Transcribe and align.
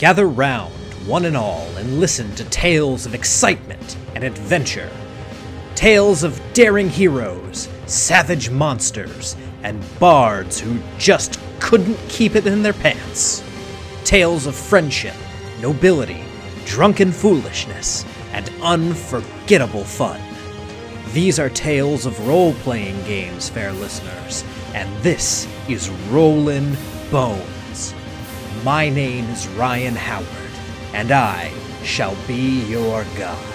Gather 0.00 0.26
round, 0.26 0.72
one 1.06 1.26
and 1.26 1.36
all, 1.36 1.66
and 1.76 2.00
listen 2.00 2.34
to 2.36 2.44
tales 2.46 3.04
of 3.04 3.14
excitement 3.14 3.98
and 4.14 4.24
adventure. 4.24 4.88
Tales 5.74 6.22
of 6.22 6.40
daring 6.54 6.88
heroes, 6.88 7.68
savage 7.84 8.48
monsters, 8.48 9.36
and 9.62 9.84
bards 9.98 10.58
who 10.58 10.78
just 10.96 11.38
couldn't 11.60 11.98
keep 12.08 12.34
it 12.34 12.46
in 12.46 12.62
their 12.62 12.72
pants. 12.72 13.44
Tales 14.02 14.46
of 14.46 14.54
friendship, 14.54 15.14
nobility, 15.60 16.24
drunken 16.64 17.12
foolishness, 17.12 18.06
and 18.32 18.50
unforgettable 18.62 19.84
fun. 19.84 20.18
These 21.12 21.38
are 21.38 21.50
tales 21.50 22.06
of 22.06 22.26
role 22.26 22.54
playing 22.54 23.02
games, 23.02 23.50
fair 23.50 23.70
listeners, 23.74 24.44
and 24.72 24.90
this 25.02 25.46
is 25.68 25.90
Rollin' 26.08 26.74
Bones. 27.10 27.59
My 28.64 28.90
name 28.90 29.24
is 29.30 29.48
Ryan 29.48 29.94
Howard, 29.94 30.26
and 30.92 31.10
I 31.10 31.50
shall 31.82 32.14
be 32.26 32.62
your 32.68 33.04
guide. 33.16 33.49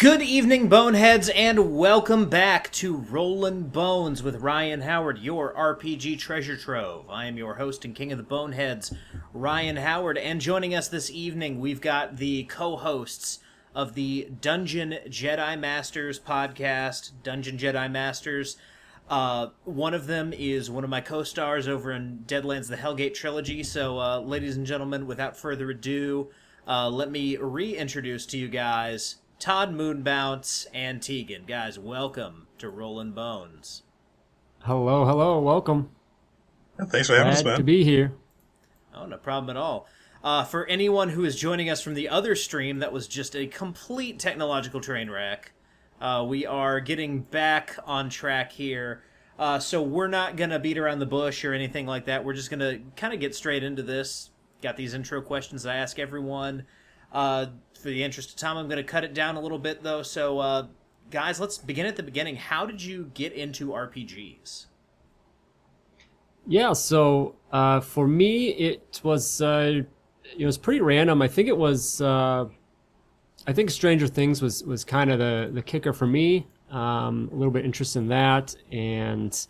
Good 0.00 0.22
evening, 0.22 0.70
Boneheads, 0.70 1.28
and 1.28 1.76
welcome 1.76 2.30
back 2.30 2.72
to 2.72 2.96
Rollin' 2.96 3.64
Bones 3.64 4.22
with 4.22 4.36
Ryan 4.36 4.80
Howard, 4.80 5.18
your 5.18 5.52
RPG 5.52 6.18
treasure 6.18 6.56
trove. 6.56 7.04
I 7.10 7.26
am 7.26 7.36
your 7.36 7.56
host 7.56 7.84
and 7.84 7.94
king 7.94 8.10
of 8.10 8.16
the 8.16 8.24
Boneheads, 8.24 8.94
Ryan 9.34 9.76
Howard, 9.76 10.16
and 10.16 10.40
joining 10.40 10.74
us 10.74 10.88
this 10.88 11.10
evening, 11.10 11.60
we've 11.60 11.82
got 11.82 12.16
the 12.16 12.44
co 12.44 12.78
hosts 12.78 13.40
of 13.74 13.92
the 13.92 14.30
Dungeon 14.40 14.96
Jedi 15.08 15.60
Masters 15.60 16.18
podcast, 16.18 17.10
Dungeon 17.22 17.58
Jedi 17.58 17.92
Masters. 17.92 18.56
Uh, 19.10 19.48
one 19.64 19.92
of 19.92 20.06
them 20.06 20.32
is 20.32 20.70
one 20.70 20.82
of 20.82 20.88
my 20.88 21.02
co 21.02 21.22
stars 21.22 21.68
over 21.68 21.92
in 21.92 22.24
Deadlands 22.26 22.68
The 22.68 22.78
Hellgate 22.78 23.12
Trilogy. 23.12 23.62
So, 23.62 24.00
uh, 24.00 24.20
ladies 24.20 24.56
and 24.56 24.64
gentlemen, 24.64 25.06
without 25.06 25.36
further 25.36 25.68
ado, 25.68 26.30
uh, 26.66 26.88
let 26.88 27.10
me 27.10 27.36
reintroduce 27.36 28.24
to 28.24 28.38
you 28.38 28.48
guys 28.48 29.16
Todd 29.40 29.72
Moonbounce 29.72 30.66
and 30.74 31.00
Tegan. 31.00 31.46
Guys, 31.46 31.78
welcome 31.78 32.46
to 32.58 32.68
Rolling 32.68 33.12
Bones. 33.12 33.84
Hello, 34.64 35.06
hello, 35.06 35.40
welcome. 35.40 35.88
Thanks 36.88 37.08
for 37.08 37.16
having 37.16 37.32
us, 37.32 37.40
Glad 37.40 37.52
man. 37.52 37.58
to 37.60 37.64
be 37.64 37.82
here. 37.82 38.12
Oh, 38.94 39.06
no 39.06 39.16
problem 39.16 39.48
at 39.48 39.58
all. 39.58 39.86
Uh, 40.22 40.44
for 40.44 40.66
anyone 40.66 41.08
who 41.08 41.24
is 41.24 41.36
joining 41.36 41.70
us 41.70 41.80
from 41.80 41.94
the 41.94 42.10
other 42.10 42.36
stream 42.36 42.80
that 42.80 42.92
was 42.92 43.08
just 43.08 43.34
a 43.34 43.46
complete 43.46 44.18
technological 44.18 44.78
train 44.78 45.08
wreck, 45.08 45.52
uh, 46.02 46.22
we 46.28 46.44
are 46.44 46.78
getting 46.78 47.20
back 47.20 47.78
on 47.86 48.10
track 48.10 48.52
here. 48.52 49.02
Uh, 49.38 49.58
so 49.58 49.80
we're 49.80 50.06
not 50.06 50.36
going 50.36 50.50
to 50.50 50.58
beat 50.58 50.76
around 50.76 50.98
the 50.98 51.06
bush 51.06 51.46
or 51.46 51.54
anything 51.54 51.86
like 51.86 52.04
that. 52.04 52.26
We're 52.26 52.34
just 52.34 52.50
going 52.50 52.60
to 52.60 52.82
kind 52.94 53.14
of 53.14 53.20
get 53.20 53.34
straight 53.34 53.64
into 53.64 53.82
this. 53.82 54.32
Got 54.60 54.76
these 54.76 54.92
intro 54.92 55.22
questions 55.22 55.64
I 55.64 55.76
ask 55.76 55.98
everyone. 55.98 56.66
Uh, 57.80 57.82
for 57.82 57.88
the 57.88 58.02
interest 58.02 58.30
of 58.30 58.36
time, 58.36 58.56
I'm 58.56 58.66
going 58.66 58.78
to 58.78 58.84
cut 58.84 59.04
it 59.04 59.14
down 59.14 59.36
a 59.36 59.40
little 59.40 59.58
bit, 59.58 59.82
though. 59.82 60.02
So, 60.02 60.38
uh, 60.38 60.66
guys, 61.10 61.40
let's 61.40 61.58
begin 61.58 61.86
at 61.86 61.96
the 61.96 62.02
beginning. 62.02 62.36
How 62.36 62.66
did 62.66 62.82
you 62.82 63.10
get 63.14 63.32
into 63.32 63.68
RPGs? 63.68 64.66
Yeah, 66.46 66.72
so 66.72 67.36
uh, 67.52 67.80
for 67.80 68.06
me, 68.06 68.48
it 68.48 69.00
was 69.04 69.40
uh, 69.40 69.82
it 70.36 70.46
was 70.46 70.58
pretty 70.58 70.80
random. 70.80 71.22
I 71.22 71.28
think 71.28 71.48
it 71.48 71.56
was 71.56 72.00
uh, 72.00 72.46
I 73.46 73.52
think 73.52 73.70
Stranger 73.70 74.06
Things 74.06 74.40
was 74.42 74.64
was 74.64 74.84
kind 74.84 75.10
of 75.10 75.18
the 75.18 75.50
the 75.52 75.62
kicker 75.62 75.92
for 75.92 76.06
me. 76.06 76.46
Um, 76.70 77.28
a 77.32 77.36
little 77.36 77.52
bit 77.52 77.64
interest 77.64 77.96
in 77.96 78.08
that, 78.08 78.54
and 78.72 79.46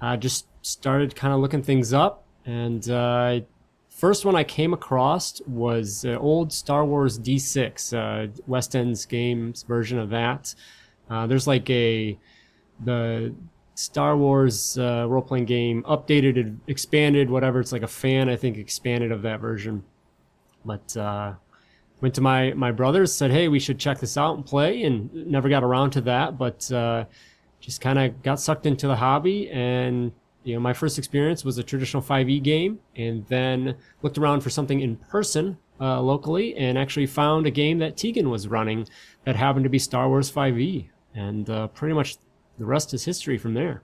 I 0.00 0.16
just 0.16 0.46
started 0.60 1.16
kind 1.16 1.32
of 1.32 1.40
looking 1.40 1.62
things 1.62 1.92
up. 1.92 2.24
And 2.44 2.88
uh, 2.90 3.40
first 4.02 4.24
one 4.24 4.34
I 4.34 4.42
came 4.42 4.72
across 4.72 5.40
was 5.46 6.04
uh, 6.04 6.16
old 6.16 6.52
Star 6.52 6.84
Wars 6.84 7.20
D6, 7.20 7.62
uh, 7.96 8.32
West 8.48 8.74
End's 8.74 9.06
games 9.06 9.62
version 9.62 9.96
of 9.96 10.10
that. 10.10 10.56
Uh, 11.08 11.28
there's 11.28 11.46
like 11.46 11.70
a 11.70 12.18
the 12.84 13.32
Star 13.76 14.16
Wars 14.16 14.76
uh, 14.76 15.06
role 15.08 15.22
playing 15.22 15.44
game, 15.44 15.84
updated, 15.84 16.56
expanded, 16.66 17.30
whatever. 17.30 17.60
It's 17.60 17.70
like 17.70 17.84
a 17.84 17.86
fan, 17.86 18.28
I 18.28 18.34
think, 18.34 18.56
expanded 18.56 19.12
of 19.12 19.22
that 19.22 19.38
version. 19.38 19.84
But 20.64 20.96
uh, 20.96 21.34
went 22.00 22.16
to 22.16 22.20
my 22.20 22.54
my 22.54 22.72
brothers, 22.72 23.14
said, 23.14 23.30
"Hey, 23.30 23.46
we 23.46 23.60
should 23.60 23.78
check 23.78 24.00
this 24.00 24.16
out 24.16 24.34
and 24.34 24.44
play," 24.44 24.82
and 24.82 25.14
never 25.14 25.48
got 25.48 25.62
around 25.62 25.90
to 25.90 26.00
that. 26.00 26.36
But 26.36 26.72
uh, 26.72 27.04
just 27.60 27.80
kind 27.80 28.00
of 28.00 28.20
got 28.24 28.40
sucked 28.40 28.66
into 28.66 28.88
the 28.88 28.96
hobby, 28.96 29.48
and 29.48 30.10
you 30.44 30.54
know, 30.54 30.60
my 30.60 30.72
first 30.72 30.98
experience 30.98 31.44
was 31.44 31.58
a 31.58 31.62
traditional 31.62 32.02
5e 32.02 32.42
game, 32.42 32.80
and 32.96 33.26
then 33.26 33.76
looked 34.02 34.18
around 34.18 34.40
for 34.40 34.50
something 34.50 34.80
in 34.80 34.96
person 34.96 35.58
uh, 35.80 36.00
locally, 36.00 36.56
and 36.56 36.76
actually 36.78 37.06
found 37.06 37.46
a 37.46 37.50
game 37.50 37.78
that 37.78 37.96
Tegan 37.96 38.30
was 38.30 38.48
running 38.48 38.88
that 39.24 39.36
happened 39.36 39.64
to 39.64 39.70
be 39.70 39.78
Star 39.78 40.08
Wars 40.08 40.30
5e, 40.30 40.88
and 41.14 41.48
uh, 41.48 41.68
pretty 41.68 41.94
much 41.94 42.16
the 42.58 42.64
rest 42.64 42.92
is 42.94 43.04
history 43.04 43.38
from 43.38 43.54
there. 43.54 43.82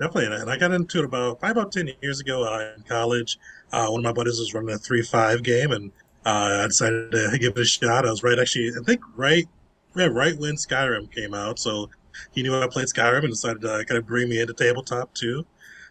Definitely, 0.00 0.34
and 0.34 0.50
I 0.50 0.56
got 0.56 0.72
into 0.72 1.00
it 1.00 1.04
about 1.04 1.40
probably 1.40 1.60
about 1.60 1.72
ten 1.72 1.90
years 2.00 2.20
ago 2.20 2.44
uh, 2.44 2.72
in 2.74 2.82
college. 2.84 3.38
Uh, 3.70 3.88
one 3.88 4.00
of 4.00 4.04
my 4.04 4.12
buddies 4.12 4.38
was 4.38 4.54
running 4.54 4.74
a 4.74 4.78
three-five 4.78 5.42
game, 5.42 5.72
and 5.72 5.92
uh, 6.24 6.62
I 6.62 6.66
decided 6.68 7.12
to 7.12 7.38
give 7.38 7.52
it 7.54 7.60
a 7.60 7.64
shot. 7.66 8.06
I 8.06 8.10
was 8.10 8.22
right, 8.22 8.38
actually, 8.38 8.70
I 8.70 8.82
think 8.84 9.02
right, 9.14 9.46
yeah, 9.94 10.06
right 10.06 10.38
when 10.38 10.54
Skyrim 10.54 11.12
came 11.12 11.34
out. 11.34 11.58
So 11.58 11.90
he 12.32 12.42
knew 12.42 12.60
I 12.60 12.66
played 12.66 12.86
Skyrim 12.86 13.20
and 13.20 13.30
decided 13.30 13.62
to 13.62 13.84
kind 13.86 13.98
of 13.98 14.06
bring 14.06 14.28
me 14.28 14.40
into 14.40 14.54
tabletop 14.54 15.14
too. 15.14 15.44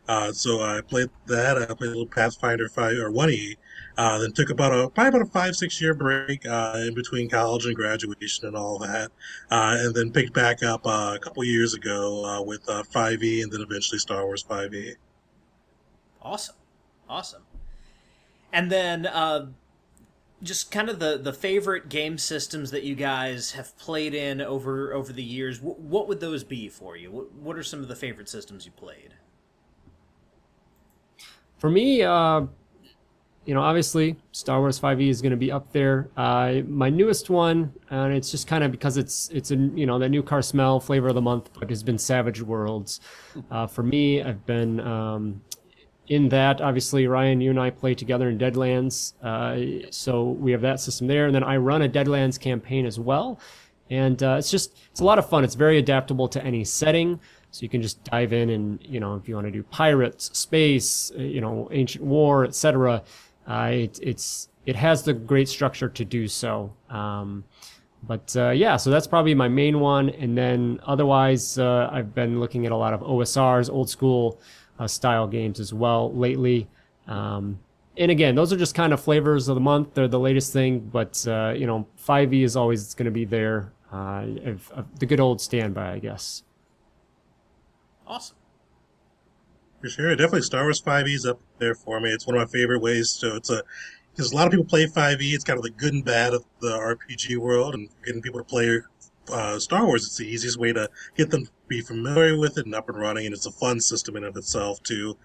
Uh, 0.07 0.31
so 0.31 0.61
I 0.61 0.81
played 0.81 1.09
that. 1.27 1.57
I 1.57 1.65
played 1.65 1.89
a 1.89 1.91
little 1.91 2.07
Pathfinder 2.07 2.67
five 2.69 2.97
or 2.97 3.11
one 3.11 3.29
E. 3.29 3.55
Uh, 3.95 4.17
then 4.17 4.31
took 4.31 4.49
about 4.49 4.73
a 4.73 4.89
probably 4.89 5.09
about 5.09 5.21
a 5.21 5.31
five 5.31 5.55
six 5.55 5.79
year 5.79 5.93
break 5.93 6.43
uh, 6.47 6.79
in 6.87 6.95
between 6.95 7.29
college 7.29 7.65
and 7.65 7.75
graduation 7.75 8.47
and 8.47 8.55
all 8.55 8.79
that, 8.79 9.11
uh, 9.51 9.75
and 9.79 9.93
then 9.93 10.11
picked 10.11 10.33
back 10.33 10.63
up 10.63 10.81
uh, 10.87 11.13
a 11.15 11.19
couple 11.19 11.43
years 11.43 11.73
ago 11.73 12.25
uh, 12.25 12.41
with 12.41 12.67
uh, 12.69 12.81
5e 12.91 13.43
and 13.43 13.51
then 13.51 13.61
eventually 13.61 13.99
Star 13.99 14.25
Wars 14.25 14.45
E. 14.49 14.51
5e. 14.51 14.93
Awesome, 16.21 16.55
awesome. 17.07 17.43
And 18.53 18.71
then, 18.71 19.05
just 20.41 20.71
kind 20.71 20.89
of 20.89 20.99
the 20.99 21.17
the 21.17 21.33
favorite 21.33 21.89
game 21.89 22.17
systems 22.17 22.71
that 22.71 22.83
you 22.83 22.95
guys 22.95 23.51
have 23.51 23.77
played 23.77 24.13
in 24.13 24.41
over 24.41 24.93
over 24.93 25.11
the 25.11 25.23
years. 25.23 25.59
W- 25.59 25.75
what 25.77 26.07
would 26.07 26.19
those 26.19 26.43
be 26.43 26.69
for 26.69 26.95
you? 26.95 27.11
What, 27.11 27.31
what 27.33 27.57
are 27.57 27.63
some 27.63 27.81
of 27.81 27.87
the 27.87 27.95
favorite 27.95 28.29
systems 28.29 28.65
you 28.65 28.71
played? 28.71 29.15
For 31.57 31.69
me, 31.69 32.03
uh, 32.03 32.43
you 33.45 33.53
know, 33.53 33.61
obviously 33.61 34.15
Star 34.31 34.59
Wars 34.59 34.79
5e 34.79 35.09
is 35.09 35.21
going 35.21 35.31
to 35.31 35.37
be 35.37 35.51
up 35.51 35.71
there. 35.73 36.09
Uh, 36.15 36.61
my 36.67 36.89
newest 36.89 37.29
one, 37.29 37.73
and 37.89 38.13
it's 38.13 38.31
just 38.31 38.47
kind 38.47 38.63
of 38.63 38.71
because 38.71 38.95
it's 38.95 39.29
it's 39.29 39.51
a 39.51 39.55
you 39.55 39.85
know 39.85 39.99
that 39.99 40.09
new 40.09 40.23
car 40.23 40.41
smell 40.41 40.79
flavor 40.79 41.09
of 41.09 41.15
the 41.15 41.21
month, 41.21 41.49
but 41.59 41.69
has 41.69 41.83
been 41.83 41.97
Savage 41.97 42.41
Worlds. 42.41 43.01
Uh, 43.51 43.67
for 43.67 43.83
me, 43.83 44.21
I've 44.21 44.45
been 44.45 44.79
um, 44.79 45.41
in 46.09 46.29
that. 46.29 46.59
Obviously, 46.59 47.07
Ryan, 47.07 47.39
you 47.39 47.51
and 47.51 47.59
I 47.59 47.69
play 47.69 47.95
together 47.95 48.29
in 48.29 48.37
Deadlands, 48.37 49.13
uh, 49.23 49.89
so 49.91 50.31
we 50.31 50.51
have 50.51 50.61
that 50.61 50.79
system 50.79 51.07
there, 51.07 51.27
and 51.27 51.33
then 51.33 51.43
I 51.43 51.57
run 51.57 51.83
a 51.83 51.89
Deadlands 51.89 52.39
campaign 52.39 52.85
as 52.85 52.99
well. 52.99 53.39
And 53.91 54.21
uh, 54.21 54.35
it's 54.37 54.51
just 54.51 54.77
it's 54.91 54.99
a 54.99 55.03
lot 55.03 55.17
of 55.17 55.27
fun. 55.29 55.43
It's 55.43 55.55
very 55.55 55.77
adaptable 55.77 56.27
to 56.29 56.43
any 56.43 56.63
setting. 56.63 57.19
So 57.51 57.63
you 57.63 57.69
can 57.69 57.81
just 57.81 58.03
dive 58.03 58.31
in 58.31 58.51
and 58.51 58.79
you 58.83 58.99
know 58.99 59.15
if 59.15 59.27
you 59.27 59.33
want 59.33 59.47
to 59.47 59.51
do 59.51 59.63
pirates, 59.63 60.37
space, 60.37 61.11
uh, 61.17 61.21
you 61.21 61.41
know, 61.41 61.69
ancient 61.71 62.03
war, 62.03 62.45
etc. 62.45 63.03
Uh, 63.47 63.69
it, 63.73 63.99
it's 64.01 64.49
it 64.65 64.75
has 64.75 65.03
the 65.03 65.13
great 65.13 65.49
structure 65.49 65.89
to 65.89 66.05
do 66.05 66.27
so. 66.27 66.71
Um, 66.89 67.43
but 68.03 68.33
uh, 68.37 68.51
yeah, 68.51 68.77
so 68.77 68.91
that's 68.91 69.07
probably 69.07 69.33
my 69.33 69.47
main 69.47 69.79
one. 69.79 70.09
And 70.09 70.37
then 70.37 70.79
otherwise, 70.83 71.57
uh, 71.57 71.89
I've 71.91 72.13
been 72.13 72.39
looking 72.39 72.65
at 72.65 72.71
a 72.71 72.75
lot 72.75 72.93
of 72.93 73.01
OSRs, 73.01 73.69
old 73.69 73.89
school 73.89 74.39
uh, 74.79 74.87
style 74.87 75.27
games 75.27 75.59
as 75.59 75.73
well 75.73 76.13
lately. 76.13 76.67
Um, 77.07 77.59
and 77.97 78.11
again, 78.11 78.33
those 78.33 78.53
are 78.53 78.57
just 78.57 78.75
kind 78.75 78.93
of 78.93 79.01
flavors 79.01 79.49
of 79.49 79.55
the 79.55 79.61
month. 79.61 79.93
They're 79.93 80.07
the 80.07 80.19
latest 80.19 80.53
thing, 80.53 80.79
but 80.79 81.25
uh, 81.27 81.53
you 81.55 81.67
know, 81.67 81.85
5e 82.07 82.43
is 82.43 82.55
always 82.55 82.93
going 82.93 83.05
to 83.05 83.11
be 83.11 83.25
there. 83.25 83.73
Uh, 83.91 84.25
of 84.45 84.99
the 84.99 85.05
good 85.05 85.19
old 85.19 85.41
standby, 85.41 85.93
I 85.93 85.99
guess. 85.99 86.43
Awesome. 88.07 88.37
For 89.81 89.89
sure, 89.89 90.15
definitely 90.15 90.43
Star 90.43 90.63
Wars 90.63 90.81
5e 90.81 91.13
is 91.13 91.25
up 91.25 91.39
there 91.57 91.73
for 91.73 91.99
me. 91.99 92.11
It's 92.11 92.27
one 92.27 92.35
of 92.35 92.41
my 92.41 92.51
favorite 92.51 92.81
ways 92.81 93.09
So 93.09 93.35
It's 93.35 93.49
a 93.49 93.63
because 94.11 94.31
a 94.31 94.35
lot 94.35 94.45
of 94.45 94.51
people 94.51 94.65
play 94.65 94.85
5e. 94.85 95.33
It's 95.33 95.43
kind 95.43 95.57
of 95.57 95.63
the 95.63 95.69
good 95.71 95.93
and 95.93 96.03
bad 96.03 96.33
of 96.33 96.43
the 96.59 96.71
RPG 96.71 97.37
world, 97.37 97.73
and 97.73 97.89
getting 98.05 98.21
people 98.21 98.39
to 98.39 98.43
play 98.43 98.79
uh, 99.31 99.59
Star 99.59 99.85
Wars, 99.85 100.05
it's 100.05 100.17
the 100.17 100.27
easiest 100.27 100.57
way 100.57 100.73
to 100.73 100.89
get 101.15 101.29
them 101.29 101.45
to 101.45 101.51
be 101.67 101.81
familiar 101.81 102.37
with 102.37 102.57
it 102.57 102.65
and 102.65 102.75
up 102.75 102.89
and 102.89 102.97
running, 102.97 103.25
and 103.25 103.33
it's 103.35 103.45
a 103.45 103.51
fun 103.51 103.79
system 103.79 104.15
in 104.15 104.23
of 104.23 104.35
itself 104.37 104.81
too. 104.83 105.17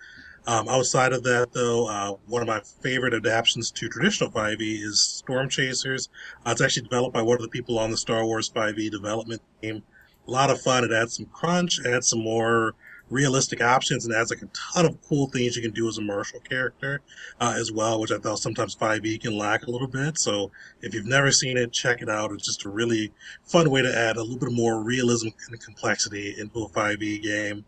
Um, 0.46 0.68
outside 0.68 1.12
of 1.14 1.22
that, 1.22 1.52
though, 1.52 1.88
uh, 1.88 2.16
one 2.26 2.42
of 2.42 2.48
my 2.48 2.60
favorite 2.60 3.14
adaptations 3.14 3.70
to 3.72 3.88
traditional 3.88 4.30
5e 4.30 4.82
is 4.82 5.02
Storm 5.02 5.48
Chasers. 5.48 6.10
Uh, 6.44 6.50
it's 6.50 6.60
actually 6.60 6.82
developed 6.82 7.14
by 7.14 7.22
one 7.22 7.36
of 7.36 7.42
the 7.42 7.48
people 7.48 7.78
on 7.78 7.90
the 7.90 7.96
Star 7.96 8.26
Wars 8.26 8.50
5e 8.50 8.90
development 8.90 9.40
team. 9.62 9.82
A 10.28 10.30
lot 10.30 10.50
of 10.50 10.60
fun. 10.60 10.84
It 10.84 10.92
adds 10.92 11.16
some 11.16 11.26
crunch, 11.26 11.80
adds 11.86 12.08
some 12.08 12.22
more 12.22 12.74
realistic 13.10 13.62
options, 13.62 14.04
and 14.04 14.14
adds 14.14 14.30
like 14.30 14.42
a 14.42 14.48
ton 14.72 14.86
of 14.86 15.00
cool 15.02 15.28
things 15.28 15.56
you 15.56 15.62
can 15.62 15.72
do 15.72 15.88
as 15.88 15.98
a 15.98 16.02
martial 16.02 16.40
character 16.40 17.00
uh, 17.40 17.54
as 17.56 17.70
well, 17.70 18.00
which 18.00 18.12
I 18.12 18.18
thought 18.18 18.38
sometimes 18.38 18.74
5e 18.74 19.20
can 19.20 19.36
lack 19.36 19.66
a 19.66 19.70
little 19.70 19.88
bit. 19.88 20.18
So 20.18 20.50
if 20.80 20.94
you've 20.94 21.06
never 21.06 21.30
seen 21.30 21.56
it, 21.56 21.72
check 21.72 22.02
it 22.02 22.08
out. 22.08 22.32
It's 22.32 22.46
just 22.46 22.64
a 22.64 22.70
really 22.70 23.12
fun 23.44 23.70
way 23.70 23.82
to 23.82 23.96
add 23.96 24.16
a 24.16 24.22
little 24.22 24.38
bit 24.38 24.52
more 24.52 24.82
realism 24.82 25.28
and 25.48 25.60
complexity 25.60 26.34
into 26.38 26.64
a 26.64 26.68
5e 26.68 27.22
game. 27.22 27.64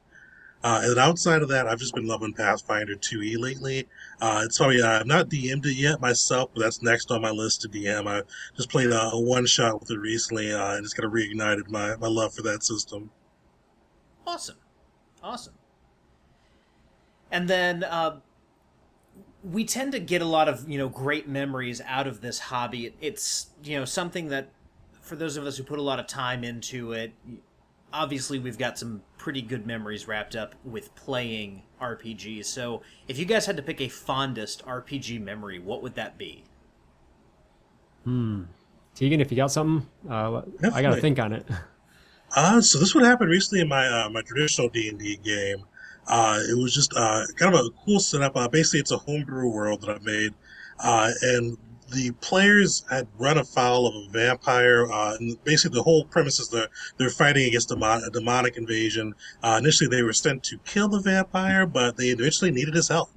Uh, 0.64 0.80
and 0.82 0.98
outside 0.98 1.42
of 1.42 1.48
that, 1.48 1.68
I've 1.68 1.78
just 1.78 1.94
been 1.94 2.08
loving 2.08 2.32
Pathfinder 2.32 2.96
2e 2.96 3.38
lately. 3.38 3.86
Uh, 4.20 4.42
it's 4.44 4.58
probably, 4.58 4.82
uh, 4.82 5.00
I've 5.00 5.06
not 5.06 5.28
DM'd 5.28 5.66
it 5.66 5.76
yet 5.76 6.00
myself, 6.00 6.50
but 6.54 6.62
that's 6.62 6.82
next 6.82 7.10
on 7.12 7.22
my 7.22 7.30
list 7.30 7.62
to 7.62 7.68
DM. 7.68 8.08
I 8.08 8.22
just 8.56 8.70
played 8.70 8.90
a, 8.90 9.10
a 9.12 9.20
one 9.20 9.46
shot 9.46 9.78
with 9.78 9.90
it 9.90 9.98
recently, 9.98 10.52
uh, 10.52 10.74
and 10.74 10.84
it's 10.84 10.94
kind 10.94 11.06
of 11.06 11.12
reignited 11.12 11.70
my, 11.70 11.94
my 11.96 12.08
love 12.08 12.34
for 12.34 12.42
that 12.42 12.64
system. 12.64 13.10
Awesome. 14.26 14.56
Awesome. 15.26 15.54
And 17.32 17.48
then 17.48 17.82
uh, 17.82 18.20
we 19.42 19.64
tend 19.64 19.90
to 19.90 19.98
get 19.98 20.22
a 20.22 20.24
lot 20.24 20.48
of, 20.48 20.68
you 20.68 20.78
know, 20.78 20.88
great 20.88 21.28
memories 21.28 21.80
out 21.84 22.06
of 22.06 22.20
this 22.20 22.38
hobby. 22.38 22.94
It's, 23.00 23.48
you 23.64 23.76
know, 23.76 23.84
something 23.84 24.28
that 24.28 24.50
for 25.00 25.16
those 25.16 25.36
of 25.36 25.44
us 25.44 25.56
who 25.56 25.64
put 25.64 25.80
a 25.80 25.82
lot 25.82 25.98
of 25.98 26.06
time 26.06 26.44
into 26.44 26.92
it, 26.92 27.12
obviously 27.92 28.38
we've 28.38 28.56
got 28.56 28.78
some 28.78 29.02
pretty 29.18 29.42
good 29.42 29.66
memories 29.66 30.06
wrapped 30.06 30.36
up 30.36 30.54
with 30.64 30.94
playing 30.94 31.64
RPGs. 31.80 32.44
So, 32.44 32.82
if 33.08 33.18
you 33.18 33.24
guys 33.24 33.46
had 33.46 33.56
to 33.56 33.64
pick 33.64 33.80
a 33.80 33.88
fondest 33.88 34.64
RPG 34.64 35.20
memory, 35.20 35.58
what 35.58 35.82
would 35.82 35.96
that 35.96 36.16
be? 36.16 36.44
Hmm. 38.04 38.44
Tegan, 38.94 39.20
if 39.20 39.32
you 39.32 39.36
got 39.36 39.50
something, 39.50 39.88
uh, 40.08 40.42
I 40.72 40.82
got 40.82 40.94
to 40.94 41.00
think 41.00 41.18
on 41.18 41.32
it. 41.32 41.44
Uh, 42.36 42.60
so 42.60 42.78
this 42.78 42.94
would 42.94 43.04
happen 43.04 43.28
recently 43.28 43.62
in 43.62 43.68
my 43.68 43.86
uh, 43.88 44.10
my 44.10 44.20
traditional 44.20 44.68
D 44.68 44.90
and 44.90 44.98
D 44.98 45.16
game. 45.16 45.64
Uh, 46.06 46.38
it 46.48 46.56
was 46.56 46.74
just 46.74 46.92
uh, 46.94 47.22
kind 47.36 47.54
of 47.54 47.60
a 47.60 47.70
cool 47.84 47.98
setup. 47.98 48.36
Uh, 48.36 48.46
basically, 48.46 48.78
it's 48.78 48.92
a 48.92 48.98
homebrew 48.98 49.48
world 49.48 49.80
that 49.80 49.90
I 49.90 49.98
made, 50.04 50.34
uh, 50.78 51.10
and 51.22 51.56
the 51.92 52.10
players 52.20 52.84
had 52.90 53.08
run 53.18 53.38
afoul 53.38 53.86
of 53.86 53.94
a 53.94 54.08
vampire. 54.10 54.86
Uh, 54.92 55.16
and 55.18 55.42
basically, 55.44 55.76
the 55.76 55.82
whole 55.82 56.04
premise 56.04 56.38
is 56.38 56.50
they're 56.50 56.68
they're 56.98 57.08
fighting 57.08 57.46
against 57.46 57.72
a, 57.72 57.76
mon- 57.76 58.04
a 58.04 58.10
demonic 58.10 58.58
invasion. 58.58 59.14
Uh, 59.42 59.56
initially, 59.58 59.88
they 59.88 60.02
were 60.02 60.12
sent 60.12 60.44
to 60.44 60.58
kill 60.58 60.88
the 60.88 61.00
vampire, 61.00 61.66
but 61.66 61.96
they 61.96 62.08
eventually 62.08 62.50
needed 62.50 62.74
his 62.74 62.88
help. 62.88 63.08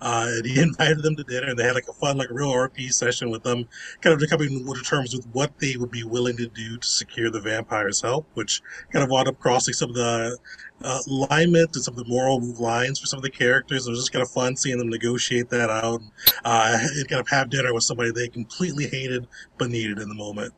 Uh, 0.00 0.26
and 0.28 0.46
he 0.46 0.60
invited 0.60 1.02
them 1.02 1.16
to 1.16 1.24
dinner, 1.24 1.48
and 1.48 1.58
they 1.58 1.64
had 1.64 1.74
like 1.74 1.88
a 1.88 1.92
fun, 1.92 2.16
like 2.16 2.30
a 2.30 2.34
real 2.34 2.52
RP 2.52 2.92
session 2.92 3.30
with 3.30 3.42
them, 3.42 3.68
kind 4.00 4.20
of 4.20 4.30
coming 4.30 4.64
to 4.64 4.82
terms 4.82 5.14
with 5.14 5.26
what 5.32 5.58
they 5.58 5.76
would 5.76 5.90
be 5.90 6.04
willing 6.04 6.36
to 6.36 6.46
do 6.48 6.76
to 6.76 6.86
secure 6.86 7.30
the 7.30 7.40
vampire's 7.40 8.00
help, 8.00 8.26
which 8.34 8.62
kind 8.92 9.02
of 9.02 9.10
wound 9.10 9.28
up 9.28 9.38
crossing 9.38 9.74
some 9.74 9.90
of 9.90 9.96
the 9.96 10.36
uh, 10.82 11.00
alignment 11.08 11.74
and 11.74 11.84
some 11.84 11.94
of 11.94 12.04
the 12.04 12.08
moral 12.08 12.40
lines 12.54 13.00
for 13.00 13.06
some 13.06 13.18
of 13.18 13.22
the 13.22 13.30
characters. 13.30 13.86
It 13.86 13.90
was 13.90 14.00
just 14.00 14.12
kind 14.12 14.22
of 14.22 14.30
fun 14.30 14.56
seeing 14.56 14.78
them 14.78 14.88
negotiate 14.88 15.50
that 15.50 15.70
out, 15.70 16.00
uh, 16.44 16.78
and 16.80 17.08
kind 17.08 17.20
of 17.20 17.28
have 17.28 17.50
dinner 17.50 17.74
with 17.74 17.84
somebody 17.84 18.10
they 18.10 18.28
completely 18.28 18.86
hated 18.86 19.26
but 19.58 19.70
needed 19.70 19.98
in 19.98 20.08
the 20.08 20.14
moment. 20.14 20.54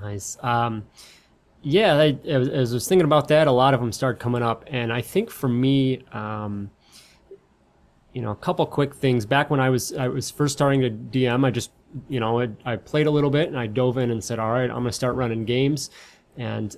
Nice. 0.00 0.36
Um, 0.42 0.86
yeah, 1.68 1.96
I, 1.96 2.16
as 2.28 2.70
I 2.70 2.74
was 2.74 2.86
thinking 2.86 3.06
about 3.06 3.26
that, 3.26 3.48
a 3.48 3.52
lot 3.52 3.74
of 3.74 3.80
them 3.80 3.90
started 3.90 4.20
coming 4.20 4.40
up, 4.40 4.62
and 4.68 4.92
I 4.92 5.00
think 5.00 5.32
for 5.32 5.48
me, 5.48 6.00
um, 6.12 6.70
you 8.12 8.22
know, 8.22 8.30
a 8.30 8.36
couple 8.36 8.64
quick 8.66 8.94
things. 8.94 9.26
Back 9.26 9.50
when 9.50 9.58
I 9.58 9.68
was 9.68 9.92
I 9.92 10.06
was 10.06 10.30
first 10.30 10.52
starting 10.52 10.80
to 10.82 10.90
DM, 10.90 11.44
I 11.44 11.50
just 11.50 11.72
you 12.08 12.20
know 12.20 12.40
I, 12.40 12.50
I 12.64 12.76
played 12.76 13.08
a 13.08 13.10
little 13.10 13.30
bit 13.30 13.48
and 13.48 13.58
I 13.58 13.66
dove 13.66 13.98
in 13.98 14.12
and 14.12 14.22
said, 14.22 14.38
all 14.38 14.52
right, 14.52 14.70
I'm 14.70 14.84
to 14.84 14.92
start 14.92 15.16
running 15.16 15.44
games, 15.44 15.90
and 16.36 16.76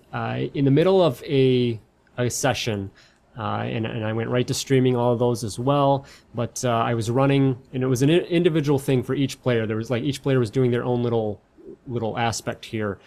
in 0.55 0.65
the 0.65 0.71
middle 0.71 1.03
of 1.03 1.23
a 1.25 1.79
a 2.17 2.31
session. 2.31 2.91
Uh, 3.39 3.63
and, 3.63 3.87
and 3.87 4.05
I 4.05 4.13
went 4.13 4.31
right 4.31 4.49
to 4.49 4.53
streaming 4.53 4.97
all 4.97 5.13
of 5.13 5.21
those 5.21 5.45
as 5.45 5.61
well. 5.61 6.07
But 6.35 6.65
uh, 6.65 6.71
I 6.71 6.95
was 6.95 7.09
running, 7.09 7.57
and 7.73 7.85
it 7.85 7.87
was 7.87 8.03
an 8.03 8.11
individual 8.11 8.81
thing 8.81 9.05
for 9.05 9.15
each 9.15 9.41
player. 9.41 9.65
There 9.65 9.77
was 9.77 9.91
like 9.91 10.03
each 10.03 10.25
player 10.25 10.41
was 10.41 10.51
doing 10.51 10.73
their 10.73 10.83
own 10.83 11.05
little 11.05 11.41
little 11.87 12.19
aspect 12.19 12.65
here. 12.65 12.99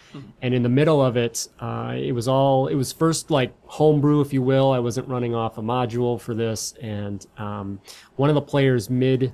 And 0.42 0.54
in 0.54 0.62
the 0.62 0.68
middle 0.68 1.04
of 1.04 1.16
it, 1.16 1.48
uh, 1.60 1.94
it 1.96 2.12
was 2.12 2.28
all, 2.28 2.68
it 2.68 2.74
was 2.74 2.92
first 2.92 3.30
like 3.30 3.52
homebrew, 3.64 4.20
if 4.20 4.32
you 4.32 4.42
will. 4.42 4.72
I 4.72 4.78
wasn't 4.78 5.08
running 5.08 5.34
off 5.34 5.58
a 5.58 5.62
module 5.62 6.20
for 6.20 6.34
this. 6.34 6.74
And 6.82 7.26
um, 7.38 7.80
one 8.16 8.28
of 8.28 8.34
the 8.34 8.42
players 8.42 8.90
mid 8.90 9.32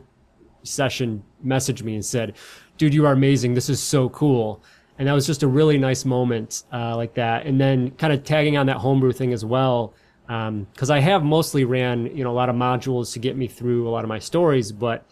session 0.63 1.23
messaged 1.45 1.83
me 1.83 1.95
and 1.95 2.05
said, 2.05 2.37
dude, 2.77 2.95
you 2.95 3.07
are 3.07 3.13
amazing. 3.13 3.55
This 3.55 3.69
is 3.69 3.81
so 3.81 4.09
cool. 4.09 4.63
And 4.99 5.07
that 5.09 5.13
was 5.13 5.27
just 5.27 5.43
a 5.43 5.49
really 5.49 5.79
nice 5.79 6.05
moment 6.05 6.65
uh, 6.73 6.97
like 6.97 7.15
that. 7.15 7.47
And 7.47 7.61
then 7.61 7.93
kind 7.93 8.13
of 8.13 8.25
tagging 8.25 8.57
on 8.57 8.67
that 8.67 8.77
homebrew 8.77 9.13
thing 9.13 9.33
as 9.33 9.45
well. 9.45 9.95
Because 10.27 10.91
I 10.91 10.99
have 11.01 11.25
mostly 11.25 11.65
ran, 11.65 12.15
you 12.15 12.23
know, 12.23 12.31
a 12.31 12.37
lot 12.37 12.51
of 12.51 12.57
modules 12.57 13.13
to 13.15 13.19
get 13.19 13.37
me 13.37 13.49
through 13.49 13.89
a 13.89 13.91
lot 13.91 14.05
of 14.05 14.09
my 14.09 14.19
stories, 14.19 14.73
but 14.73 15.07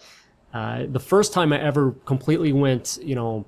uh, 0.52 0.84
the 0.88 1.00
first 1.00 1.32
time 1.32 1.52
I 1.52 1.60
ever 1.60 1.92
completely 2.04 2.52
went, 2.52 2.98
you 3.02 3.14
know, 3.14 3.46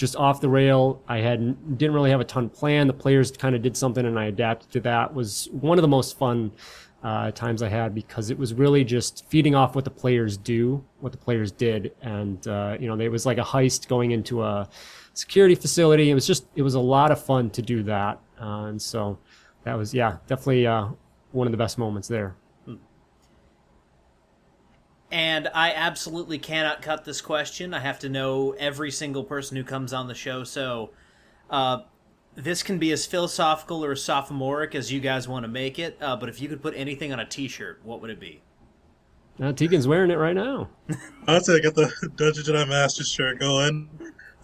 just 0.00 0.16
off 0.16 0.40
the 0.40 0.48
rail. 0.48 1.02
I 1.06 1.18
had 1.18 1.76
didn't 1.76 1.94
really 1.94 2.08
have 2.10 2.20
a 2.20 2.24
ton 2.24 2.48
planned. 2.48 2.88
The 2.88 2.94
players 2.94 3.30
kind 3.30 3.54
of 3.54 3.60
did 3.60 3.76
something, 3.76 4.06
and 4.06 4.18
I 4.18 4.24
adapted 4.24 4.70
to 4.72 4.80
that. 4.80 5.12
Was 5.12 5.46
one 5.52 5.76
of 5.76 5.82
the 5.82 5.88
most 5.88 6.16
fun 6.16 6.52
uh, 7.04 7.32
times 7.32 7.62
I 7.62 7.68
had 7.68 7.94
because 7.94 8.30
it 8.30 8.38
was 8.38 8.54
really 8.54 8.82
just 8.82 9.26
feeding 9.28 9.54
off 9.54 9.74
what 9.74 9.84
the 9.84 9.90
players 9.90 10.38
do, 10.38 10.82
what 11.00 11.12
the 11.12 11.18
players 11.18 11.52
did, 11.52 11.92
and 12.00 12.44
uh, 12.48 12.78
you 12.80 12.88
know, 12.88 12.98
it 12.98 13.10
was 13.10 13.26
like 13.26 13.36
a 13.36 13.42
heist 13.42 13.88
going 13.88 14.12
into 14.12 14.42
a 14.42 14.70
security 15.12 15.54
facility. 15.54 16.10
It 16.10 16.14
was 16.14 16.26
just 16.26 16.46
it 16.56 16.62
was 16.62 16.74
a 16.74 16.80
lot 16.80 17.10
of 17.10 17.22
fun 17.22 17.50
to 17.50 17.60
do 17.60 17.82
that, 17.82 18.18
uh, 18.40 18.64
and 18.70 18.80
so 18.80 19.18
that 19.64 19.74
was 19.74 19.92
yeah 19.92 20.16
definitely 20.26 20.66
uh, 20.66 20.88
one 21.32 21.46
of 21.46 21.50
the 21.50 21.58
best 21.58 21.76
moments 21.76 22.08
there. 22.08 22.34
And 25.10 25.48
I 25.54 25.72
absolutely 25.72 26.38
cannot 26.38 26.82
cut 26.82 27.04
this 27.04 27.20
question. 27.20 27.74
I 27.74 27.80
have 27.80 27.98
to 28.00 28.08
know 28.08 28.52
every 28.52 28.90
single 28.90 29.24
person 29.24 29.56
who 29.56 29.64
comes 29.64 29.92
on 29.92 30.06
the 30.06 30.14
show. 30.14 30.44
So, 30.44 30.90
uh, 31.50 31.80
this 32.36 32.62
can 32.62 32.78
be 32.78 32.92
as 32.92 33.06
philosophical 33.06 33.84
or 33.84 33.96
sophomoric 33.96 34.74
as 34.74 34.92
you 34.92 35.00
guys 35.00 35.26
want 35.26 35.42
to 35.44 35.48
make 35.48 35.78
it. 35.78 35.98
Uh, 36.00 36.16
but 36.16 36.28
if 36.28 36.40
you 36.40 36.48
could 36.48 36.62
put 36.62 36.74
anything 36.76 37.12
on 37.12 37.18
a 37.18 37.26
T-shirt, 37.26 37.80
what 37.82 38.00
would 38.00 38.10
it 38.10 38.20
be? 38.20 38.40
Uh, 39.40 39.52
Tegan's 39.52 39.88
wearing 39.88 40.10
it 40.10 40.18
right 40.18 40.36
now. 40.36 40.68
I'd 41.26 41.44
say 41.44 41.56
I 41.56 41.60
got 41.60 41.74
the 41.74 41.90
Dungeon 42.16 42.44
Jedi 42.44 42.68
Master 42.68 43.04
shirt 43.04 43.40
going. 43.40 43.88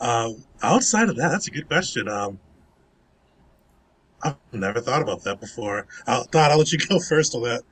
Uh, 0.00 0.30
outside 0.62 1.08
of 1.08 1.16
that, 1.16 1.28
that's 1.28 1.49
a 1.49 1.50
good 1.50 1.68
question. 1.68 2.08
Um, 2.08 2.38
I've 4.23 4.37
never 4.52 4.80
thought 4.80 5.02
about 5.02 5.23
that 5.25 5.38
before. 5.38 5.87
I 6.06 6.23
thought 6.32 6.50
I'll 6.50 6.58
let 6.58 6.73
you 6.73 6.78
go 6.78 6.99
first 7.08 7.35
on 7.35 7.42
that. 7.42 7.62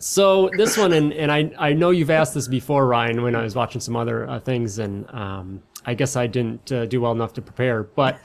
So 0.00 0.50
this 0.56 0.76
one, 0.76 0.92
and, 0.92 1.12
and 1.12 1.30
I 1.30 1.50
I 1.58 1.72
know 1.72 1.90
you've 1.90 2.10
asked 2.10 2.34
this 2.34 2.48
before, 2.48 2.86
Ryan, 2.86 3.22
when 3.22 3.34
I 3.34 3.42
was 3.42 3.54
watching 3.54 3.80
some 3.80 3.96
other 3.96 4.28
uh, 4.28 4.40
things, 4.40 4.78
and 4.78 5.08
um, 5.10 5.62
I 5.86 5.94
guess 5.94 6.16
I 6.16 6.26
didn't 6.26 6.70
uh, 6.72 6.86
do 6.86 7.00
well 7.00 7.12
enough 7.12 7.32
to 7.34 7.42
prepare. 7.42 7.84
But 7.84 8.18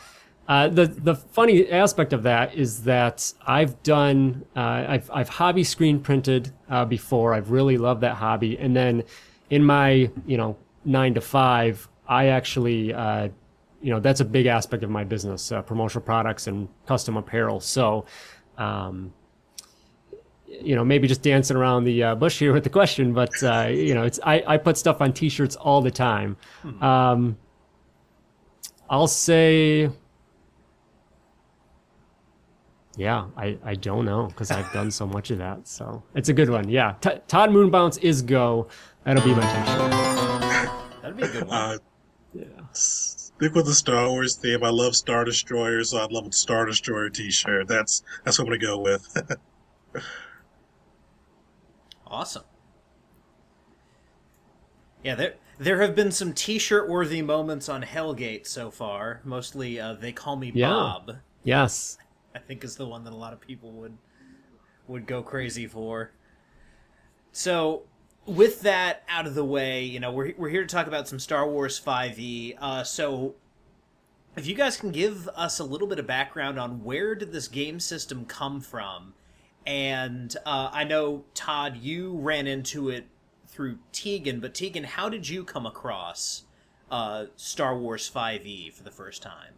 uh, 0.48 0.70
the 0.70 0.88
the 0.88 1.16
funny 1.16 1.70
aspect 1.70 2.14
of 2.14 2.24
that 2.24 2.56
is 2.56 2.84
that 2.84 3.34
I've 3.46 3.82
done 3.84 4.46
uh, 4.56 4.86
I've 4.88 5.12
I've 5.14 5.30
hobby 5.30 5.64
screen 5.64 6.00
printed 6.00 6.52
uh, 6.70 6.86
before. 6.86 7.34
I've 7.34 7.52
really 7.52 7.78
loved 7.78 8.02
that 8.02 8.16
hobby, 8.16 8.58
and 8.58 8.76
then 8.76 9.04
in 9.50 9.64
my 9.64 10.10
you 10.26 10.38
know 10.38 10.58
nine 10.86 11.14
to 11.14 11.22
five, 11.22 11.88
I 12.08 12.28
actually. 12.28 12.94
Uh, 12.94 13.30
you 13.80 13.94
know 13.94 14.00
that's 14.00 14.22
a 14.22 14.26
big 14.26 14.48
aspect 14.48 14.84
of 14.84 14.90
my 14.90 15.04
business, 15.04 15.54
promotional 15.68 16.04
products 16.04 16.48
and 16.48 16.68
custom 16.88 17.16
apparel. 17.16 17.60
So, 17.60 18.06
um, 18.58 19.14
you 20.62 20.76
know, 20.76 20.84
maybe 20.86 21.08
just 21.08 21.22
dancing 21.22 21.56
around 21.58 21.84
the 21.86 22.04
uh, 22.04 22.16
bush 22.16 22.40
here 22.40 22.54
with 22.54 22.64
the 22.64 22.70
question, 22.70 23.14
but 23.14 23.32
uh, 23.44 23.68
you 23.70 23.94
know, 23.94 24.04
it's 24.04 24.20
I, 24.24 24.44
I 24.48 24.58
put 24.58 24.78
stuff 24.78 25.02
on 25.02 25.14
T-shirts 25.14 25.56
all 25.56 25.82
the 25.82 25.92
time. 25.92 26.38
Um, 26.82 27.38
I'll 28.90 29.08
say, 29.08 29.90
yeah, 32.96 33.26
I, 33.36 33.58
I 33.64 33.76
don't 33.76 34.06
know 34.06 34.28
because 34.28 34.50
I've 34.52 34.72
done 34.74 34.90
so 34.92 35.06
much 35.06 35.30
of 35.32 35.38
that. 35.40 35.68
So 35.68 36.02
it's 36.16 36.30
a 36.30 36.34
good 36.34 36.50
one. 36.50 36.68
Yeah, 36.70 36.96
T- 37.02 37.20
Todd 37.28 37.50
Moonbounce 37.52 38.02
is 38.02 38.22
go. 38.22 38.68
That'll 39.04 39.24
be 39.24 39.36
my 39.36 39.42
T-shirt. 39.42 41.02
That'd 41.02 41.18
be 41.18 41.24
a 41.24 41.28
good 41.28 41.48
one. 41.48 41.56
Uh, 41.56 41.78
Yeah. 42.34 42.44
stick 42.74 43.56
with 43.56 43.66
the 43.66 43.74
Star 43.74 44.10
Wars 44.10 44.36
theme. 44.36 44.64
I 44.64 44.70
love 44.70 44.96
Star 44.96 45.24
Destroyer, 45.24 45.84
so 45.84 45.98
I'd 45.98 46.12
love 46.12 46.28
a 46.28 46.32
Star 46.32 46.66
Destroyer 46.66 47.10
T-shirt. 47.10 47.68
That's 47.68 48.04
that's 48.24 48.38
what 48.38 48.46
I'm 48.48 48.50
gonna 48.60 48.60
go 48.60 48.78
with. 48.80 49.08
Awesome. 52.10 52.44
Yeah, 55.04 55.16
there 55.16 55.36
There 55.60 55.82
have 55.82 55.96
been 55.96 56.12
some 56.12 56.34
T-shirt 56.34 56.88
worthy 56.88 57.22
moments 57.22 57.68
on 57.68 57.82
Hellgate 57.84 58.46
so 58.46 58.70
far. 58.70 59.22
Mostly, 59.24 59.80
uh, 59.80 59.94
they 59.94 60.12
call 60.12 60.36
me 60.36 60.52
Yeah. 60.54 60.70
Bob. 60.70 61.18
Yes. 61.44 61.98
I 62.36 62.40
think 62.40 62.64
is 62.64 62.76
the 62.76 62.86
one 62.86 63.04
that 63.06 63.14
a 63.14 63.16
lot 63.16 63.34
of 63.34 63.42
people 63.42 63.72
would 63.74 63.98
would 64.88 65.06
go 65.08 65.22
crazy 65.22 65.68
for. 65.68 66.12
So, 67.32 67.84
with 68.26 68.62
that 68.62 69.04
out 69.10 69.26
of 69.28 69.36
the 69.36 69.44
way, 69.44 69.84
you 69.84 70.00
know, 70.00 70.12
we're 70.12 70.34
we're 70.38 70.50
here 70.50 70.62
to 70.62 70.68
talk 70.68 70.88
about 70.88 71.08
some 71.08 71.20
Star 71.20 71.48
Wars 71.50 71.80
5e. 71.80 72.56
Uh, 72.60 72.84
so, 72.84 73.36
if 74.36 74.46
you 74.46 74.54
guys 74.56 74.78
can 74.78 74.92
give 74.92 75.28
us 75.30 75.60
a 75.60 75.64
little 75.64 75.88
bit 75.88 76.00
of 76.00 76.06
background 76.08 76.60
on 76.60 76.84
where 76.84 77.16
did 77.16 77.32
this 77.32 77.48
game 77.48 77.80
system 77.80 78.26
come 78.26 78.62
from, 78.62 79.14
and 79.68 80.34
uh, 80.46 80.70
I 80.72 80.86
know 80.86 81.26
Todd, 81.34 81.78
you 81.82 82.14
ran 82.14 82.48
into 82.48 82.90
it 82.90 83.06
through 83.48 83.80
Tegan, 83.92 84.40
but 84.40 84.56
Tegan, 84.56 84.86
how 84.86 85.10
did 85.10 85.28
you 85.28 85.44
come 85.44 85.66
across 85.66 86.44
uh, 86.90 87.26
Star 87.36 87.78
Wars 87.78 88.10
5e 88.10 88.72
for 88.72 88.84
the 88.84 88.92
first 88.92 89.22
time? 89.22 89.56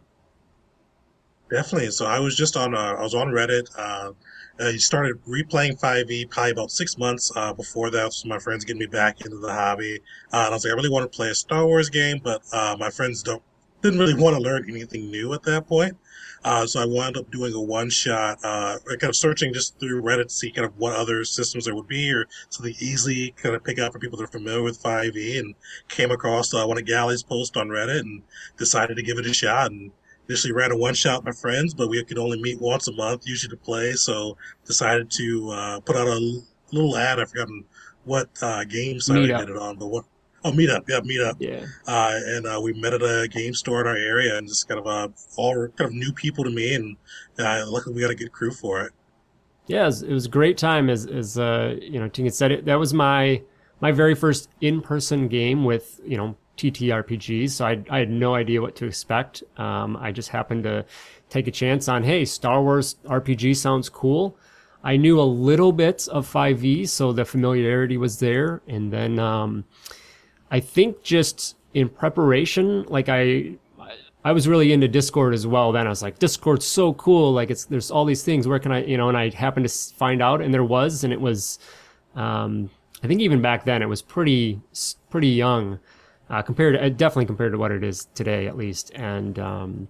Definitely. 1.48 1.92
So 1.92 2.06
I 2.06 2.18
was 2.18 2.36
just 2.36 2.56
on, 2.56 2.74
uh, 2.74 2.96
I 2.98 3.02
was 3.02 3.14
on 3.14 3.28
Reddit. 3.28 3.68
Uh, 3.78 4.12
I 4.58 4.76
started 4.78 5.24
replaying 5.26 5.80
5e 5.80 6.28
probably 6.28 6.50
about 6.50 6.72
six 6.72 6.98
months 6.98 7.30
uh, 7.36 7.52
before 7.52 7.90
that. 7.90 8.12
So 8.12 8.28
my 8.28 8.40
friends 8.40 8.64
getting 8.64 8.80
me 8.80 8.86
back 8.86 9.20
into 9.20 9.38
the 9.38 9.52
hobby. 9.52 10.00
Uh, 10.32 10.38
and 10.38 10.46
I 10.46 10.50
was 10.50 10.64
like, 10.64 10.72
I 10.72 10.76
really 10.76 10.90
want 10.90 11.10
to 11.10 11.16
play 11.16 11.28
a 11.28 11.34
Star 11.36 11.64
Wars 11.64 11.88
game, 11.88 12.20
but 12.22 12.42
uh, 12.52 12.76
my 12.78 12.90
friends 12.90 13.22
don't 13.22 13.42
didn't 13.82 13.98
really 13.98 14.14
want 14.14 14.36
to 14.36 14.42
learn 14.42 14.68
anything 14.68 15.10
new 15.10 15.32
at 15.32 15.42
that 15.44 15.66
point. 15.66 15.96
Uh, 16.42 16.66
so 16.66 16.80
I 16.80 16.86
wound 16.86 17.16
up 17.16 17.30
doing 17.30 17.52
a 17.52 17.60
one 17.60 17.90
shot, 17.90 18.38
uh, 18.42 18.78
kind 18.88 19.04
of 19.04 19.16
searching 19.16 19.52
just 19.52 19.78
through 19.78 20.02
Reddit 20.02 20.24
to 20.24 20.30
see 20.30 20.50
kind 20.50 20.66
of 20.66 20.76
what 20.78 20.94
other 20.94 21.24
systems 21.24 21.66
there 21.66 21.74
would 21.74 21.88
be 21.88 22.12
or 22.12 22.26
something 22.48 22.74
easy 22.80 23.32
kind 23.32 23.54
of 23.54 23.62
pick 23.62 23.78
up 23.78 23.92
for 23.92 23.98
people 23.98 24.18
that 24.18 24.24
are 24.24 24.28
familiar 24.28 24.62
with 24.62 24.82
5e 24.82 25.38
and 25.38 25.54
came 25.88 26.10
across 26.10 26.54
uh, 26.54 26.64
one 26.64 26.78
of 26.78 26.86
Galley's 26.86 27.22
posts 27.22 27.56
on 27.56 27.68
Reddit 27.68 28.00
and 28.00 28.22
decided 28.56 28.96
to 28.96 29.02
give 29.02 29.18
it 29.18 29.26
a 29.26 29.34
shot. 29.34 29.70
And 29.70 29.92
initially 30.30 30.52
ran 30.52 30.70
a 30.70 30.76
one 30.76 30.94
shot 30.94 31.24
with 31.24 31.34
my 31.34 31.40
friends, 31.40 31.74
but 31.74 31.88
we 31.88 32.02
could 32.04 32.18
only 32.18 32.40
meet 32.40 32.60
once 32.60 32.86
a 32.86 32.92
month 32.92 33.26
usually 33.26 33.50
to 33.50 33.56
play. 33.56 33.92
So 33.92 34.36
decided 34.64 35.10
to 35.12 35.50
uh, 35.50 35.80
put 35.80 35.96
out 35.96 36.06
a 36.06 36.40
little 36.70 36.96
ad. 36.96 37.18
I've 37.18 37.30
forgotten 37.30 37.64
what 38.04 38.28
uh, 38.40 38.64
game 38.64 39.00
site 39.00 39.18
I 39.34 39.40
did 39.40 39.50
it 39.50 39.56
on, 39.56 39.76
but 39.76 39.88
what? 39.88 40.04
Oh, 40.42 40.52
Meetup, 40.52 40.88
yeah, 40.88 41.00
Meetup. 41.00 41.36
Yeah. 41.38 41.66
Uh, 41.86 42.18
and 42.24 42.46
uh, 42.46 42.60
we 42.62 42.72
met 42.72 42.94
at 42.94 43.02
a 43.02 43.28
game 43.28 43.52
store 43.52 43.82
in 43.82 43.86
our 43.86 43.96
area, 43.96 44.38
and 44.38 44.48
just 44.48 44.68
kind 44.68 44.80
of 44.80 44.86
uh, 44.86 45.08
all 45.36 45.68
kind 45.68 45.88
of 45.88 45.92
new 45.92 46.12
people 46.12 46.44
to 46.44 46.50
me, 46.50 46.74
and 46.74 46.96
uh, 47.38 47.64
luckily 47.66 47.94
we 47.94 48.00
got 48.00 48.10
a 48.10 48.14
good 48.14 48.32
crew 48.32 48.50
for 48.50 48.80
it. 48.82 48.92
Yeah, 49.66 49.82
it 49.82 49.86
was, 49.86 50.02
it 50.02 50.12
was 50.12 50.26
a 50.26 50.30
great 50.30 50.56
time. 50.56 50.88
As 50.88 51.06
as 51.06 51.38
uh, 51.38 51.76
you 51.80 52.00
know, 52.00 52.08
Tegan 52.08 52.32
said, 52.32 52.52
it 52.52 52.64
that 52.64 52.78
was 52.78 52.94
my 52.94 53.42
my 53.80 53.92
very 53.92 54.14
first 54.14 54.48
in 54.60 54.80
person 54.80 55.28
game 55.28 55.64
with 55.64 56.00
you 56.04 56.16
know 56.16 56.36
TTRPGs. 56.56 57.50
So 57.50 57.66
I 57.66 57.82
I 57.90 57.98
had 57.98 58.10
no 58.10 58.34
idea 58.34 58.62
what 58.62 58.74
to 58.76 58.86
expect. 58.86 59.42
Um, 59.58 59.96
I 59.98 60.10
just 60.10 60.30
happened 60.30 60.64
to 60.64 60.86
take 61.28 61.48
a 61.48 61.52
chance 61.52 61.86
on 61.88 62.02
hey, 62.02 62.24
Star 62.24 62.62
Wars 62.62 62.96
RPG 63.04 63.56
sounds 63.56 63.88
cool. 63.90 64.36
I 64.82 64.96
knew 64.96 65.20
a 65.20 65.22
little 65.22 65.72
bit 65.72 66.08
of 66.08 66.26
5e, 66.26 66.88
so 66.88 67.12
the 67.12 67.26
familiarity 67.26 67.98
was 67.98 68.18
there, 68.18 68.62
and 68.66 68.90
then 68.90 69.18
um, 69.18 69.64
I 70.50 70.60
think 70.60 71.02
just 71.02 71.56
in 71.74 71.88
preparation, 71.88 72.84
like 72.84 73.08
I 73.08 73.56
I 74.24 74.32
was 74.32 74.46
really 74.46 74.72
into 74.72 74.86
Discord 74.86 75.32
as 75.32 75.46
well. 75.46 75.72
Then 75.72 75.86
I 75.86 75.90
was 75.90 76.02
like, 76.02 76.18
Discord's 76.18 76.66
so 76.66 76.92
cool. 76.94 77.32
Like 77.32 77.50
it's 77.50 77.64
there's 77.64 77.90
all 77.90 78.04
these 78.04 78.22
things. 78.22 78.46
Where 78.46 78.58
can 78.58 78.72
I, 78.72 78.84
you 78.84 78.98
know? 78.98 79.08
And 79.08 79.16
I 79.16 79.30
happened 79.30 79.66
to 79.68 79.94
find 79.94 80.20
out, 80.20 80.42
and 80.42 80.52
there 80.52 80.64
was, 80.64 81.04
and 81.04 81.12
it 81.12 81.20
was, 81.20 81.58
um, 82.14 82.68
I 83.02 83.06
think 83.06 83.20
even 83.20 83.40
back 83.40 83.64
then 83.64 83.80
it 83.80 83.86
was 83.86 84.02
pretty 84.02 84.60
pretty 85.08 85.28
young, 85.28 85.78
uh, 86.28 86.42
compared 86.42 86.74
to, 86.74 86.84
uh, 86.84 86.88
definitely 86.90 87.26
compared 87.26 87.52
to 87.52 87.58
what 87.58 87.72
it 87.72 87.82
is 87.82 88.08
today, 88.14 88.46
at 88.46 88.58
least. 88.58 88.92
And 88.94 89.38
um, 89.38 89.88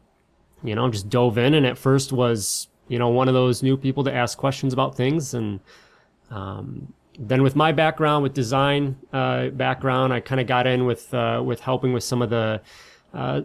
you 0.62 0.76
know, 0.76 0.88
just 0.90 1.08
dove 1.08 1.36
in, 1.36 1.54
and 1.54 1.66
at 1.66 1.76
first 1.76 2.12
was 2.12 2.68
you 2.86 3.00
know 3.00 3.08
one 3.08 3.26
of 3.26 3.34
those 3.34 3.64
new 3.64 3.76
people 3.76 4.04
to 4.04 4.14
ask 4.14 4.38
questions 4.38 4.72
about 4.72 4.96
things, 4.96 5.34
and 5.34 5.58
um, 6.30 6.92
then 7.20 7.42
with 7.42 7.54
my 7.54 7.70
background 7.70 8.22
with 8.22 8.32
design 8.32 8.96
uh, 9.12 9.48
background, 9.48 10.12
I 10.12 10.20
kind 10.20 10.40
of 10.40 10.46
got 10.46 10.66
in 10.66 10.86
with 10.86 11.12
uh, 11.12 11.42
with 11.44 11.60
helping 11.60 11.92
with 11.92 12.02
some 12.02 12.22
of 12.22 12.30
the 12.30 12.62
uh, 13.12 13.42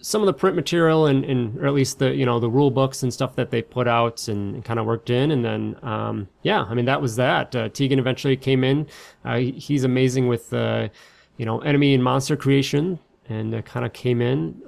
some 0.00 0.22
of 0.22 0.26
the 0.26 0.32
print 0.32 0.56
material 0.56 1.04
and, 1.04 1.26
and 1.26 1.58
or 1.58 1.66
at 1.66 1.74
least 1.74 1.98
the 1.98 2.14
you 2.14 2.24
know 2.24 2.40
the 2.40 2.48
rule 2.48 2.70
books 2.70 3.02
and 3.02 3.12
stuff 3.12 3.36
that 3.36 3.50
they 3.50 3.60
put 3.60 3.86
out 3.86 4.26
and, 4.28 4.64
kind 4.64 4.80
of 4.80 4.86
worked 4.86 5.10
in. 5.10 5.30
And 5.30 5.44
then 5.44 5.76
um, 5.82 6.28
yeah 6.42 6.62
I 6.62 6.72
mean 6.72 6.86
that 6.86 7.02
was 7.02 7.16
that. 7.16 7.54
Uh, 7.54 7.68
Tegan 7.68 7.98
eventually 7.98 8.36
came 8.36 8.64
in. 8.64 8.86
Uh, 9.22 9.36
he's 9.38 9.84
amazing 9.84 10.26
with 10.26 10.52
uh, 10.54 10.88
you 11.36 11.44
know 11.44 11.60
enemy 11.60 11.92
and 11.92 12.02
monster 12.02 12.36
creation 12.36 12.98
and 13.28 13.64
kind 13.66 13.84
of 13.84 13.92
came 13.92 14.22
in 14.22 14.62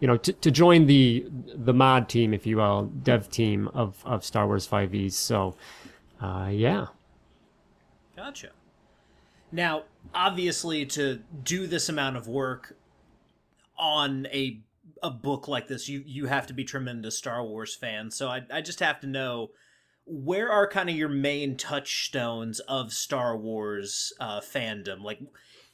you 0.00 0.06
know 0.06 0.16
to, 0.16 0.32
to 0.32 0.50
join 0.50 0.86
the 0.86 1.26
the 1.54 1.72
mod 1.72 2.08
team 2.08 2.32
if 2.32 2.46
you 2.46 2.56
will 2.56 2.84
dev 3.02 3.28
team 3.30 3.68
of 3.74 4.02
of 4.04 4.24
Star 4.24 4.46
Wars 4.46 4.66
5e 4.66 5.12
so 5.12 5.56
uh, 6.20 6.48
yeah 6.50 6.86
Gotcha. 8.18 8.50
Now, 9.52 9.84
obviously, 10.12 10.84
to 10.86 11.20
do 11.44 11.68
this 11.68 11.88
amount 11.88 12.16
of 12.16 12.26
work 12.26 12.76
on 13.78 14.26
a 14.26 14.60
a 15.00 15.10
book 15.10 15.46
like 15.46 15.68
this, 15.68 15.88
you 15.88 16.02
you 16.04 16.26
have 16.26 16.48
to 16.48 16.52
be 16.52 16.64
tremendous 16.64 17.16
Star 17.16 17.44
Wars 17.44 17.76
fan. 17.76 18.10
So 18.10 18.26
I 18.26 18.42
I 18.52 18.60
just 18.60 18.80
have 18.80 18.98
to 19.00 19.06
know 19.06 19.50
where 20.04 20.50
are 20.50 20.66
kind 20.66 20.90
of 20.90 20.96
your 20.96 21.08
main 21.08 21.56
touchstones 21.56 22.58
of 22.60 22.92
Star 22.92 23.36
Wars 23.36 24.12
uh, 24.18 24.40
fandom? 24.40 25.02
Like, 25.02 25.20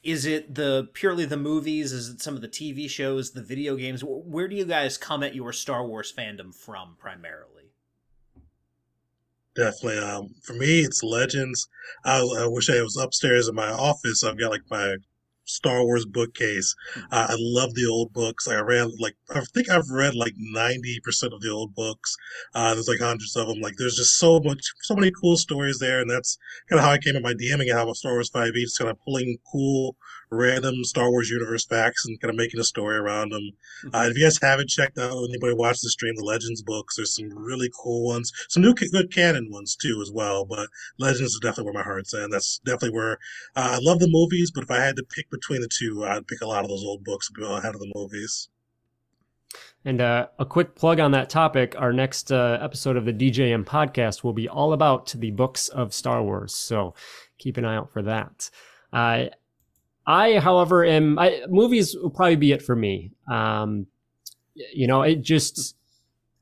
is 0.03 0.27
it 0.27 0.55
the 0.55 0.91
purely 0.93 1.25
the 1.25 1.39
movies? 1.39 1.93
Is 1.93 2.11
it 2.11 2.21
some 2.21 2.35
of 2.35 2.43
the 2.43 2.49
TV 2.49 2.91
shows, 2.91 3.31
the 3.31 3.43
video 3.43 3.75
games? 3.77 4.03
Where 4.05 4.49
do 4.49 4.57
you 4.57 4.67
guys 4.67 4.99
come 4.99 5.23
at 5.23 5.35
your 5.35 5.55
Star 5.55 5.87
Wars 5.87 6.13
fandom 6.13 6.55
from 6.55 6.97
primarily? 6.99 7.64
Definitely. 9.57 9.99
Um, 9.99 10.35
for 10.43 10.55
me, 10.55 10.81
it's 10.81 11.03
Legends. 11.03 11.69
I, 12.05 12.19
I 12.19 12.47
wish 12.47 12.69
I 12.71 12.83
was 12.83 12.97
upstairs 12.97 13.49
in 13.49 13.55
my 13.55 13.71
office. 13.71 14.25
I've 14.25 14.39
got 14.39 14.51
like 14.51 14.69
my 14.71 14.97
Star 15.47 15.85
Wars 15.85 16.07
bookcase. 16.07 16.75
Uh, 17.13 17.27
I 17.31 17.37
love 17.39 17.75
the 17.75 17.87
old 17.87 18.13
books. 18.13 18.49
I 18.49 18.61
read 18.61 18.89
like 18.99 19.15
I 19.31 19.43
think 19.53 19.69
I've 19.69 19.91
read 19.91 20.15
like 20.15 20.33
ninety 20.39 20.99
percent 21.05 21.33
of 21.35 21.41
the 21.41 21.51
old 21.51 21.75
books. 21.75 22.17
Uh, 22.55 22.75
there's 22.75 22.89
like 22.89 23.01
hundreds 23.01 23.37
of 23.37 23.47
them. 23.49 23.61
Like 23.61 23.75
there's 23.79 23.97
just 23.97 24.19
so 24.19 24.41
much, 24.41 24.63
so 24.83 24.95
many 24.97 25.13
cool 25.21 25.37
stories 25.37 25.79
there, 25.79 26.01
and 26.01 26.11
that's 26.11 26.39
kind 26.69 26.81
of 26.81 26.85
how 26.85 26.93
I 26.93 26.99
came 26.99 27.15
at 27.15 27.23
my 27.23 27.35
DMing 27.35 27.69
and 27.71 27.79
how 27.79 27.93
Star 27.93 28.13
Wars 28.13 28.31
Five 28.31 28.57
E, 28.57 28.63
just 28.65 28.79
kind 28.79 28.91
of 28.91 28.99
pulling 29.05 29.37
cool, 29.53 29.97
random 30.35 30.85
Star 30.85 31.11
Wars 31.11 31.31
universe 31.31 31.65
facts 31.65 32.05
and 32.07 32.21
kind 32.21 32.31
of 32.31 32.37
making 32.37 32.61
a 32.61 32.65
story 32.65 32.97
around 32.97 33.33
them. 33.33 33.51
Uh, 33.93 34.09
if 34.11 34.17
you 34.17 34.25
guys 34.25 34.39
haven't 34.41 34.69
checked 34.69 34.99
out, 34.99 35.25
anybody 35.29 35.55
watched 35.55 35.83
the 35.83 35.91
stream, 35.91 36.15
the 36.17 36.25
Legends 36.25 36.63
books, 36.63 36.97
there's 36.97 37.15
some 37.17 37.29
really 37.37 37.71
cool 37.83 38.07
ones, 38.07 38.33
some 38.49 38.63
new 38.63 38.75
good 38.75 39.13
canon 39.13 39.49
ones 39.51 39.77
too 39.77 40.01
as 40.03 40.11
well. 40.13 40.45
But 40.45 40.69
Legends 40.99 41.35
is 41.35 41.41
definitely 41.41 41.73
where 41.73 41.83
my 41.83 41.83
heart's 41.83 42.15
at. 42.15 42.25
And 42.25 42.33
that's 42.33 42.61
definitely 42.65 42.97
where 42.97 43.19
uh, 43.57 43.77
I 43.77 43.79
love 43.81 43.99
the 43.99 44.09
movies. 44.11 44.51
But 44.51 44.65
if 44.65 44.71
I 44.71 44.81
had 44.81 44.97
to 44.97 45.05
pick 45.05 45.31
between 45.31 45.61
the 45.61 45.69
two, 45.69 46.05
I'd 46.05 46.27
pick 46.27 46.41
a 46.41 46.47
lot 46.47 46.65
of 46.65 46.71
those 46.71 46.85
old 46.85 47.05
books 47.05 47.31
ahead 47.41 47.75
of 47.75 47.81
the 47.81 47.93
movies. 47.95 48.49
And 49.85 50.01
uh, 50.01 50.29
a 50.39 50.47
quick 50.47 50.75
plug 50.75 50.99
on 50.99 51.13
that 51.13 51.29
topic 51.29 51.75
our 51.79 51.93
next 51.93 52.33
uh, 52.33 52.59
episode 52.61 52.97
of 52.97 53.05
the 53.05 53.13
DJM 53.13 53.65
podcast 53.65 54.25
will 54.25 54.33
be 54.33 54.49
all 54.49 54.73
about 54.73 55.15
the 55.17 55.31
books 55.31 55.69
of 55.69 55.93
Star 55.93 56.23
Wars. 56.23 56.55
So 56.55 56.95
keep 57.39 57.57
an 57.59 57.65
eye 57.65 57.77
out 57.77 57.93
for 57.93 58.03
that. 58.03 58.51
Uh, 58.93 59.27
I, 60.07 60.39
however, 60.39 60.85
am. 60.85 61.19
I, 61.19 61.43
movies 61.49 61.97
will 62.01 62.11
probably 62.11 62.37
be 62.37 62.53
it 62.53 62.63
for 62.63 62.77
me. 62.77 63.13
Um, 63.31 63.87
you 64.55 64.87
know, 64.87 65.03
it 65.03 65.23
just. 65.23 65.77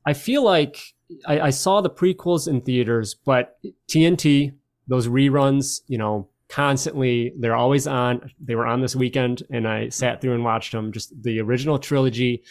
I 0.05 0.13
feel 0.13 0.43
like 0.43 0.81
I, 1.25 1.39
I 1.39 1.49
saw 1.49 1.79
the 1.79 1.89
prequels 1.89 2.47
in 2.47 2.61
theaters, 2.61 3.13
but 3.13 3.57
TNT, 3.87 4.53
those 4.87 5.07
reruns, 5.07 5.79
you 5.87 5.97
know, 5.97 6.27
constantly, 6.49 7.33
they're 7.39 7.55
always 7.55 7.87
on. 7.87 8.31
They 8.43 8.55
were 8.55 8.67
on 8.67 8.81
this 8.81 8.95
weekend, 8.95 9.43
and 9.49 9.67
I 9.67 9.89
sat 9.89 10.19
through 10.19 10.33
and 10.33 10.43
watched 10.43 10.73
them. 10.73 10.91
Just 10.91 11.13
the 11.23 11.39
original 11.39 11.79
trilogy 11.79 12.43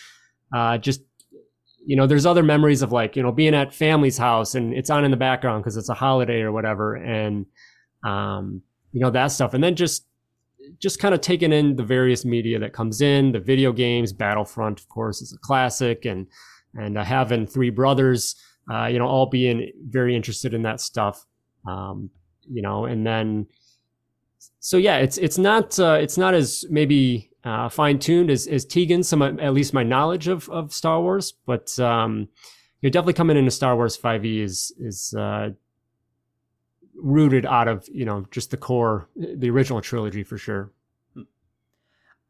uh, 0.53 0.79
just 0.79 1.03
you 1.85 1.97
know 1.97 2.07
there's 2.07 2.27
other 2.27 2.43
memories 2.43 2.83
of 2.83 2.93
like 2.93 3.17
you 3.17 3.23
know 3.23 3.33
being 3.33 3.55
at 3.55 3.75
family's 3.75 4.19
house 4.19 4.55
and 4.55 4.73
it's 4.73 4.91
on 4.91 5.05
in 5.05 5.11
the 5.11 5.17
background 5.17 5.63
because 5.63 5.77
it's 5.77 5.89
a 5.89 5.95
holiday 5.95 6.41
or 6.41 6.53
whatever 6.53 6.95
and 6.95 7.47
um, 8.05 8.63
you 8.93 9.01
know 9.01 9.11
that 9.11 9.29
stuff 9.29 9.55
and 9.55 9.65
then 9.65 9.75
just 9.75 10.07
just 10.79 10.99
kind 10.99 11.15
of 11.15 11.21
taking 11.21 11.53
in 11.53 11.77
the 11.77 11.83
various 11.83 12.25
media 12.25 12.59
that 12.59 12.73
comes 12.73 13.01
in 13.01 13.33
the 13.33 13.41
video 13.41 13.73
games 13.73 14.13
battlefront 14.13 14.81
of 14.81 14.89
course 14.89 15.21
is 15.21 15.33
a 15.33 15.39
classic 15.39 16.05
and 16.05 16.27
and 16.75 16.97
uh, 16.97 17.05
having 17.05 17.47
three 17.47 17.71
brothers 17.71 18.37
uh, 18.73 18.87
you 18.87 18.99
know 18.99 19.07
all 19.07 19.27
being 19.27 19.71
very 19.89 20.15
interested 20.17 20.55
in 20.55 20.63
that 20.63 20.81
stuff 20.81 21.25
um, 21.67 22.11
you 22.51 22.63
know 22.63 22.85
and 22.85 23.07
then 23.07 23.47
so 24.61 24.77
yeah 24.77 24.99
it's 24.99 25.19
it's 25.19 25.39
not 25.39 25.79
uh, 25.79 25.99
it's 26.01 26.17
not 26.17 26.35
as 26.35 26.65
maybe 26.71 27.33
uh, 27.45 27.69
fine 27.69 27.99
tuned 27.99 28.31
as, 28.31 28.47
as 28.47 28.65
Tegan, 28.65 29.03
some 29.03 29.23
at 29.23 29.53
least 29.53 29.75
my 29.75 29.83
knowledge 29.83 30.29
of, 30.29 30.49
of 30.49 30.73
Star 30.73 31.01
Wars, 31.01 31.33
but 31.45 31.77
um, 31.81 32.29
you're 32.81 32.91
definitely 32.91 33.15
coming 33.15 33.37
into 33.37 33.51
Star 33.51 33.77
Wars 33.77 33.97
5e 33.97 34.43
is 34.43 34.73
is 34.79 35.15
uh, 35.15 35.51
rooted 37.03 37.45
out 37.45 37.69
of 37.69 37.89
you 37.93 38.05
know 38.05 38.27
just 38.31 38.51
the 38.51 38.57
core, 38.57 39.09
the 39.17 39.51
original 39.51 39.81
trilogy 39.81 40.23
for 40.23 40.39
sure. 40.39 40.71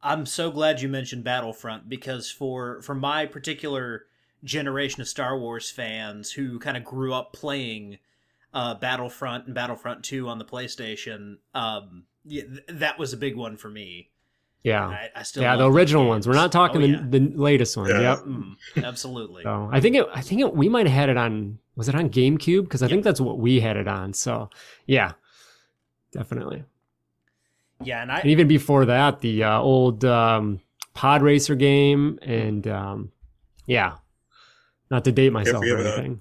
I'm 0.02 0.26
so 0.26 0.50
glad 0.50 0.80
you 0.80 0.88
mentioned 0.88 1.22
Battlefront 1.22 1.88
because 1.88 2.30
for 2.30 2.82
for 2.82 2.94
my 2.94 3.26
particular 3.26 4.06
generation 4.42 5.00
of 5.00 5.08
Star 5.08 5.38
Wars 5.38 5.70
fans 5.70 6.32
who 6.32 6.58
kind 6.58 6.76
of 6.76 6.84
grew 6.84 7.14
up 7.14 7.32
playing 7.32 7.98
uh, 8.52 8.74
Battlefront 8.74 9.46
and 9.46 9.54
Battlefront 9.54 10.02
2 10.04 10.28
on 10.28 10.38
the 10.38 10.44
PlayStation, 10.44 11.36
um, 11.54 12.04
yeah, 12.24 12.42
th- 12.42 12.64
that 12.68 12.98
was 12.98 13.12
a 13.12 13.16
big 13.16 13.36
one 13.36 13.56
for 13.56 13.70
me. 13.70 14.10
Yeah, 14.64 14.86
I, 14.86 15.10
I 15.16 15.22
still 15.24 15.42
yeah, 15.42 15.56
the 15.56 15.68
original 15.68 16.02
games. 16.04 16.08
ones. 16.10 16.28
We're 16.28 16.34
not 16.34 16.52
talking 16.52 16.82
Oh, 16.82 16.86
yeah. 16.86 17.00
the, 17.08 17.18
the 17.18 17.36
latest 17.36 17.76
ones. 17.76 17.90
Yeah. 17.90 18.00
Yep. 18.00 18.18
Mm, 18.20 18.56
absolutely. 18.84 19.42
So 19.42 19.68
I 19.72 19.80
think 19.80 19.96
it. 19.96 20.06
I 20.14 20.20
think 20.20 20.40
it, 20.40 20.54
we 20.54 20.68
might 20.68 20.86
have 20.86 20.94
had 20.94 21.08
it 21.08 21.16
on. 21.16 21.58
Was 21.74 21.88
it 21.88 21.94
on 21.96 22.10
GameCube? 22.10 22.62
Because 22.64 22.82
I 22.82 22.86
Yeah. 22.86 22.90
think 22.90 23.04
that's 23.04 23.20
what 23.20 23.38
we 23.38 23.58
had 23.60 23.76
it 23.76 23.88
on. 23.88 24.12
So 24.12 24.50
yeah, 24.86 25.12
definitely. 26.12 26.64
Yeah, 27.82 28.02
and 28.02 28.12
I 28.12 28.20
And 28.20 28.30
even 28.30 28.46
before 28.46 28.84
that, 28.86 29.20
the 29.20 29.42
uh, 29.42 29.58
old 29.60 30.04
um, 30.04 30.60
Pod 30.94 31.22
Racer 31.22 31.56
game, 31.56 32.18
and 32.22 32.64
um, 32.68 33.10
yeah, 33.66 33.94
not 34.90 35.02
to 35.04 35.12
date 35.12 35.32
myself 35.32 35.64
or 35.64 35.76
have 35.76 35.86
a- 35.86 35.92
anything. 35.94 36.20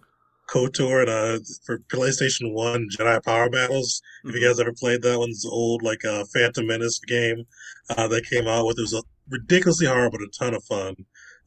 KOTOR 0.52 1.02
and 1.02 1.10
uh, 1.10 1.40
for 1.66 1.80
PlayStation 1.92 2.54
One 2.54 2.88
Jedi 2.90 3.24
Power 3.24 3.50
Battles. 3.50 4.02
If 4.26 4.36
you 4.36 4.42
guys 4.42 4.60
ever 4.60 4.74
played 4.74 5.02
that 5.04 5.18
one's 5.18 5.46
old 5.46 5.82
like 5.82 6.04
uh, 6.06 6.26
Phantom 6.34 6.68
Menace 6.68 7.00
game 7.00 7.46
uh, 7.90 8.08
that 8.10 8.26
came 8.30 8.48
out 8.48 8.66
with, 8.66 8.78
it 8.78 8.82
was 8.82 8.94
a 8.94 9.02
ridiculously 9.30 9.88
hard 9.88 10.12
but 10.12 10.22
a 10.22 10.28
ton 10.38 10.54
of 10.54 10.64
fun. 10.66 10.96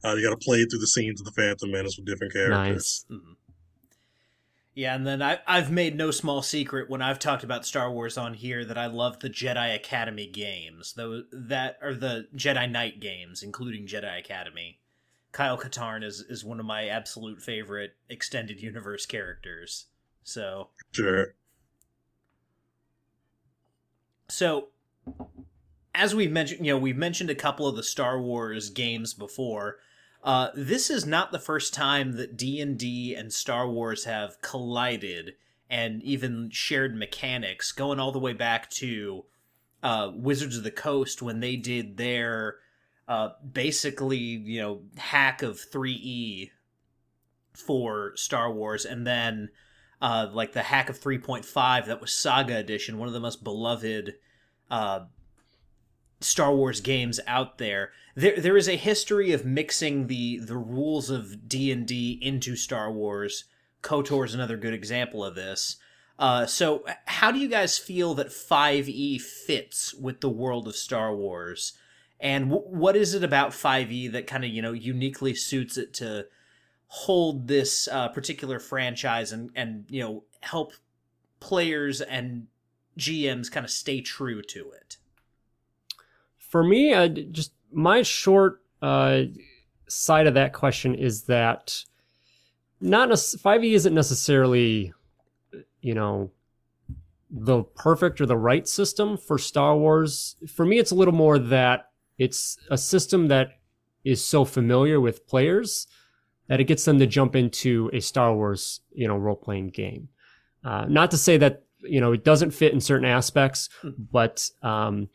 Uh, 0.03 0.13
you 0.15 0.27
got 0.27 0.39
to 0.39 0.45
play 0.45 0.65
through 0.65 0.79
the 0.79 0.87
scenes 0.87 1.21
of 1.21 1.25
the 1.25 1.31
Phantom 1.31 1.71
Menace 1.71 1.97
with 1.97 2.05
different 2.05 2.33
characters. 2.33 3.05
Nice. 3.09 3.19
Mhm. 3.19 3.35
Yeah, 4.73 4.93
and 4.93 5.07
then 5.07 5.21
I, 5.21 5.39
I've 5.47 5.71
made 5.71 5.95
no 5.95 6.11
small 6.11 6.41
secret 6.41 6.89
when 6.89 7.01
I've 7.01 7.17
talked 7.17 7.45
about 7.45 7.65
Star 7.65 7.89
Wars 7.89 8.17
on 8.17 8.33
here 8.33 8.65
that 8.65 8.77
I 8.77 8.87
love 8.87 9.19
the 9.19 9.29
Jedi 9.29 9.73
Academy 9.73 10.27
games, 10.27 10.93
though 10.97 11.23
that 11.31 11.77
are 11.81 11.93
the 11.93 12.27
Jedi 12.35 12.69
Knight 12.69 12.99
games, 12.99 13.41
including 13.41 13.87
Jedi 13.87 14.19
Academy. 14.19 14.79
Kyle 15.35 15.57
Katarn 15.57 16.01
is, 16.01 16.21
is 16.29 16.45
one 16.45 16.61
of 16.61 16.65
my 16.65 16.87
absolute 16.87 17.41
favorite 17.41 17.97
extended 18.07 18.61
universe 18.61 19.05
characters. 19.05 19.87
So, 20.23 20.69
Sure. 20.93 21.35
so 24.29 24.69
as 25.93 26.15
we've 26.15 26.31
mentioned, 26.31 26.65
you 26.65 26.71
know, 26.71 26.77
we've 26.77 26.95
mentioned 26.95 27.29
a 27.29 27.35
couple 27.35 27.67
of 27.67 27.75
the 27.75 27.83
Star 27.83 28.21
Wars 28.21 28.69
games 28.69 29.13
before. 29.13 29.79
Uh, 30.23 30.51
this 30.55 30.89
is 30.89 31.05
not 31.05 31.33
the 31.33 31.39
first 31.39 31.73
time 31.73 32.13
that 32.13 32.37
D 32.37 32.61
and 32.61 32.79
D 32.79 33.13
and 33.13 33.33
Star 33.33 33.69
Wars 33.69 34.05
have 34.05 34.41
collided 34.41 35.33
and 35.69 36.01
even 36.01 36.49
shared 36.49 36.95
mechanics, 36.95 37.73
going 37.73 37.99
all 37.99 38.13
the 38.13 38.19
way 38.19 38.31
back 38.31 38.69
to 38.69 39.25
uh, 39.83 40.11
Wizards 40.15 40.55
of 40.55 40.63
the 40.63 40.71
Coast 40.71 41.21
when 41.21 41.41
they 41.41 41.57
did 41.57 41.97
their 41.97 42.55
uh, 43.07 43.29
basically, 43.53 44.17
you 44.17 44.61
know, 44.61 44.81
hack 44.97 45.41
of 45.41 45.59
three 45.59 45.93
E 45.93 46.51
for 47.53 48.13
Star 48.15 48.51
Wars, 48.51 48.85
and 48.85 49.05
then 49.05 49.49
uh, 50.01 50.27
like 50.31 50.53
the 50.53 50.63
hack 50.63 50.89
of 50.89 50.97
three 50.97 51.19
point 51.19 51.45
five 51.45 51.85
that 51.87 52.01
was 52.01 52.11
Saga 52.11 52.57
Edition, 52.57 52.97
one 52.97 53.07
of 53.07 53.13
the 53.13 53.19
most 53.19 53.43
beloved 53.43 54.15
uh, 54.69 55.01
Star 56.21 56.53
Wars 56.53 56.81
games 56.81 57.19
out 57.27 57.57
there. 57.57 57.91
There 58.15 58.39
there 58.39 58.57
is 58.57 58.67
a 58.67 58.75
history 58.75 59.31
of 59.31 59.45
mixing 59.45 60.07
the 60.07 60.39
the 60.39 60.57
rules 60.57 61.09
of 61.09 61.47
D 61.47 61.71
and 61.71 61.85
D 61.85 62.19
into 62.21 62.55
Star 62.55 62.91
Wars. 62.91 63.45
KOTOR 63.83 64.25
is 64.25 64.33
another 64.33 64.57
good 64.57 64.73
example 64.73 65.23
of 65.23 65.35
this. 65.35 65.77
Uh, 66.17 66.45
so, 66.45 66.85
how 67.05 67.31
do 67.31 67.39
you 67.39 67.47
guys 67.47 67.77
feel 67.77 68.13
that 68.15 68.27
5e 68.27 69.21
fits 69.21 69.93
with 69.93 70.21
the 70.21 70.29
world 70.29 70.67
of 70.67 70.75
Star 70.75 71.13
Wars? 71.13 71.73
And 72.19 72.49
w- 72.49 72.67
what 72.67 72.95
is 72.95 73.13
it 73.13 73.23
about 73.23 73.51
5e 73.51 74.11
that 74.11 74.27
kind 74.27 74.43
of, 74.43 74.51
you 74.51 74.61
know, 74.61 74.71
uniquely 74.71 75.35
suits 75.35 75.77
it 75.77 75.93
to 75.95 76.27
hold 76.87 77.47
this 77.47 77.87
uh, 77.87 78.09
particular 78.09 78.59
franchise 78.59 79.31
and, 79.31 79.49
and, 79.55 79.85
you 79.89 80.01
know, 80.01 80.23
help 80.41 80.73
players 81.39 82.01
and 82.01 82.47
GMs 82.97 83.51
kind 83.51 83.65
of 83.65 83.69
stay 83.69 84.01
true 84.01 84.41
to 84.41 84.71
it? 84.71 84.97
For 86.37 86.63
me, 86.63 87.09
just 87.31 87.51
my 87.71 88.01
short 88.01 88.61
uh, 88.81 89.23
side 89.87 90.27
of 90.27 90.33
that 90.35 90.53
question 90.53 90.95
is 90.95 91.23
that 91.23 91.83
not 92.79 93.17
five 93.19 93.63
E 93.63 93.73
isn't 93.73 93.93
necessarily, 93.93 94.93
you 95.81 95.93
know, 95.93 96.31
the 97.29 97.63
perfect 97.63 98.21
or 98.21 98.25
the 98.25 98.37
right 98.37 98.67
system 98.67 99.17
for 99.17 99.37
Star 99.37 99.75
Wars. 99.75 100.35
For 100.47 100.65
me, 100.65 100.79
it's 100.79 100.91
a 100.91 100.95
little 100.95 101.13
more 101.13 101.37
that 101.37 101.89
it's 102.17 102.57
a 102.69 102.77
system 102.77 103.27
that 103.27 103.59
is 104.03 104.23
so 104.23 104.45
familiar 104.45 104.99
with 104.99 105.27
players 105.27 105.87
that 106.47 106.59
it 106.59 106.65
gets 106.65 106.85
them 106.85 106.99
to 106.99 107.07
jump 107.07 107.35
into 107.35 107.89
a 107.91 107.99
Star 107.99 108.33
Wars, 108.33 108.81
you 108.93 109.07
know, 109.07 109.17
role 109.17 109.35
playing 109.35 109.69
game. 109.69 110.09
Uh, 110.63 110.85
not 110.87 111.11
to 111.11 111.17
say 111.17 111.37
that 111.37 111.63
you 111.81 112.01
know 112.01 112.13
it 112.13 112.23
doesn't 112.23 112.51
fit 112.51 112.73
in 112.73 112.79
certain 112.81 113.07
aspects, 113.07 113.69
but 114.11 114.49
um, 114.61 115.09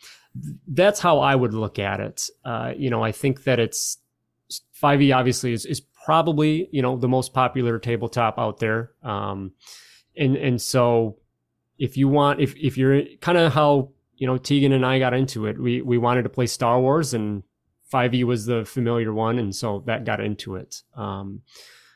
that's 0.69 1.01
how 1.01 1.21
I 1.21 1.35
would 1.35 1.55
look 1.55 1.79
at 1.79 2.01
it. 2.01 2.29
Uh, 2.45 2.73
you 2.77 2.91
know, 2.91 3.03
I 3.03 3.13
think 3.13 3.45
that 3.45 3.59
it's 3.59 3.99
5e 4.83 5.15
obviously 5.15 5.53
is, 5.53 5.67
is 5.67 5.81
probably, 5.81 6.69
you 6.73 6.83
know, 6.83 6.97
the 6.97 7.09
most 7.09 7.33
popular 7.33 7.79
tabletop 7.79 8.39
out 8.39 8.59
there. 8.59 8.93
Um, 9.03 9.53
and, 10.17 10.37
and 10.37 10.61
so 10.61 11.19
if 11.79 11.97
you 11.97 12.09
want, 12.09 12.41
if, 12.41 12.55
if 12.57 12.77
you're 12.77 13.03
kind 13.21 13.39
of 13.39 13.53
how, 13.53 13.91
you 14.21 14.27
know, 14.27 14.37
Tegan 14.37 14.73
and 14.73 14.85
I 14.85 14.99
got 14.99 15.15
into 15.15 15.47
it, 15.47 15.59
we, 15.59 15.81
we 15.81 15.97
wanted 15.97 16.25
to 16.25 16.29
play 16.29 16.47
Star 16.47 16.79
Wars 16.79 17.15
and 17.15 17.43
5e 17.91 18.23
was 18.25 18.45
the 18.45 18.67
familiar 18.67 19.15
one. 19.15 19.39
And 19.39 19.57
so 19.57 19.83
that 19.87 20.05
got 20.05 20.21
into 20.21 20.57
it. 20.57 20.83
Um, 20.95 21.41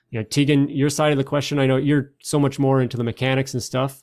you 0.08 0.18
know, 0.18 0.24
Tegan, 0.24 0.70
your 0.70 0.88
side 0.88 1.12
of 1.12 1.18
the 1.18 1.24
question, 1.24 1.58
I 1.58 1.66
know 1.66 1.76
you're 1.76 2.12
so 2.22 2.40
much 2.40 2.58
more 2.58 2.80
into 2.80 2.96
the 2.96 3.04
mechanics 3.04 3.52
and 3.52 3.62
stuff. 3.62 4.02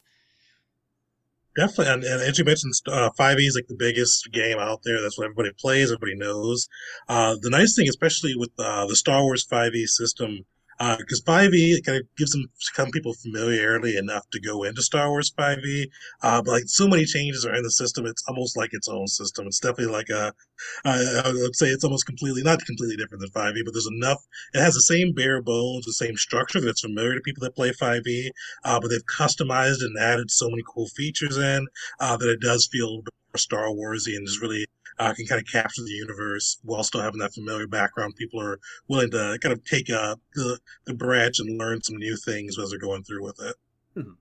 Definitely, 1.58 1.94
and, 1.94 2.04
and 2.04 2.22
as 2.22 2.38
you 2.38 2.46
mentioned, 2.46 2.74
uh, 2.88 3.10
5e 3.20 3.40
is 3.40 3.56
like 3.56 3.68
the 3.68 3.76
biggest 3.76 4.32
game 4.32 4.58
out 4.60 4.82
there. 4.86 5.02
That's 5.02 5.18
what 5.18 5.26
everybody 5.26 5.50
plays, 5.60 5.92
everybody 5.92 6.16
knows. 6.16 6.70
Uh, 7.10 7.36
the 7.42 7.50
nice 7.50 7.76
thing, 7.76 7.90
especially 7.90 8.36
with 8.38 8.52
uh, 8.60 8.86
the 8.86 8.96
Star 8.96 9.24
Wars 9.24 9.46
5e 9.52 9.88
system, 9.88 10.46
because 10.80 11.22
5e 11.22 11.86
kind 11.86 12.00
of 12.00 12.04
gives 12.18 12.32
them 12.32 12.46
some 12.58 12.92
people 12.92 13.14
familiarity 13.14 13.98
enough 13.98 14.30
to 14.32 14.40
go 14.40 14.64
into 14.64 14.82
Star 14.82 15.10
Wars 15.10 15.32
5e. 15.32 15.86
Uh, 16.24 16.42
but 16.42 16.52
like 16.52 16.64
so 16.68 16.88
many 16.88 17.06
changes 17.06 17.46
are 17.46 17.54
in 17.54 17.64
the 17.64 17.72
system, 17.72 18.06
it's 18.06 18.24
almost 18.28 18.58
like 18.58 18.70
its 18.74 18.88
own 18.88 19.08
system. 19.08 19.48
It's 19.48 19.60
definitely 19.60 19.94
like 19.94 20.10
a, 20.10 20.34
I 20.86 21.32
would 21.34 21.56
say 21.56 21.68
it's 21.68 21.84
almost 21.84 22.06
completely, 22.06 22.44
not 22.44 22.66
completely 22.66 22.98
different 22.98 23.22
than 23.22 23.30
5e, 23.30 23.66
but 23.66 23.74
there's 23.74 23.88
enough. 23.88 24.24
It 24.54 24.60
has 24.60 24.74
the 24.74 24.82
same 24.82 25.14
bare 25.14 25.42
bones, 25.42 25.86
the 25.86 25.94
same 25.94 26.16
structure 26.18 26.62
that's 26.62 26.82
familiar 26.82 27.16
to 27.16 27.22
people 27.22 27.44
that 27.44 27.56
play 27.56 27.72
5e, 27.72 28.30
uh, 28.64 28.80
but 28.80 28.90
they've 28.90 29.06
customized 29.06 29.82
and 29.82 29.98
added 30.00 30.32
so 30.32 30.50
many 30.50 30.64
cool 30.68 30.88
features 30.88 31.38
in 31.38 31.68
uh, 32.00 32.18
that 32.18 32.30
it 32.30 32.42
does 32.42 32.68
feel 32.72 33.02
Star 33.38 33.68
Warsy 33.68 34.16
and 34.16 34.28
is 34.28 34.40
really 34.42 34.66
uh, 35.00 35.14
can 35.14 35.26
kind 35.26 35.42
of 35.42 35.48
capture 35.48 35.84
the 35.84 35.92
universe 35.92 36.60
while 36.64 36.84
still 36.84 37.02
having 37.02 37.20
that 37.20 37.34
familiar 37.34 37.68
background. 37.68 38.16
People 38.16 38.42
are 38.42 38.60
willing 38.88 39.12
to 39.12 39.38
kind 39.42 39.54
of 39.54 39.64
take 39.66 39.90
uh, 39.90 40.16
the 40.34 40.60
the 40.86 40.94
branch 40.94 41.40
and 41.40 41.58
learn 41.58 41.82
some 41.82 41.98
new 41.98 42.18
things 42.18 42.58
as 42.60 42.70
they're 42.70 42.80
going 42.80 43.04
through 43.04 43.24
with 43.24 43.40
it. 43.42 43.56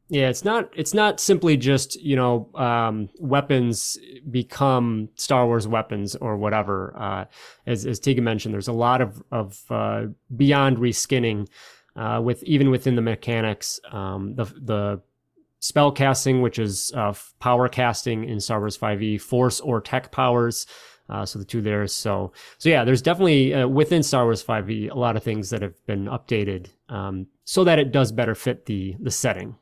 Yeah, 0.08 0.28
it's 0.28 0.44
not 0.44 0.70
it's 0.74 0.94
not 0.94 1.20
simply 1.20 1.56
just 1.56 2.00
you 2.00 2.16
know 2.16 2.50
um, 2.56 3.08
weapons 3.20 3.96
become 4.28 5.08
Star 5.14 5.46
Wars 5.46 5.68
weapons 5.68 6.16
or 6.16 6.36
whatever. 6.36 6.92
Uh, 6.98 7.24
as 7.66 7.86
as 7.86 8.00
Tegan 8.00 8.24
mentioned, 8.24 8.52
there's 8.52 8.68
a 8.68 8.72
lot 8.72 9.00
of 9.00 9.22
of 9.30 9.62
uh, 9.70 10.06
beyond 10.36 10.78
reskinning 10.78 11.46
uh, 11.94 12.20
with 12.22 12.42
even 12.42 12.70
within 12.70 12.96
the 12.96 13.02
mechanics. 13.02 13.78
Um, 13.92 14.34
the 14.34 14.44
the 14.44 15.02
spell 15.60 15.92
casting, 15.92 16.42
which 16.42 16.58
is 16.58 16.92
uh, 16.94 17.14
power 17.38 17.68
casting 17.68 18.24
in 18.24 18.40
Star 18.40 18.58
Wars 18.60 18.76
5e, 18.76 19.20
force 19.20 19.60
or 19.60 19.80
tech 19.80 20.10
powers. 20.10 20.66
Uh, 21.08 21.26
so 21.26 21.38
the 21.38 21.44
two 21.44 21.60
there. 21.60 21.86
So 21.86 22.32
so 22.58 22.68
yeah, 22.68 22.84
there's 22.84 23.02
definitely 23.02 23.54
uh, 23.54 23.66
within 23.66 24.02
Star 24.02 24.24
Wars 24.24 24.44
5e 24.44 24.90
a 24.90 24.98
lot 24.98 25.16
of 25.16 25.22
things 25.22 25.50
that 25.50 25.62
have 25.62 25.74
been 25.86 26.06
updated 26.06 26.66
um, 26.88 27.26
so 27.44 27.64
that 27.64 27.78
it 27.78 27.92
does 27.92 28.12
better 28.12 28.34
fit 28.34 28.66
the 28.66 28.96
the 29.00 29.10
setting. 29.10 29.56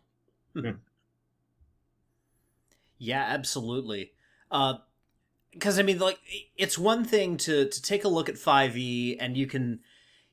Yeah, 2.98 3.24
absolutely. 3.28 4.12
Because 4.50 5.78
I 5.78 5.82
mean, 5.82 5.98
like, 5.98 6.18
it's 6.56 6.76
one 6.76 7.04
thing 7.04 7.36
to 7.38 7.68
to 7.68 7.82
take 7.82 8.04
a 8.04 8.08
look 8.08 8.28
at 8.28 8.36
Five 8.36 8.76
E, 8.76 9.16
and 9.18 9.36
you 9.36 9.46
can 9.46 9.80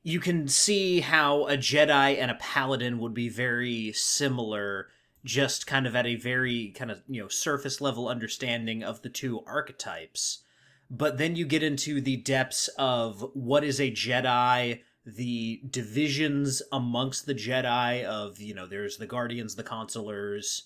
you 0.03 0.19
can 0.19 0.47
see 0.47 0.99
how 0.99 1.47
a 1.47 1.57
Jedi 1.57 2.19
and 2.19 2.29
a 2.29 2.35
Paladin 2.35 2.99
would 2.99 3.13
be 3.13 3.29
very 3.29 3.91
similar, 3.93 4.89
just 5.25 5.65
kind 5.67 5.87
of 5.87 5.95
at 5.95 6.05
a 6.05 6.15
very 6.15 6.73
kind 6.77 6.91
of 6.91 7.01
you 7.07 7.21
know 7.21 7.27
surface 7.27 7.81
level 7.81 8.07
understanding 8.07 8.83
of 8.83 9.01
the 9.01 9.09
two 9.09 9.41
archetypes. 9.45 10.43
But 10.89 11.17
then 11.17 11.35
you 11.35 11.45
get 11.45 11.63
into 11.63 11.99
the 11.99 12.17
depths 12.17 12.67
of 12.77 13.31
what 13.33 13.63
is 13.63 13.81
a 13.81 13.91
Jedi, 13.91 14.81
the 15.03 15.61
divisions 15.67 16.61
amongst 16.71 17.25
the 17.25 17.33
Jedi 17.33 18.03
of 18.05 18.39
you 18.39 18.53
know 18.53 18.67
there's 18.67 18.97
the 18.97 19.07
Guardians, 19.07 19.55
the 19.55 19.63
Consulars, 19.63 20.61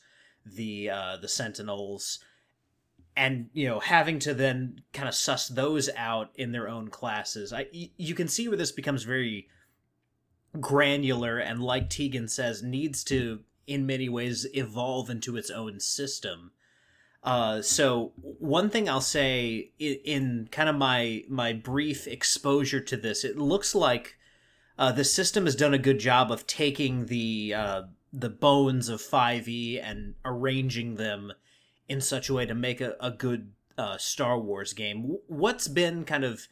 the 0.45 0.89
uh, 0.89 1.17
the 1.17 1.29
Sentinels, 1.29 2.19
and 3.15 3.49
you 3.53 3.67
know 3.67 3.79
having 3.79 4.19
to 4.19 4.33
then 4.33 4.81
kind 4.93 5.07
of 5.07 5.15
suss 5.15 5.47
those 5.47 5.89
out 5.95 6.31
in 6.35 6.51
their 6.51 6.67
own 6.67 6.89
classes. 6.89 7.53
I 7.53 7.67
you 7.71 8.13
can 8.13 8.27
see 8.27 8.49
where 8.49 8.57
this 8.57 8.73
becomes 8.73 9.03
very 9.03 9.47
granular 10.59 11.37
and 11.37 11.61
like 11.61 11.89
Tegan 11.89 12.27
says 12.27 12.63
needs 12.63 13.03
to 13.05 13.41
in 13.69 13.85
many 13.85 14.09
ways 14.09 14.47
evolve 14.53 15.09
into 15.09 15.37
its 15.37 15.49
own 15.49 15.79
system. 15.79 16.51
Uh, 17.23 17.61
so 17.61 18.13
one 18.15 18.69
thing 18.69 18.87
I'll 18.87 19.01
say 19.01 19.71
in, 19.77 19.99
in, 20.05 20.49
kind 20.51 20.69
of 20.69 20.75
my 20.75 21.23
my 21.27 21.53
brief 21.53 22.07
exposure 22.07 22.79
to 22.79 22.97
this, 22.97 23.25
it 23.25 23.37
looks 23.37 23.75
like 23.75 24.17
uh, 24.77 24.93
the 24.93 25.03
system 25.03 25.45
has 25.45 25.55
done 25.55 25.73
a 25.73 25.77
good 25.77 25.99
job 25.99 26.31
of 26.31 26.47
taking 26.47 27.07
the 27.07 27.53
uh, 27.53 27.81
the 28.13 28.29
bones 28.29 28.89
of 28.89 29.01
5e 29.01 29.83
and 29.83 30.15
arranging 30.23 30.95
them 30.95 31.33
in 31.87 32.01
such 32.01 32.29
a 32.29 32.33
way 32.33 32.45
to 32.45 32.55
make 32.55 32.79
a, 32.81 32.95
a 32.99 33.11
good 33.11 33.51
uh, 33.77 33.97
Star 33.97 34.39
Wars 34.39 34.73
game. 34.73 35.17
What's 35.27 35.67
been 35.67 36.05
kind 36.05 36.23
of 36.23 36.47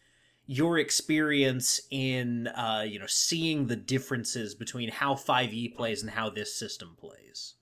your 0.47 0.79
experience 0.79 1.81
in 1.91 2.47
uh, 2.47 2.83
you 2.87 2.97
know 2.97 3.05
seeing 3.05 3.67
the 3.67 3.75
differences 3.75 4.55
between 4.55 4.89
how 4.89 5.13
5e 5.13 5.75
plays 5.75 6.01
and 6.01 6.11
how 6.11 6.29
this 6.29 6.57
system 6.57 6.95
plays? 6.97 7.55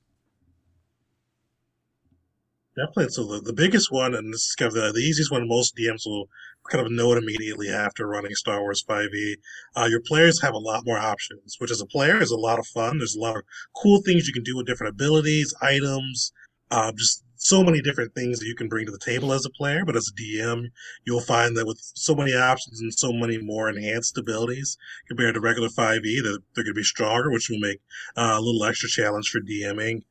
Definitely. 2.78 3.10
So 3.10 3.24
the, 3.24 3.42
the 3.42 3.54
biggest 3.54 3.92
one 3.92 4.14
and 4.14 4.34
this 4.34 4.48
is 4.48 4.56
kind 4.56 4.68
of 4.68 4.74
the, 4.76 4.92
the 4.92 5.00
easiest 5.00 5.32
one 5.32 5.48
most 5.48 5.76
dms 5.76 6.06
will 6.06 6.28
kind 6.70 6.86
of 6.86 6.92
know 6.92 7.14
it 7.14 7.24
immediately 7.24 7.70
after 7.70 8.08
running 8.08 8.34
star 8.36 8.60
wars 8.60 8.84
5e 8.84 9.36
uh, 9.76 9.88
your 9.90 10.02
players 10.02 10.42
have 10.42 10.54
a 10.54 10.58
lot 10.58 10.84
more 10.86 10.98
options 10.98 11.56
which 11.60 11.72
as 11.72 11.80
a 11.80 11.86
player 11.86 12.22
is 12.22 12.32
a 12.32 12.38
lot 12.38 12.60
of 12.60 12.68
fun. 12.68 12.98
There's 12.98 13.16
a 13.16 13.20
lot 13.20 13.38
of 13.38 13.44
cool 13.76 14.02
things 14.02 14.28
you 14.28 14.34
can 14.34 14.44
do 14.44 14.56
with 14.56 14.68
different 14.68 14.94
abilities 14.94 15.54
items 15.62 16.34
uh, 16.70 16.92
just 16.92 17.24
so 17.46 17.64
many 17.64 17.80
different 17.80 18.16
things 18.16 18.40
that 18.40 18.48
you 18.48 18.56
can 18.56 18.68
bring 18.68 18.88
to 18.88 18.92
the 18.92 18.98
table 18.98 19.32
as 19.32 19.46
a 19.46 19.52
player, 19.52 19.86
but 19.86 19.96
as 19.96 20.10
a 20.10 20.20
DM, 20.20 20.72
you'll 21.06 21.22
find 21.22 21.56
that 21.56 21.68
with 21.68 21.80
so 21.94 22.16
many 22.16 22.34
options 22.34 22.82
and 22.82 22.92
so 22.92 23.14
many 23.14 23.38
more 23.38 23.70
enhanced 23.70 24.18
abilities 24.18 24.78
compared 25.08 25.36
to 25.36 25.40
regular 25.40 25.70
5e, 25.70 26.02
that 26.02 26.40
they're 26.56 26.64
going 26.64 26.74
to 26.74 26.80
be 26.80 26.84
stronger, 26.84 27.30
which 27.30 27.48
will 27.48 27.60
make 27.60 27.82
uh, 28.18 28.34
a 28.36 28.42
little 28.42 28.66
extra 28.66 28.90
challenge 28.90 29.30
for 29.30 29.42
DMing. 29.42 30.02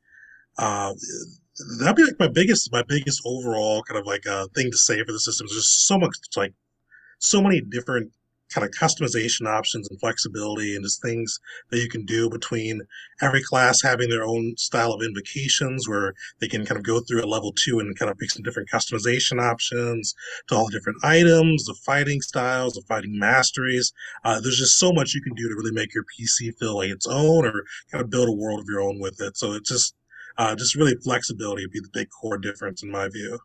Uh, 0.57 0.93
that'd 1.77 1.97
be 1.97 2.05
like 2.05 2.19
my 2.19 2.29
biggest, 2.29 2.71
my 2.71 2.83
biggest 2.87 3.21
overall 3.25 3.83
kind 3.83 3.99
of 3.99 4.05
like 4.05 4.25
uh, 4.25 4.47
thing 4.55 4.71
to 4.71 4.77
say 4.77 5.03
for 5.03 5.11
the 5.11 5.19
system. 5.19 5.45
There's 5.45 5.57
just 5.57 5.87
so 5.87 5.99
much, 5.99 6.15
like, 6.37 6.53
so 7.19 7.41
many 7.41 7.59
different 7.59 8.13
kind 8.49 8.65
of 8.65 8.71
customization 8.71 9.47
options 9.47 9.89
and 9.89 9.99
flexibility 9.99 10.75
and 10.75 10.83
just 10.83 11.01
things 11.01 11.39
that 11.69 11.79
you 11.79 11.89
can 11.89 12.05
do 12.05 12.29
between 12.29 12.81
every 13.21 13.41
class 13.41 13.81
having 13.81 14.09
their 14.09 14.23
own 14.23 14.55
style 14.57 14.91
of 14.93 15.01
invocations 15.01 15.89
where 15.89 16.13
they 16.39 16.47
can 16.47 16.65
kind 16.65 16.77
of 16.77 16.85
go 16.85 16.99
through 16.99 17.23
a 17.23 17.25
level 17.25 17.51
two 17.53 17.79
and 17.79 17.97
kind 17.97 18.11
of 18.11 18.17
pick 18.17 18.29
some 18.29 18.43
different 18.43 18.69
customization 18.69 19.41
options 19.41 20.13
to 20.47 20.55
all 20.55 20.67
the 20.67 20.71
different 20.71 21.03
items, 21.03 21.65
the 21.65 21.75
fighting 21.85 22.21
styles, 22.21 22.73
the 22.73 22.81
fighting 22.81 23.17
masteries. 23.17 23.93
Uh, 24.23 24.39
there's 24.39 24.59
just 24.59 24.79
so 24.79 24.93
much 24.93 25.13
you 25.13 25.21
can 25.21 25.33
do 25.33 25.49
to 25.49 25.55
really 25.55 25.71
make 25.71 25.93
your 25.93 26.05
PC 26.05 26.55
feel 26.57 26.77
like 26.77 26.89
its 26.89 27.07
own 27.07 27.45
or 27.45 27.65
kind 27.91 28.03
of 28.03 28.09
build 28.09 28.29
a 28.29 28.33
world 28.33 28.59
of 28.59 28.67
your 28.69 28.81
own 28.81 28.99
with 28.99 29.19
it. 29.21 29.37
So 29.37 29.53
it's 29.53 29.69
just, 29.69 29.95
uh, 30.37 30.55
just 30.55 30.75
really 30.75 30.95
flexibility 31.03 31.63
would 31.65 31.71
be 31.71 31.79
the 31.79 31.89
big 31.93 32.09
core 32.09 32.37
difference 32.37 32.83
in 32.83 32.91
my 32.91 33.09
view. 33.09 33.39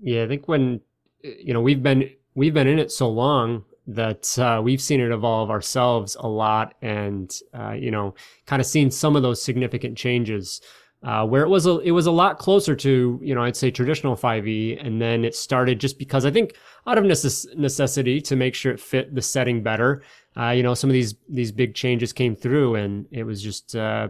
Yeah, 0.00 0.24
I 0.24 0.28
think 0.28 0.48
when, 0.48 0.80
you 1.22 1.54
know, 1.54 1.60
we've 1.60 1.82
been, 1.82 2.10
we've 2.34 2.54
been 2.54 2.66
in 2.66 2.78
it 2.78 2.90
so 2.90 3.08
long 3.08 3.64
that 3.86 4.38
uh, 4.38 4.60
we've 4.62 4.80
seen 4.80 5.00
it 5.00 5.10
evolve 5.10 5.50
ourselves 5.50 6.16
a 6.20 6.28
lot 6.28 6.74
and 6.82 7.40
uh, 7.54 7.72
you 7.72 7.90
know 7.90 8.14
kind 8.46 8.60
of 8.60 8.66
seen 8.66 8.90
some 8.90 9.16
of 9.16 9.22
those 9.22 9.42
significant 9.42 9.98
changes 9.98 10.60
uh, 11.02 11.26
where 11.26 11.42
it 11.42 11.48
was 11.48 11.66
a 11.66 11.78
it 11.80 11.90
was 11.90 12.06
a 12.06 12.10
lot 12.12 12.38
closer 12.38 12.76
to 12.76 13.18
you 13.22 13.34
know 13.34 13.42
I'd 13.42 13.56
say 13.56 13.70
traditional 13.70 14.16
5e 14.16 14.84
and 14.84 15.00
then 15.00 15.24
it 15.24 15.34
started 15.34 15.80
just 15.80 15.98
because 15.98 16.24
I 16.24 16.30
think 16.30 16.54
out 16.86 16.96
of 16.96 17.04
necess- 17.04 17.52
necessity 17.56 18.20
to 18.20 18.36
make 18.36 18.54
sure 18.54 18.72
it 18.72 18.80
fit 18.80 19.14
the 19.14 19.22
setting 19.22 19.62
better 19.62 20.02
uh, 20.36 20.50
you 20.50 20.62
know 20.62 20.74
some 20.74 20.88
of 20.88 20.94
these 20.94 21.14
these 21.28 21.50
big 21.50 21.74
changes 21.74 22.12
came 22.12 22.36
through 22.36 22.76
and 22.76 23.06
it 23.10 23.24
was 23.24 23.42
just 23.42 23.74
uh, 23.74 24.08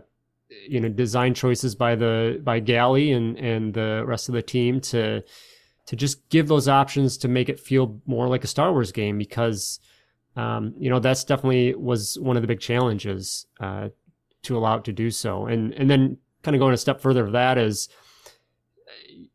you 0.68 0.80
know 0.80 0.88
design 0.90 1.32
choices 1.32 1.74
by 1.74 1.94
the 1.94 2.40
by 2.44 2.60
Galley 2.60 3.12
and 3.12 3.38
and 3.38 3.72
the 3.72 4.04
rest 4.06 4.28
of 4.28 4.34
the 4.34 4.42
team 4.42 4.80
to 4.82 5.22
to 5.86 5.96
just 5.96 6.28
give 6.28 6.48
those 6.48 6.68
options 6.68 7.16
to 7.18 7.28
make 7.28 7.48
it 7.48 7.58
feel 7.58 8.00
more 8.06 8.28
like 8.28 8.44
a 8.44 8.48
Star 8.48 8.72
Wars 8.72 8.92
game 8.92 9.18
because 9.18 9.80
um, 10.36 10.74
you 10.78 10.88
know 10.88 10.98
that's 10.98 11.24
definitely 11.24 11.74
was 11.74 12.18
one 12.18 12.36
of 12.36 12.42
the 12.42 12.48
big 12.48 12.60
challenges 12.60 13.46
uh, 13.60 13.88
to 14.42 14.56
allow 14.56 14.76
it 14.76 14.84
to 14.84 14.92
do 14.92 15.10
so. 15.10 15.46
And 15.46 15.72
and 15.74 15.90
then 15.90 16.18
kind 16.42 16.54
of 16.54 16.60
going 16.60 16.74
a 16.74 16.78
step 16.78 17.00
further 17.00 17.24
of 17.24 17.32
that 17.32 17.58
is 17.58 17.88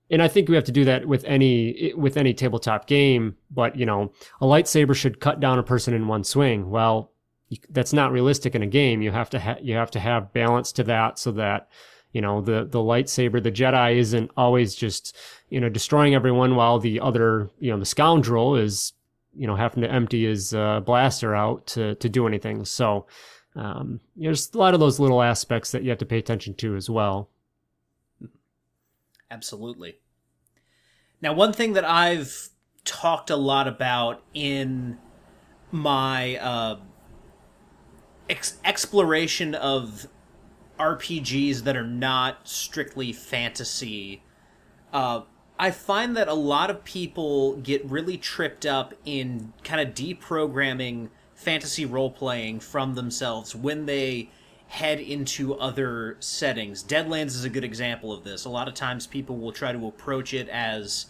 and 0.10 0.22
I 0.22 0.28
think 0.28 0.48
we 0.48 0.56
have 0.56 0.64
to 0.66 0.72
do 0.72 0.86
that 0.86 1.06
with 1.06 1.24
any 1.26 1.94
with 1.96 2.18
any 2.18 2.34
tabletop 2.34 2.88
game 2.88 3.36
but 3.52 3.76
you 3.76 3.86
know 3.86 4.12
a 4.42 4.46
lightsaber 4.46 4.96
should 4.96 5.20
cut 5.20 5.40
down 5.40 5.60
a 5.60 5.64
person 5.64 5.94
in 5.94 6.08
one 6.08 6.24
swing. 6.24 6.70
Well 6.70 7.12
that's 7.70 7.94
not 7.94 8.12
realistic 8.12 8.56
in 8.56 8.64
a 8.64 8.68
game. 8.68 9.02
You 9.02 9.12
have 9.12 9.30
to 9.32 9.40
ha- 9.40 9.58
you 9.62 9.76
have 9.76 9.92
to 9.92 10.00
have 10.00 10.34
balance 10.34 10.72
to 10.74 10.84
that 10.84 11.20
so 11.20 11.32
that 11.34 11.70
you 12.12 12.22
know 12.22 12.42
the 12.42 12.66
the 12.66 12.80
lightsaber. 12.80 13.42
The 13.42 13.52
jedi 13.52 13.98
isn't 13.98 14.32
always 14.38 14.76
just 14.76 15.16
you 15.50 15.60
know 15.60 15.70
destroying 15.70 16.16
everyone 16.16 16.56
while 16.56 16.80
the 16.80 17.00
other 17.00 17.50
you 17.60 17.72
know 17.72 17.80
the 17.80 17.86
scoundrel 17.86 18.56
is 18.56 18.94
you 19.36 19.48
know 19.48 19.56
having 19.56 19.84
to 19.84 19.92
empty 19.92 20.26
his 20.26 20.54
uh, 20.54 20.80
blaster 20.82 21.36
out 21.36 21.68
to 21.68 21.96
to 21.96 22.10
do 22.10 22.28
anything. 22.28 22.66
So 22.66 23.08
um, 23.56 24.00
there's 24.16 24.54
a 24.54 24.58
lot 24.58 24.74
of 24.74 24.80
those 24.80 25.00
little 25.00 25.22
aspects 25.22 25.72
that 25.72 25.84
you 25.84 25.90
have 25.90 26.00
to 26.00 26.06
pay 26.06 26.20
attention 26.20 26.54
to 26.56 26.76
as 26.76 26.90
well. 26.90 27.30
Absolutely. 29.30 30.00
Now 31.22 31.34
one 31.34 31.52
thing 31.52 31.74
that 31.74 31.84
i've 31.84 32.50
talked 32.88 33.30
a 33.30 33.36
lot 33.36 33.68
about 33.68 34.24
in 34.34 34.98
my 35.72 36.38
uh, 36.38 36.80
ex- 38.30 38.58
exploration 38.64 39.54
of 39.54 40.08
RPGs 40.78 41.64
that 41.64 41.76
are 41.76 41.86
not 41.86 42.48
strictly 42.48 43.14
fantasy, 43.14 44.22
uh, 44.94 45.22
I 45.60 45.72
find 45.72 46.16
that 46.16 46.28
a 46.28 46.34
lot 46.34 46.70
of 46.70 46.84
people 46.84 47.58
get 47.58 47.84
really 47.86 48.18
tripped 48.18 48.66
up 48.66 48.94
in 49.06 49.54
kind 49.64 49.82
of 49.82 49.96
deprogramming 49.96 51.10
fantasy 51.34 51.86
role 51.86 52.12
playing 52.12 52.60
from 52.60 52.96
themselves 52.96 53.56
when 53.56 53.86
they 53.86 54.30
head 54.68 55.00
into 55.00 55.56
other 55.56 56.18
settings. 56.20 56.84
Deadlands 56.84 57.28
is 57.28 57.46
a 57.46 57.50
good 57.50 57.64
example 57.64 58.12
of 58.12 58.24
this. 58.24 58.46
A 58.46 58.50
lot 58.50 58.68
of 58.68 58.74
times 58.74 59.08
people 59.08 59.38
will 59.38 59.52
try 59.52 59.72
to 59.72 59.88
approach 59.88 60.34
it 60.34 60.50
as 60.50 61.08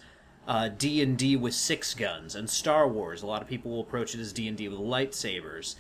uh, 0.48 0.70
D&D 0.70 1.36
with 1.36 1.54
six 1.54 1.94
guns 1.94 2.36
and 2.36 2.50
Star 2.50 2.88
Wars. 2.88 3.24
A 3.24 3.28
lot 3.28 3.42
of 3.42 3.48
people 3.48 3.72
will 3.72 3.82
approach 3.82 4.16
it 4.16 4.22
as 4.22 4.32
D&D 4.32 4.70
with 4.70 4.80
lightsabers. 4.80 5.76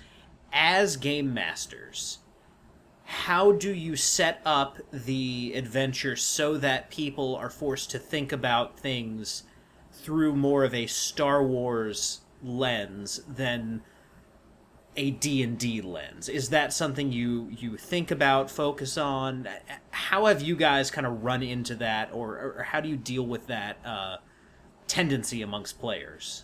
As 0.51 0.97
game 0.97 1.33
masters, 1.33 2.19
how 3.09 3.53
do 3.53 3.73
you 3.73 3.95
set 3.95 4.41
up 4.45 4.79
the 4.91 5.53
adventure 5.55 6.17
so 6.17 6.57
that 6.57 6.89
people 6.89 7.37
are 7.37 7.49
forced 7.49 7.89
to 7.89 7.97
think 7.97 8.33
about 8.33 8.77
things 8.77 9.43
through 9.93 10.35
more 10.35 10.65
of 10.65 10.73
a 10.73 10.87
Star 10.87 11.41
Wars 11.41 12.19
lens 12.43 13.21
than 13.25 13.81
a 14.97 15.11
D&D 15.11 15.79
lens? 15.79 16.27
Is 16.27 16.49
that 16.49 16.73
something 16.73 17.13
you 17.13 17.47
you 17.49 17.77
think 17.77 18.11
about, 18.11 18.51
focus 18.51 18.97
on? 18.97 19.47
How 19.91 20.25
have 20.25 20.41
you 20.41 20.57
guys 20.57 20.91
kind 20.91 21.07
of 21.07 21.23
run 21.23 21.41
into 21.41 21.75
that 21.75 22.09
or, 22.11 22.55
or 22.57 22.63
how 22.63 22.81
do 22.81 22.89
you 22.89 22.97
deal 22.97 23.25
with 23.25 23.47
that 23.47 23.77
uh, 23.85 24.17
tendency 24.87 25.41
amongst 25.41 25.79
players? 25.79 26.43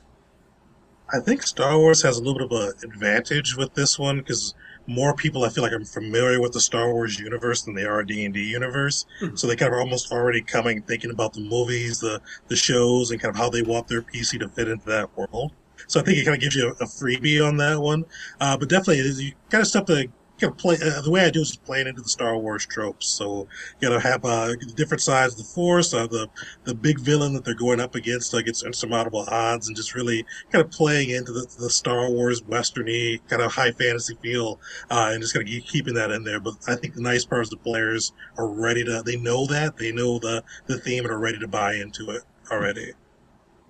I 1.14 1.20
think 1.20 1.44
Star 1.44 1.78
Wars 1.78 2.04
has 2.04 2.20
a 2.20 2.24
little 2.24 2.48
bit 2.48 2.58
of 2.58 2.68
an 2.84 2.90
advantage 2.90 3.58
with 3.58 3.74
this 3.74 4.00
one 4.00 4.20
because 4.20 4.56
more 4.88 5.16
people 5.16 5.44
I 5.44 5.50
feel 5.50 5.64
like 5.64 5.74
are 5.74 5.84
familiar 5.86 6.42
with 6.42 6.54
the 6.54 6.60
Star 6.60 6.94
Wars 6.94 7.20
universe 7.20 7.62
than 7.62 7.74
they 7.74 7.86
are 7.86 8.04
D 8.04 8.26
and 8.26 8.34
D 8.34 8.44
universe. 8.44 9.06
Mm-hmm. 9.22 9.36
So 9.36 9.48
they 9.48 9.56
kind 9.56 9.72
of 9.72 9.78
are 9.78 9.82
almost 9.82 10.12
already 10.12 10.42
coming 10.42 10.82
thinking 10.82 11.12
about 11.12 11.34
the 11.34 11.42
movies, 11.42 12.00
the 12.00 12.22
the 12.48 12.56
shows, 12.56 13.12
and 13.12 13.22
kind 13.22 13.34
of 13.34 13.38
how 13.38 13.50
they 13.50 13.62
want 13.62 13.88
their 13.88 14.02
PC 14.02 14.40
to 14.40 14.50
fit 14.50 14.68
into 14.68 14.86
that 14.88 15.16
world. 15.18 15.54
So 15.88 16.00
I 16.00 16.04
think 16.04 16.18
it 16.18 16.26
kind 16.26 16.36
of 16.36 16.42
gives 16.42 16.56
you 16.56 16.68
a, 16.68 16.84
a 16.84 16.88
freebie 16.88 17.46
on 17.46 17.58
that 17.58 17.80
one. 17.80 18.06
Uh, 18.40 18.58
but 18.58 18.70
definitely, 18.70 19.00
you 19.24 19.34
kind 19.50 19.62
of 19.62 19.68
stuff 19.68 19.86
to 19.86 20.08
kind 20.40 20.52
of 20.52 20.58
play. 20.58 20.76
Uh, 20.76 21.02
the 21.02 21.12
way 21.12 21.26
I 21.26 21.30
do 21.30 21.42
is 21.42 21.56
playing 21.56 21.88
into 21.88 22.02
the 22.02 22.10
Star 22.10 22.38
Wars 22.38 22.66
tropes. 22.66 23.08
So 23.08 23.48
you 23.80 23.90
know, 23.90 24.00
have 24.00 24.26
uh, 24.26 24.56
different 24.76 25.02
sides 25.02 25.34
of 25.34 25.40
the 25.40 25.44
Force, 25.46 25.94
uh, 25.94 26.08
the 26.08 26.28
the 26.64 26.76
big 26.76 27.00
villain 27.00 27.34
that 27.34 27.46
they're 27.46 27.54
going 27.54 27.80
up 27.80 27.96
against 27.96 28.34
like 28.34 28.48
it's 28.48 28.64
insurmountable 28.64 29.26
odds, 29.28 29.68
and 29.68 29.76
just 29.76 29.96
really 29.96 30.26
kind 30.52 30.64
of 30.64 30.72
playing 30.72 31.12
into 31.12 31.32
the, 31.32 31.48
the 31.60 31.70
Star 31.70 32.10
Wars 32.10 32.42
westerny 32.42 33.20
kind 33.28 33.42
of 33.42 33.52
high 33.52 33.72
fantasy 33.72 34.18
feel, 34.22 34.60
uh, 34.90 35.10
and 35.12 35.22
just 35.22 35.34
kind 35.34 35.48
of 35.48 35.52
keep, 35.52 35.66
keeping 35.66 35.94
that 35.94 36.12
in 36.12 36.24
there. 36.24 36.40
But 36.40 36.56
I 36.68 36.76
think 36.76 36.96
the 36.96 37.02
nice 37.02 37.26
part 37.26 37.44
is 37.44 37.50
the 37.50 37.58
players 37.58 38.14
are 38.38 38.48
ready 38.48 38.84
to. 38.84 39.02
They 39.06 39.18
know 39.18 39.46
that 39.48 39.78
they 39.78 39.92
know 39.92 40.20
the 40.20 40.44
the 40.68 40.80
theme 40.80 41.04
and 41.04 41.14
are 41.14 41.20
ready 41.20 41.40
to 41.40 41.48
buy 41.48 41.76
into 41.76 42.10
it 42.12 42.24
already. 42.52 42.94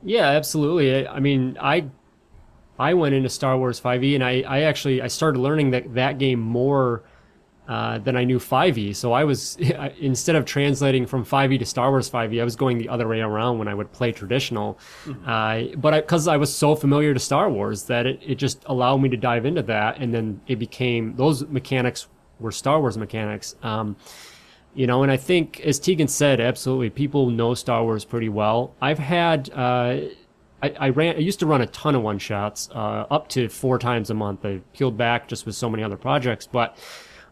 Yeah, 0.03 0.27
absolutely. 0.27 1.07
I 1.07 1.19
mean, 1.19 1.57
I 1.61 1.89
I 2.79 2.93
went 2.93 3.13
into 3.13 3.29
Star 3.29 3.57
Wars 3.57 3.79
5e 3.79 4.15
and 4.15 4.23
I, 4.23 4.41
I 4.41 4.61
actually 4.61 5.01
I 5.01 5.07
started 5.07 5.39
learning 5.39 5.71
that 5.71 5.93
that 5.93 6.17
game 6.17 6.39
more 6.39 7.03
uh, 7.67 7.97
than 7.99 8.17
I 8.17 8.25
knew 8.25 8.39
5e. 8.39 8.95
So 8.95 9.13
I 9.13 9.23
was 9.23 9.55
instead 9.99 10.35
of 10.35 10.43
translating 10.43 11.05
from 11.05 11.25
5e 11.25 11.59
to 11.59 11.65
Star 11.65 11.91
Wars 11.91 12.09
5e, 12.09 12.41
I 12.41 12.43
was 12.43 12.55
going 12.55 12.77
the 12.77 12.89
other 12.89 13.07
way 13.07 13.21
around 13.21 13.57
when 13.57 13.67
I 13.67 13.73
would 13.73 13.91
play 13.91 14.11
traditional. 14.11 14.77
Mm-hmm. 15.05 15.29
Uh, 15.29 15.75
but 15.77 16.03
because 16.03 16.27
I, 16.27 16.33
I, 16.33 16.37
was 16.37 16.53
so 16.53 16.75
familiar 16.75 17.13
to 17.13 17.19
Star 17.19 17.49
Wars 17.49 17.83
that 17.83 18.05
it, 18.05 18.19
it 18.21 18.35
just 18.35 18.63
allowed 18.65 18.97
me 18.97 19.09
to 19.09 19.17
dive 19.17 19.45
into 19.45 19.61
that, 19.63 19.99
and 19.99 20.13
then 20.13 20.41
it 20.47 20.57
became 20.57 21.15
those 21.15 21.45
mechanics 21.47 22.07
were 22.39 22.51
Star 22.51 22.81
Wars 22.81 22.97
mechanics. 22.97 23.55
Um, 23.63 23.95
you 24.75 24.87
know, 24.87 25.03
and 25.03 25.11
I 25.11 25.17
think 25.17 25.61
as 25.61 25.79
Tegan 25.79 26.07
said, 26.07 26.41
absolutely, 26.41 26.89
people 26.89 27.29
know 27.29 27.53
Star 27.53 27.83
Wars 27.83 28.03
pretty 28.03 28.29
well. 28.29 28.75
I've 28.81 28.99
had. 28.99 29.49
Uh, 29.51 29.99
I, 30.63 30.73
I, 30.79 30.89
ran. 30.89 31.17
I 31.17 31.19
used 31.19 31.39
to 31.41 31.45
run 31.45 31.61
a 31.61 31.67
ton 31.67 31.93
of 31.93 32.01
one 32.01 32.19
shots, 32.19 32.69
uh, 32.73 33.05
up 33.11 33.27
to 33.29 33.49
four 33.49 33.77
times 33.77 34.09
a 34.09 34.13
month. 34.13 34.45
I 34.45 34.61
peeled 34.71 34.97
back 34.97 35.27
just 35.27 35.45
with 35.45 35.55
so 35.55 35.69
many 35.69 35.83
other 35.83 35.97
projects, 35.97 36.47
but 36.47 36.77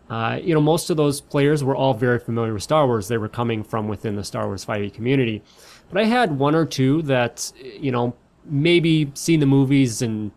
uh, 0.10 0.38
you 0.44 0.54
know, 0.54 0.60
most 0.60 0.90
of 0.90 0.98
those 0.98 1.22
players 1.22 1.64
were 1.64 1.76
all 1.76 1.94
very 1.94 2.20
familiar 2.20 2.54
with 2.54 2.62
Star 2.62 2.86
Wars. 2.86 3.08
They 3.08 3.18
were 3.18 3.30
coming 3.30 3.64
from 3.64 3.88
within 3.88 4.18
the 4.18 4.26
Star 4.26 4.48
Wars 4.48 4.66
5e 4.66 4.94
community. 4.94 5.42
But 5.90 6.02
I 6.02 6.06
had 6.06 6.38
one 6.38 6.54
or 6.54 6.66
two 6.66 7.02
that, 7.04 7.54
you 7.62 7.92
know, 7.92 8.14
maybe 8.44 9.10
seen 9.14 9.40
the 9.40 9.46
movies 9.46 10.02
and, 10.02 10.32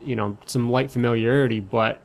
you 0.00 0.16
know, 0.16 0.38
some 0.46 0.70
light 0.70 0.90
familiarity, 0.90 1.60
but 1.60 2.00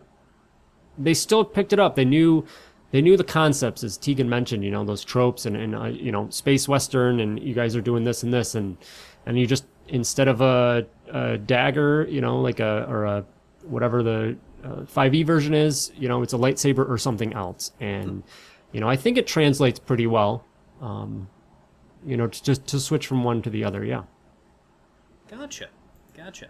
they 0.98 1.14
still 1.14 1.46
picked 1.46 1.72
it 1.72 1.80
up. 1.80 1.96
They 1.96 2.06
knew 2.06 2.46
they 2.92 3.02
knew 3.02 3.18
the 3.18 3.24
concepts, 3.24 3.84
as 3.84 3.98
Tegan 3.98 4.30
mentioned, 4.30 4.64
you 4.64 4.70
know, 4.70 4.84
those 4.84 5.04
tropes 5.04 5.48
and, 5.48 5.56
and 5.56 5.76
uh, 5.76 5.86
you 5.86 6.12
know, 6.12 6.30
space 6.30 6.68
western, 6.68 7.22
and 7.22 7.42
you 7.42 7.56
guys 7.56 7.76
are 7.76 7.82
doing 7.82 8.04
this 8.04 8.22
and 8.22 8.32
this, 8.32 8.54
and 8.54 8.78
and 9.26 9.40
you 9.40 9.48
just 9.48 9.66
instead 9.88 10.28
of 10.28 10.42
a, 10.42 10.86
a 11.12 11.38
dagger, 11.38 12.08
you 12.10 12.22
know, 12.22 12.42
like 12.42 12.60
a 12.60 12.86
or 12.90 13.06
a 13.06 13.26
whatever 13.64 14.04
the 14.04 14.38
uh, 14.64 14.82
5e 14.82 15.26
version 15.26 15.54
is, 15.54 15.92
you 15.96 16.08
know, 16.08 16.22
it's 16.22 16.34
a 16.34 16.38
lightsaber 16.38 16.90
or 16.90 16.98
something 16.98 17.34
else. 17.34 17.72
And, 17.80 18.24
you 18.72 18.80
know, 18.80 18.90
I 18.90 18.96
think 18.96 19.18
it 19.18 19.28
translates 19.28 19.80
pretty 19.80 20.08
well. 20.08 20.46
Um, 20.82 21.30
you 22.06 22.18
know, 22.18 22.28
to, 22.28 22.44
just 22.44 22.68
to 22.68 22.80
switch 22.80 23.08
from 23.08 23.24
one 23.24 23.42
to 23.42 23.50
the 23.50 23.64
other. 23.64 23.84
Yeah. 23.84 24.04
Gotcha. 25.30 25.70
Gotcha. 26.16 26.48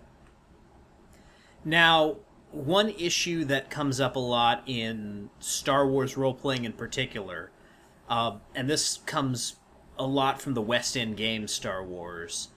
Now, 1.63 2.17
one 2.51 2.89
issue 2.89 3.45
that 3.45 3.69
comes 3.69 3.99
up 3.99 4.15
a 4.15 4.19
lot 4.19 4.63
in 4.65 5.29
Star 5.39 5.87
Wars 5.87 6.17
role 6.17 6.33
playing 6.33 6.65
in 6.65 6.73
particular, 6.73 7.51
uh, 8.09 8.37
and 8.53 8.69
this 8.69 8.99
comes 9.05 9.55
a 9.97 10.05
lot 10.05 10.41
from 10.41 10.53
the 10.53 10.61
West 10.61 10.97
End 10.97 11.15
game 11.15 11.47
Star 11.47 11.83
Wars, 11.83 12.49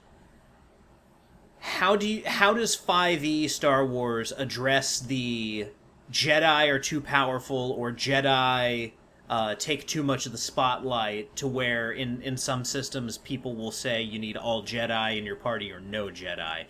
how 1.67 1.97
do 1.97 2.07
you 2.07 2.23
how 2.25 2.53
does 2.53 2.77
5e 2.77 3.49
Star 3.49 3.85
Wars 3.85 4.31
address 4.37 5.01
the 5.01 5.67
Jedi 6.09 6.69
are 6.69 6.79
too 6.79 7.01
powerful 7.01 7.75
or 7.77 7.91
Jedi 7.91 8.93
uh, 9.29 9.55
take 9.55 9.85
too 9.85 10.01
much 10.01 10.25
of 10.25 10.31
the 10.31 10.37
spotlight 10.37 11.35
to 11.35 11.45
where 11.45 11.91
in 11.91 12.21
in 12.21 12.37
some 12.37 12.63
systems 12.63 13.17
people 13.17 13.53
will 13.53 13.73
say 13.73 14.01
you 14.01 14.17
need 14.17 14.37
all 14.37 14.63
Jedi 14.63 15.17
in 15.17 15.25
your 15.25 15.35
party 15.35 15.69
or 15.69 15.81
no 15.81 16.07
Jedi. 16.07 16.65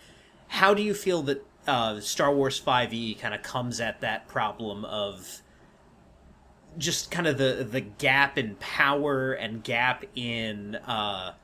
How 0.48 0.74
do 0.74 0.82
you 0.82 0.94
feel 0.94 1.22
that 1.22 1.46
uh, 1.68 2.00
Star 2.00 2.34
Wars 2.34 2.60
5e 2.60 3.20
kind 3.20 3.34
of 3.34 3.42
comes 3.42 3.80
at 3.80 4.00
that 4.00 4.26
problem 4.26 4.84
of 4.84 5.42
just 6.76 7.12
kind 7.12 7.28
of 7.28 7.38
the 7.38 7.66
the 7.70 7.80
gap 7.80 8.36
in 8.36 8.56
power 8.56 9.32
and 9.32 9.62
gap 9.62 10.04
in 10.16 10.74
uh, 10.74 11.34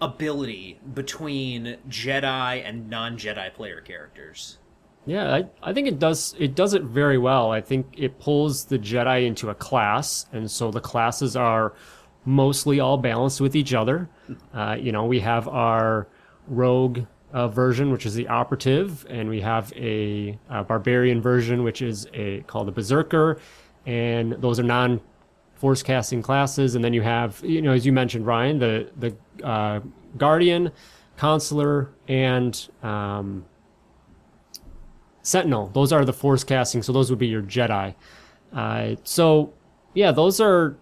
ability 0.00 0.80
between 0.94 1.76
Jedi 1.88 2.66
and 2.66 2.88
non-Jedi 2.88 3.52
player 3.54 3.80
characters. 3.80 4.58
Yeah, 5.06 5.34
I, 5.34 5.44
I 5.62 5.72
think 5.72 5.88
it 5.88 5.98
does 5.98 6.34
it 6.38 6.54
does 6.54 6.74
it 6.74 6.82
very 6.82 7.18
well. 7.18 7.50
I 7.50 7.60
think 7.60 7.94
it 7.96 8.18
pulls 8.20 8.66
the 8.66 8.78
Jedi 8.78 9.26
into 9.26 9.48
a 9.48 9.54
class, 9.54 10.26
and 10.32 10.50
so 10.50 10.70
the 10.70 10.80
classes 10.80 11.36
are 11.36 11.74
mostly 12.24 12.80
all 12.80 12.98
balanced 12.98 13.40
with 13.40 13.56
each 13.56 13.72
other. 13.72 14.08
Uh, 14.52 14.76
you 14.78 14.92
know, 14.92 15.06
we 15.06 15.20
have 15.20 15.48
our 15.48 16.06
rogue 16.46 17.00
uh, 17.32 17.48
version, 17.48 17.90
which 17.90 18.06
is 18.06 18.14
the 18.14 18.28
operative, 18.28 19.06
and 19.08 19.28
we 19.28 19.40
have 19.40 19.72
a, 19.74 20.38
a, 20.48 20.64
barbarian 20.64 21.22
version, 21.22 21.62
which 21.62 21.80
is 21.80 22.06
a 22.12 22.40
called 22.42 22.68
the 22.68 22.72
berserker, 22.72 23.38
and 23.86 24.32
those 24.34 24.60
are 24.60 24.64
non 24.64 25.00
force 25.60 25.82
casting 25.82 26.22
classes, 26.22 26.74
and 26.74 26.82
then 26.82 26.94
you 26.94 27.02
have, 27.02 27.40
you 27.44 27.60
know, 27.60 27.72
as 27.72 27.84
you 27.84 27.92
mentioned, 27.92 28.26
Ryan, 28.26 28.58
the 28.58 28.90
the 28.96 29.46
uh, 29.46 29.80
guardian, 30.16 30.72
consular, 31.18 31.90
and 32.08 32.68
um, 32.82 33.44
sentinel. 35.22 35.68
Those 35.68 35.92
are 35.92 36.04
the 36.06 36.14
force 36.14 36.44
casting, 36.44 36.82
so 36.82 36.92
those 36.92 37.10
would 37.10 37.18
be 37.18 37.26
your 37.26 37.42
Jedi. 37.42 37.94
Uh, 38.54 38.96
so 39.04 39.52
yeah, 39.92 40.10
those 40.12 40.40
are 40.40 40.78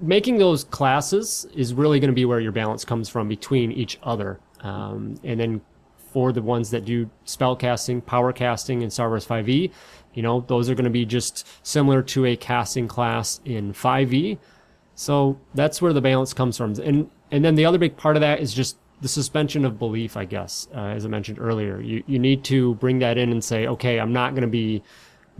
making 0.00 0.38
those 0.38 0.64
classes 0.64 1.46
is 1.54 1.74
really 1.74 1.98
going 1.98 2.10
to 2.10 2.14
be 2.14 2.24
where 2.24 2.40
your 2.40 2.52
balance 2.52 2.84
comes 2.84 3.08
from 3.08 3.28
between 3.28 3.72
each 3.72 3.98
other, 4.04 4.38
um, 4.60 5.16
and 5.24 5.40
then 5.40 5.60
for 6.12 6.30
the 6.32 6.42
ones 6.42 6.70
that 6.70 6.84
do 6.84 7.10
spell 7.24 7.56
casting, 7.56 8.00
power 8.00 8.32
casting, 8.32 8.82
and 8.82 8.92
Star 8.92 9.08
Wars 9.08 9.26
5e, 9.26 9.72
you 10.14 10.22
know, 10.22 10.44
those 10.46 10.68
are 10.68 10.74
going 10.74 10.84
to 10.84 10.90
be 10.90 11.04
just 11.04 11.46
similar 11.66 12.02
to 12.02 12.26
a 12.26 12.36
casting 12.36 12.88
class 12.88 13.40
in 13.44 13.72
5e. 13.72 14.38
So 14.94 15.38
that's 15.54 15.80
where 15.80 15.92
the 15.92 16.00
balance 16.00 16.34
comes 16.34 16.56
from. 16.56 16.74
And 16.74 17.10
and 17.30 17.42
then 17.42 17.54
the 17.54 17.64
other 17.64 17.78
big 17.78 17.96
part 17.96 18.16
of 18.16 18.20
that 18.20 18.40
is 18.40 18.52
just 18.52 18.76
the 19.00 19.08
suspension 19.08 19.64
of 19.64 19.78
belief, 19.78 20.16
I 20.16 20.26
guess, 20.26 20.68
uh, 20.74 20.78
as 20.78 21.04
I 21.04 21.08
mentioned 21.08 21.38
earlier. 21.40 21.80
You 21.80 22.04
you 22.06 22.18
need 22.18 22.44
to 22.44 22.74
bring 22.76 22.98
that 23.00 23.18
in 23.18 23.32
and 23.32 23.42
say, 23.42 23.66
okay, 23.66 23.98
I'm 23.98 24.12
not 24.12 24.32
going 24.32 24.42
to 24.42 24.48
be 24.48 24.82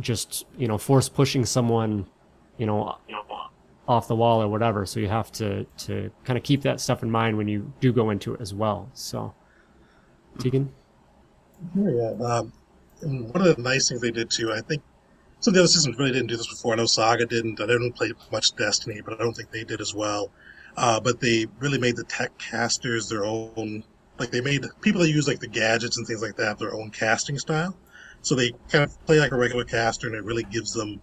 just 0.01 0.47
you 0.57 0.67
know 0.67 0.79
force 0.79 1.09
pushing 1.09 1.45
someone, 1.45 2.07
you 2.57 2.67
know, 2.67 2.97
off 3.87 4.09
the 4.09 4.17
wall 4.17 4.43
or 4.43 4.49
whatever. 4.49 4.87
So 4.87 5.01
you 5.01 5.09
have 5.09 5.31
to 5.33 5.65
to 5.65 6.11
kind 6.25 6.39
of 6.39 6.43
keep 6.43 6.63
that 6.63 6.81
stuff 6.81 7.03
in 7.03 7.11
mind 7.11 7.37
when 7.37 7.47
you 7.47 7.73
do 7.81 7.93
go 7.93 8.11
into 8.11 8.35
it 8.35 8.41
as 8.41 8.55
well. 8.55 8.89
So, 8.95 9.35
Tegan. 10.39 10.73
Yeah, 11.77 12.15
um, 12.25 12.53
and 13.03 13.33
one 13.33 13.47
of 13.47 13.57
the 13.57 13.63
nice 13.63 13.89
things 13.89 14.01
they 14.01 14.11
did 14.11 14.31
too, 14.31 14.53
I 14.53 14.61
think 14.61 14.83
some 15.41 15.53
of 15.53 15.55
the 15.57 15.61
other 15.61 15.69
systems 15.69 15.99
really 15.99 16.13
didn't 16.13 16.29
do 16.29 16.37
this 16.37 16.47
before. 16.47 16.73
I 16.73 16.77
know 16.77 16.87
Saga 16.87 17.27
didn't. 17.27 17.61
I 17.61 17.67
didn't 17.67 17.93
play 17.93 18.13
much 18.31 18.55
Destiny, 18.55 19.01
but 19.05 19.15
I 19.15 19.23
don't 19.23 19.35
think 19.35 19.51
they 19.51 19.65
did 19.65 19.81
as 19.81 19.95
well. 19.95 20.31
Uh, 20.77 21.01
but 21.01 21.21
they 21.21 21.47
really 21.59 21.79
made 21.79 21.97
the 21.97 22.05
tech 22.05 22.37
casters 22.39 23.09
their 23.09 23.25
own. 23.25 23.85
Like 24.19 24.31
they 24.31 24.41
made 24.41 24.65
people 24.81 25.01
that 25.01 25.11
use 25.11 25.27
like 25.27 25.41
the 25.41 25.49
gadgets 25.49 25.99
and 25.99 26.07
things 26.07 26.23
like 26.23 26.37
that 26.37 26.59
their 26.59 26.75
own 26.75 26.91
casting 26.91 27.39
style. 27.39 27.77
So 28.23 28.37
they 28.37 28.53
kind 28.71 28.85
of 28.85 29.05
play 29.05 29.19
like 29.19 29.33
a 29.33 29.37
regular 29.37 29.65
caster, 29.65 30.07
and 30.07 30.15
it 30.15 30.25
really 30.25 30.45
gives 30.45 30.73
them 30.73 31.01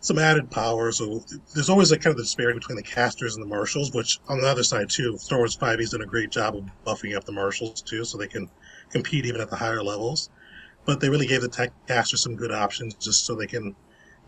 some 0.00 0.18
added 0.18 0.50
power. 0.50 0.90
So 0.90 1.22
there's 1.54 1.68
always 1.68 1.92
a 1.92 1.98
kind 1.98 2.12
of 2.12 2.16
the 2.16 2.22
disparity 2.22 2.58
between 2.58 2.76
the 2.76 2.82
casters 2.82 3.36
and 3.36 3.44
the 3.44 3.48
martials, 3.48 3.92
which 3.92 4.18
on 4.26 4.40
the 4.40 4.48
other 4.48 4.64
side 4.64 4.88
too, 4.88 5.18
Star 5.18 5.38
Wars 5.38 5.56
5e's 5.56 5.90
done 5.90 6.00
a 6.00 6.06
great 6.06 6.30
job 6.30 6.56
of 6.56 6.64
buffing 6.86 7.14
up 7.14 7.24
the 7.24 7.32
martials 7.32 7.82
too, 7.82 8.04
so 8.04 8.16
they 8.16 8.26
can 8.26 8.48
compete 8.90 9.26
even 9.26 9.40
at 9.40 9.50
the 9.50 9.56
higher 9.56 9.82
levels 9.82 10.30
but 10.84 11.00
they 11.00 11.08
really 11.08 11.26
gave 11.26 11.40
the 11.40 11.48
tech 11.48 11.72
caster 11.86 12.16
some 12.16 12.36
good 12.36 12.52
options 12.52 12.94
just 12.94 13.24
so 13.26 13.34
they 13.34 13.46
can 13.46 13.74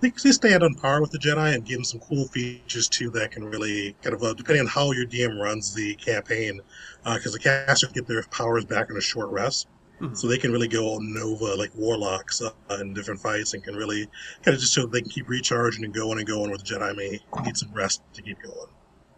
they, 0.00 0.10
they 0.10 0.32
stay 0.32 0.54
on 0.54 0.74
par 0.74 1.00
with 1.00 1.10
the 1.10 1.18
Jedi 1.18 1.54
and 1.54 1.64
give 1.64 1.78
them 1.78 1.84
some 1.84 2.00
cool 2.00 2.26
features 2.26 2.88
too 2.88 3.10
that 3.10 3.30
can 3.30 3.44
really 3.44 3.94
kind 4.02 4.14
of 4.14 4.22
uh, 4.22 4.34
depending 4.34 4.62
on 4.62 4.66
how 4.66 4.92
your 4.92 5.06
DM 5.06 5.40
runs 5.40 5.72
the 5.74 5.94
campaign 5.94 6.60
because 7.04 7.28
uh, 7.28 7.30
the 7.32 7.38
casters 7.38 7.92
get 7.92 8.06
their 8.06 8.22
powers 8.24 8.64
back 8.64 8.90
in 8.90 8.96
a 8.96 9.00
short 9.00 9.30
rest. 9.30 9.68
Mm-hmm. 10.00 10.14
So 10.14 10.26
they 10.26 10.38
can 10.38 10.52
really 10.52 10.66
go 10.66 10.98
Nova 10.98 11.54
like 11.54 11.70
warlocks 11.76 12.42
uh, 12.42 12.50
in 12.80 12.92
different 12.94 13.20
fights 13.20 13.54
and 13.54 13.62
can 13.62 13.76
really 13.76 14.08
kind 14.42 14.54
of 14.54 14.60
just 14.60 14.74
so 14.74 14.86
they 14.86 15.00
can 15.00 15.10
keep 15.10 15.28
recharging 15.28 15.84
and 15.84 15.94
going 15.94 16.18
and 16.18 16.26
going 16.26 16.50
with 16.50 16.64
Jedi 16.64 16.96
may 16.96 17.20
need 17.44 17.56
some 17.56 17.72
rest 17.72 18.02
to 18.14 18.22
keep 18.22 18.42
going. 18.42 18.68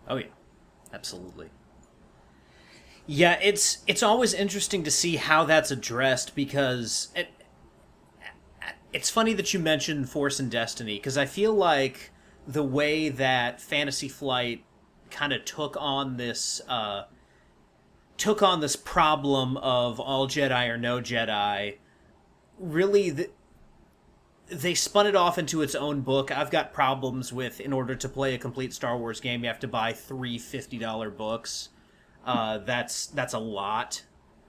Oh 0.09 0.16
yeah, 0.16 0.27
absolutely. 0.92 1.49
Yeah, 3.06 3.38
it's 3.40 3.78
it's 3.86 4.02
always 4.02 4.34
interesting 4.34 4.82
to 4.84 4.90
see 4.90 5.16
how 5.16 5.44
that's 5.44 5.70
addressed 5.70 6.34
because 6.34 7.08
it, 7.14 7.28
it's 8.92 9.10
funny 9.10 9.32
that 9.34 9.54
you 9.54 9.60
mentioned 9.60 10.08
Force 10.08 10.40
and 10.40 10.50
Destiny 10.50 10.96
because 10.96 11.16
I 11.16 11.26
feel 11.26 11.54
like 11.54 12.10
the 12.46 12.64
way 12.64 13.08
that 13.08 13.60
Fantasy 13.60 14.08
Flight 14.08 14.64
kind 15.10 15.32
of 15.32 15.44
took 15.44 15.76
on 15.78 16.16
this 16.16 16.60
uh, 16.68 17.04
took 18.16 18.42
on 18.42 18.60
this 18.60 18.74
problem 18.74 19.56
of 19.58 20.00
all 20.00 20.26
Jedi 20.26 20.68
or 20.68 20.76
no 20.76 21.00
Jedi 21.00 21.76
really 22.58 23.10
the, 23.10 23.30
they 24.48 24.74
spun 24.74 25.06
it 25.06 25.16
off 25.16 25.38
into 25.38 25.62
its 25.62 25.74
own 25.74 26.00
book. 26.00 26.30
I've 26.30 26.50
got 26.50 26.72
problems 26.72 27.32
with 27.32 27.60
in 27.60 27.72
order 27.72 27.94
to 27.96 28.08
play 28.08 28.34
a 28.34 28.38
complete 28.38 28.72
Star 28.72 28.96
Wars 28.96 29.20
game, 29.20 29.42
you 29.42 29.48
have 29.48 29.60
to 29.60 29.68
buy 29.68 29.92
three 29.92 30.38
$50 30.38 31.16
books 31.16 31.70
uh, 32.26 32.58
that's 32.58 33.06
that's 33.06 33.32
a 33.32 33.38
lot. 33.38 34.02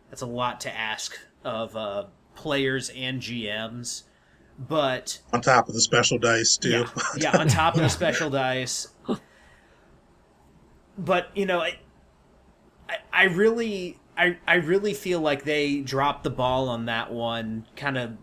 That's 0.09 0.23
a 0.23 0.27
lot 0.27 0.61
to 0.61 0.75
ask 0.75 1.17
of 1.43 1.75
uh, 1.77 2.05
players 2.35 2.89
and 2.95 3.21
GMs. 3.21 4.03
But 4.59 5.19
on 5.31 5.41
top 5.41 5.67
of 5.67 5.75
the 5.75 5.81
special 5.81 6.17
dice 6.17 6.57
too. 6.57 6.69
Yeah, 6.69 6.89
yeah 7.17 7.37
on 7.37 7.47
top 7.47 7.75
of 7.75 7.81
the 7.81 7.89
special 7.89 8.29
dice. 8.29 8.87
But 10.97 11.29
you 11.35 11.45
know, 11.45 11.59
I, 11.59 11.77
I, 12.89 12.95
I 13.13 13.23
really, 13.25 13.99
I, 14.17 14.37
I 14.47 14.55
really 14.55 14.95
feel 14.95 15.19
like 15.19 15.43
they 15.43 15.81
dropped 15.81 16.23
the 16.23 16.31
ball 16.31 16.69
on 16.69 16.85
that 16.85 17.13
one. 17.13 17.67
Kind 17.75 17.99
of 17.99 18.17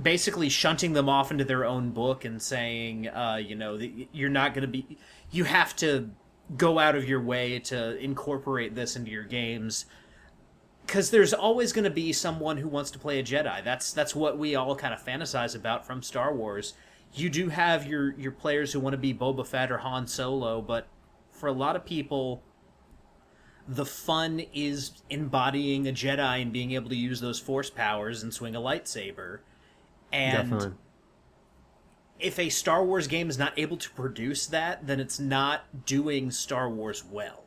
basically 0.00 0.50
shunting 0.50 0.92
them 0.92 1.08
off 1.08 1.30
into 1.30 1.44
their 1.44 1.64
own 1.64 1.92
book 1.92 2.26
and 2.26 2.42
saying, 2.42 3.08
uh, 3.08 3.36
you 3.36 3.54
know, 3.54 3.78
you're 4.12 4.28
not 4.28 4.52
going 4.52 4.62
to 4.62 4.68
be, 4.68 4.98
you 5.30 5.44
have 5.44 5.74
to 5.76 6.10
go 6.56 6.78
out 6.78 6.94
of 6.94 7.08
your 7.08 7.20
way 7.20 7.58
to 7.58 7.96
incorporate 7.98 8.74
this 8.74 8.94
into 8.96 9.10
your 9.10 9.24
games 9.24 9.86
because 10.86 11.10
there's 11.10 11.34
always 11.34 11.72
going 11.72 11.84
to 11.84 11.90
be 11.90 12.12
someone 12.12 12.56
who 12.56 12.68
wants 12.68 12.92
to 12.92 12.98
play 12.98 13.18
a 13.18 13.22
Jedi. 13.22 13.64
That's 13.64 13.92
that's 13.92 14.14
what 14.14 14.38
we 14.38 14.54
all 14.54 14.76
kind 14.76 14.94
of 14.94 15.02
fantasize 15.02 15.56
about 15.56 15.86
from 15.86 16.02
Star 16.02 16.32
Wars. 16.32 16.74
You 17.12 17.28
do 17.28 17.48
have 17.48 17.86
your 17.86 18.12
your 18.18 18.32
players 18.32 18.72
who 18.72 18.80
want 18.80 18.94
to 18.94 18.98
be 18.98 19.12
Boba 19.12 19.46
Fett 19.46 19.72
or 19.72 19.78
Han 19.78 20.06
Solo, 20.06 20.62
but 20.62 20.86
for 21.32 21.48
a 21.48 21.52
lot 21.52 21.76
of 21.76 21.84
people, 21.84 22.42
the 23.66 23.84
fun 23.84 24.42
is 24.54 25.02
embodying 25.10 25.88
a 25.88 25.92
Jedi 25.92 26.42
and 26.42 26.52
being 26.52 26.72
able 26.72 26.88
to 26.88 26.96
use 26.96 27.20
those 27.20 27.40
Force 27.40 27.70
powers 27.70 28.22
and 28.22 28.32
swing 28.32 28.54
a 28.54 28.60
lightsaber. 28.60 29.40
And 30.12 30.50
Definitely. 30.50 30.78
If 32.18 32.38
a 32.38 32.48
Star 32.48 32.84
Wars 32.84 33.06
game 33.06 33.28
is 33.28 33.38
not 33.38 33.58
able 33.58 33.76
to 33.76 33.90
produce 33.90 34.46
that, 34.46 34.86
then 34.86 35.00
it's 35.00 35.18
not 35.18 35.86
doing 35.86 36.30
Star 36.30 36.68
Wars 36.68 37.04
well. 37.04 37.44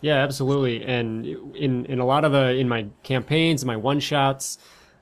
Yeah, 0.00 0.16
absolutely. 0.16 0.84
And 0.84 1.26
in 1.54 1.84
in 1.86 1.98
a 1.98 2.06
lot 2.06 2.24
of 2.24 2.32
the 2.32 2.50
in 2.50 2.68
my 2.68 2.86
campaigns, 3.02 3.64
my 3.64 3.76
one 3.76 4.00
shots, 4.00 4.58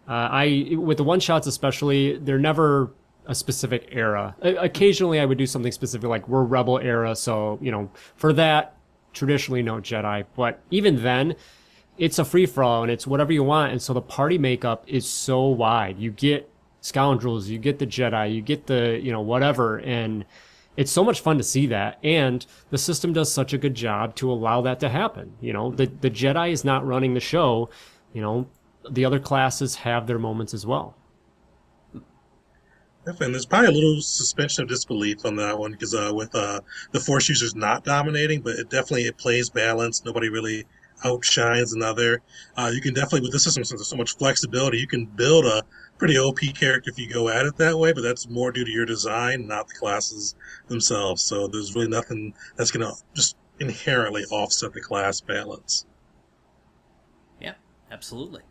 uh, 0.09 0.13
I 0.13 0.75
with 0.77 0.97
the 0.97 1.05
one 1.05 1.21
shots 1.21 1.47
especially, 1.47 2.19
they're 2.19 2.39
never 2.39 2.91
a 3.27 3.35
specific 3.35 3.89
era. 3.93 4.35
Occasionally, 4.41 5.21
I 5.21 5.27
would 5.27 5.39
do 5.39 5.47
something 5.47 5.71
specific, 5.71 6.09
like 6.09 6.27
we're 6.29 6.43
Rebel 6.43 6.79
era, 6.79 7.15
so 7.15 7.59
you 7.61 7.71
know, 7.71 7.91
for 8.17 8.33
that, 8.33 8.75
traditionally 9.13 9.63
no 9.63 9.75
Jedi. 9.77 10.25
But 10.35 10.61
even 10.71 11.03
then, 11.03 11.37
it's 11.99 12.19
a 12.19 12.25
free 12.25 12.47
for 12.47 12.65
all 12.65 12.83
and 12.83 12.91
it's 12.91 13.07
whatever 13.07 13.33
you 13.33 13.45
want. 13.45 13.73
And 13.73 13.83
so 13.83 13.93
the 13.93 14.01
party 14.01 14.39
makeup 14.39 14.85
is 14.87 15.09
so 15.09 15.47
wide. 15.47 15.99
You 15.99 16.11
get 16.11 16.51
scoundrels, 16.81 17.49
you 17.49 17.59
get 17.59 17.79
the 17.79 17.87
Jedi, 17.87 18.35
you 18.35 18.41
get 18.41 18.67
the, 18.67 18.99
you 19.03 19.13
know, 19.13 19.21
whatever. 19.21 19.79
And 19.79 20.25
it's 20.77 20.93
so 20.93 21.03
much 21.03 21.21
fun 21.21 21.39
to 21.39 21.45
see 21.45 21.67
that. 21.67 21.99
And 22.03 22.45
the 22.71 22.79
system 22.79 23.13
does 23.13 23.33
such 23.33 23.53
a 23.53 23.59
good 23.59 23.75
job 23.75 24.15
to 24.17 24.31
allow 24.31 24.61
that 24.63 24.81
to 24.81 24.89
happen. 24.89 25.33
You 25.41 25.53
know, 25.53 25.71
the, 25.71 25.87
the 25.87 26.11
Jedi 26.11 26.53
is 26.53 26.65
not 26.65 26.87
running 26.87 27.15
the 27.15 27.21
show. 27.21 27.71
You 28.13 28.23
know, 28.23 28.47
the 28.91 29.05
other 29.05 29.19
classes 29.19 29.75
have 29.77 30.07
their 30.07 30.19
moments 30.19 30.55
as 30.55 30.65
well. 30.65 30.95
And 33.07 33.33
there's 33.33 33.47
probably 33.47 33.69
a 33.69 33.73
little 33.73 34.03
suspension 34.03 34.63
of 34.63 34.69
disbelief 34.69 35.25
on 35.25 35.37
that 35.37 35.59
one 35.59 35.73
because 35.73 35.95
uh, 35.95 36.13
with 36.15 36.35
uh, 36.35 36.61
the 36.93 37.01
force 37.01 37.29
users 37.29 37.55
not 37.55 37.83
dominating, 37.83 38.43
but 38.43 38.57
it 38.57 38.69
definitely 38.69 39.05
it 39.05 39.17
plays 39.17 39.49
balance. 39.49 40.05
Nobody 40.05 40.29
really 40.29 40.67
outshines 41.05 41.73
another. 41.73 42.21
Uh, 42.57 42.71
you 42.73 42.81
can 42.81 42.93
definitely 42.93 43.23
with 43.23 43.33
this 43.33 43.45
system 43.45 43.65
since 43.65 43.81
there's 43.81 43.89
so 43.89 43.97
much 43.97 44.17
flexibility, 44.17 44.79
you 44.79 44.87
can 44.87 45.07
build 45.07 45.47
a 45.47 45.63
pretty 45.99 46.19
OP 46.19 46.39
character 46.55 46.91
if 46.91 46.99
you 46.99 47.09
go 47.09 47.29
at 47.29 47.47
it 47.47 47.57
that 47.57 47.79
way. 47.79 47.93
But 47.93 48.03
that's 48.03 48.29
more 48.29 48.53
due 48.53 48.65
to 48.65 48.71
your 48.71 48.87
design, 48.87 49.47
not 49.47 49.69
the 49.69 49.75
classes 49.75 50.35
themselves. 50.69 51.23
So 51.23 51.49
there's 51.49 51.75
really 51.75 51.89
nothing 51.89 52.35
that's 52.57 52.71
going 52.71 52.87
to 52.87 52.95
just 53.15 53.37
inherently 53.61 54.25
offset 54.31 54.73
the 54.73 54.81
class 54.81 55.21
balance. 55.21 55.87
Yeah, 57.41 57.55
absolutely. 57.91 58.43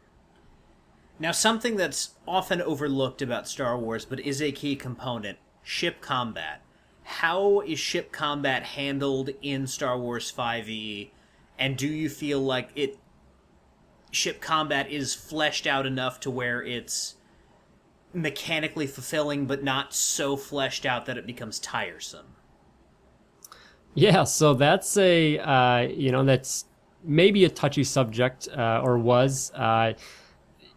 Now, 1.19 1.31
something 1.31 1.77
that's 1.77 2.11
often 2.27 2.61
overlooked 2.61 3.21
about 3.21 3.47
Star 3.47 3.77
Wars, 3.77 4.05
but 4.05 4.19
is 4.19 4.41
a 4.41 4.51
key 4.51 4.75
component 4.75 5.39
ship 5.63 6.01
combat. 6.01 6.61
How 7.03 7.61
is 7.61 7.79
ship 7.79 8.11
combat 8.11 8.63
handled 8.63 9.31
in 9.41 9.65
Star 9.65 9.97
Wars 9.97 10.31
5e 10.31 11.09
and 11.59 11.77
do 11.77 11.87
you 11.87 12.09
feel 12.09 12.39
like 12.39 12.69
it 12.75 12.97
ship 14.11 14.39
combat 14.41 14.89
is 14.89 15.13
fleshed 15.13 15.67
out 15.67 15.85
enough 15.85 16.19
to 16.21 16.31
where 16.31 16.63
it's 16.63 17.15
mechanically 18.13 18.87
fulfilling 18.87 19.45
but 19.45 19.63
not 19.63 19.93
so 19.93 20.35
fleshed 20.35 20.85
out 20.85 21.05
that 21.05 21.17
it 21.17 21.25
becomes 21.25 21.59
tiresome 21.59 22.27
yeah 23.93 24.23
so 24.23 24.53
that's 24.53 24.97
a 24.97 25.37
uh, 25.39 25.79
you 25.81 26.11
know 26.11 26.23
that's 26.23 26.65
maybe 27.03 27.45
a 27.45 27.49
touchy 27.49 27.83
subject 27.83 28.47
uh, 28.55 28.81
or 28.83 28.97
was 28.97 29.51
uh, 29.55 29.93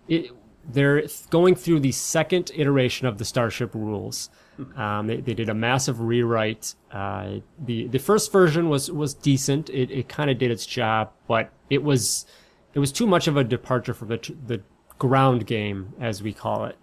it, 0.09 0.31
they're 0.69 1.03
going 1.31 1.55
through 1.55 1.81
the 1.81 1.93
second 1.93 2.51
iteration 2.55 3.07
of 3.07 3.19
the 3.19 3.25
starship 3.25 3.75
rules 3.75 4.29
um, 4.77 5.07
they, 5.07 5.21
they, 5.21 5.35
did 5.35 5.49
a 5.49 5.55
massive 5.55 6.01
rewrite. 6.01 6.75
Uh, 6.91 7.41
the 7.59 7.87
the 7.89 7.99
first 7.99 8.33
version 8.33 8.69
was 8.69 8.91
was 8.91 9.15
decent. 9.15 9.71
It, 9.71 9.91
it 9.91 10.09
kind 10.09 10.31
of 10.31 10.39
did 10.39 10.51
its 10.51 10.67
job, 10.67 11.13
but 11.27 11.51
it 11.69 11.83
was 11.83 12.27
it 12.75 12.79
was 12.79 12.93
too 12.93 13.07
much 13.07 13.27
of 13.27 13.37
a 13.37 13.45
departure 13.45 13.95
from 13.95 14.09
the 14.09 14.35
the 14.47 14.63
ground 14.99 15.47
game 15.47 15.95
as 16.01 16.23
we 16.23 16.33
call 16.33 16.65
it. 16.65 16.77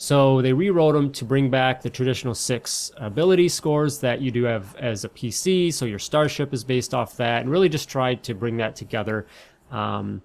So 0.00 0.40
they 0.40 0.54
rewrote 0.54 0.94
them 0.94 1.12
to 1.12 1.26
bring 1.26 1.50
back 1.50 1.82
the 1.82 1.90
traditional 1.90 2.34
six 2.34 2.90
ability 2.96 3.50
scores 3.50 3.98
that 3.98 4.22
you 4.22 4.30
do 4.30 4.44
have 4.44 4.74
as 4.76 5.04
a 5.04 5.10
PC. 5.10 5.74
So 5.74 5.84
your 5.84 5.98
starship 5.98 6.54
is 6.54 6.64
based 6.64 6.94
off 6.94 7.18
that, 7.18 7.42
and 7.42 7.50
really 7.50 7.68
just 7.68 7.90
tried 7.90 8.22
to 8.22 8.34
bring 8.34 8.56
that 8.56 8.74
together. 8.76 9.26
Um, 9.70 10.22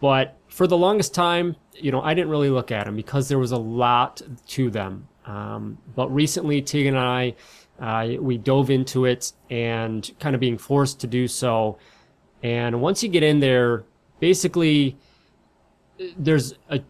but 0.00 0.36
for 0.48 0.66
the 0.66 0.76
longest 0.76 1.14
time, 1.14 1.54
you 1.74 1.92
know, 1.92 2.02
I 2.02 2.14
didn't 2.14 2.30
really 2.30 2.50
look 2.50 2.72
at 2.72 2.86
them 2.86 2.96
because 2.96 3.28
there 3.28 3.38
was 3.38 3.52
a 3.52 3.56
lot 3.56 4.22
to 4.48 4.70
them. 4.70 5.06
Um, 5.24 5.78
but 5.94 6.12
recently, 6.12 6.60
Tegan 6.60 6.96
and 6.96 7.06
I, 7.06 7.34
uh, 7.78 8.20
we 8.20 8.38
dove 8.38 8.70
into 8.70 9.04
it 9.04 9.34
and 9.50 10.10
kind 10.18 10.34
of 10.34 10.40
being 10.40 10.58
forced 10.58 10.98
to 11.02 11.06
do 11.06 11.28
so. 11.28 11.78
And 12.42 12.80
once 12.80 13.04
you 13.04 13.08
get 13.08 13.22
in 13.22 13.38
there, 13.38 13.84
basically, 14.18 14.96
there's 16.16 16.54
a 16.68 16.80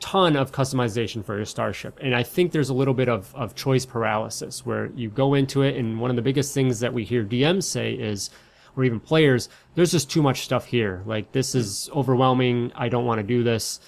ton 0.00 0.36
of 0.36 0.52
customization 0.52 1.24
for 1.24 1.36
your 1.36 1.44
starship. 1.44 1.98
And 2.02 2.14
I 2.14 2.22
think 2.22 2.52
there's 2.52 2.70
a 2.70 2.74
little 2.74 2.94
bit 2.94 3.08
of, 3.08 3.34
of 3.34 3.54
choice 3.54 3.86
paralysis 3.86 4.66
where 4.66 4.86
you 4.94 5.10
go 5.10 5.34
into 5.34 5.62
it. 5.62 5.76
And 5.76 6.00
one 6.00 6.10
of 6.10 6.16
the 6.16 6.22
biggest 6.22 6.54
things 6.54 6.80
that 6.80 6.92
we 6.92 7.04
hear 7.04 7.24
DMs 7.24 7.64
say 7.64 7.92
is, 7.92 8.30
or 8.76 8.84
even 8.84 9.00
players, 9.00 9.48
there's 9.74 9.92
just 9.92 10.10
too 10.10 10.22
much 10.22 10.42
stuff 10.42 10.66
here. 10.66 11.02
Like, 11.06 11.32
this 11.32 11.54
is 11.54 11.90
overwhelming. 11.94 12.72
I 12.74 12.88
don't 12.88 13.04
want 13.04 13.18
to 13.18 13.26
do 13.26 13.42
this. 13.42 13.80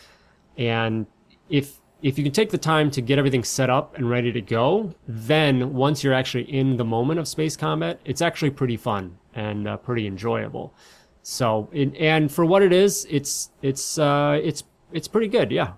And 0.57 1.07
if 1.49 1.79
if 2.03 2.19
you 2.19 2.25
can 2.25 2.33
take 2.33 2.51
the 2.51 2.59
time 2.59 2.91
to 2.91 3.01
get 3.01 3.17
everything 3.19 3.45
set 3.45 3.71
up 3.71 3.97
and 3.97 4.11
ready 4.11 4.33
to 4.33 4.41
go, 4.41 4.93
then 5.07 5.73
once 5.73 6.03
you're 6.03 6.13
actually 6.13 6.43
in 6.53 6.77
the 6.77 6.85
moment 6.85 7.21
of 7.21 7.29
space 7.29 7.57
combat, 7.57 8.01
it's 8.05 8.21
actually 8.21 8.51
pretty 8.51 8.77
fun 8.77 9.17
and 9.35 9.69
uh, 9.69 9.77
pretty 9.77 10.09
enjoyable. 10.09 10.75
So, 11.23 11.69
it, 11.73 11.95
and 11.97 12.31
for 12.31 12.45
what 12.45 12.63
it 12.63 12.73
is, 12.73 13.07
it's 13.09 13.51
it's 13.63 13.99
uh, 13.99 14.41
it's 14.43 14.65
it's 14.93 15.07
pretty 15.07 15.29
good. 15.29 15.53
Yeah. 15.53 15.75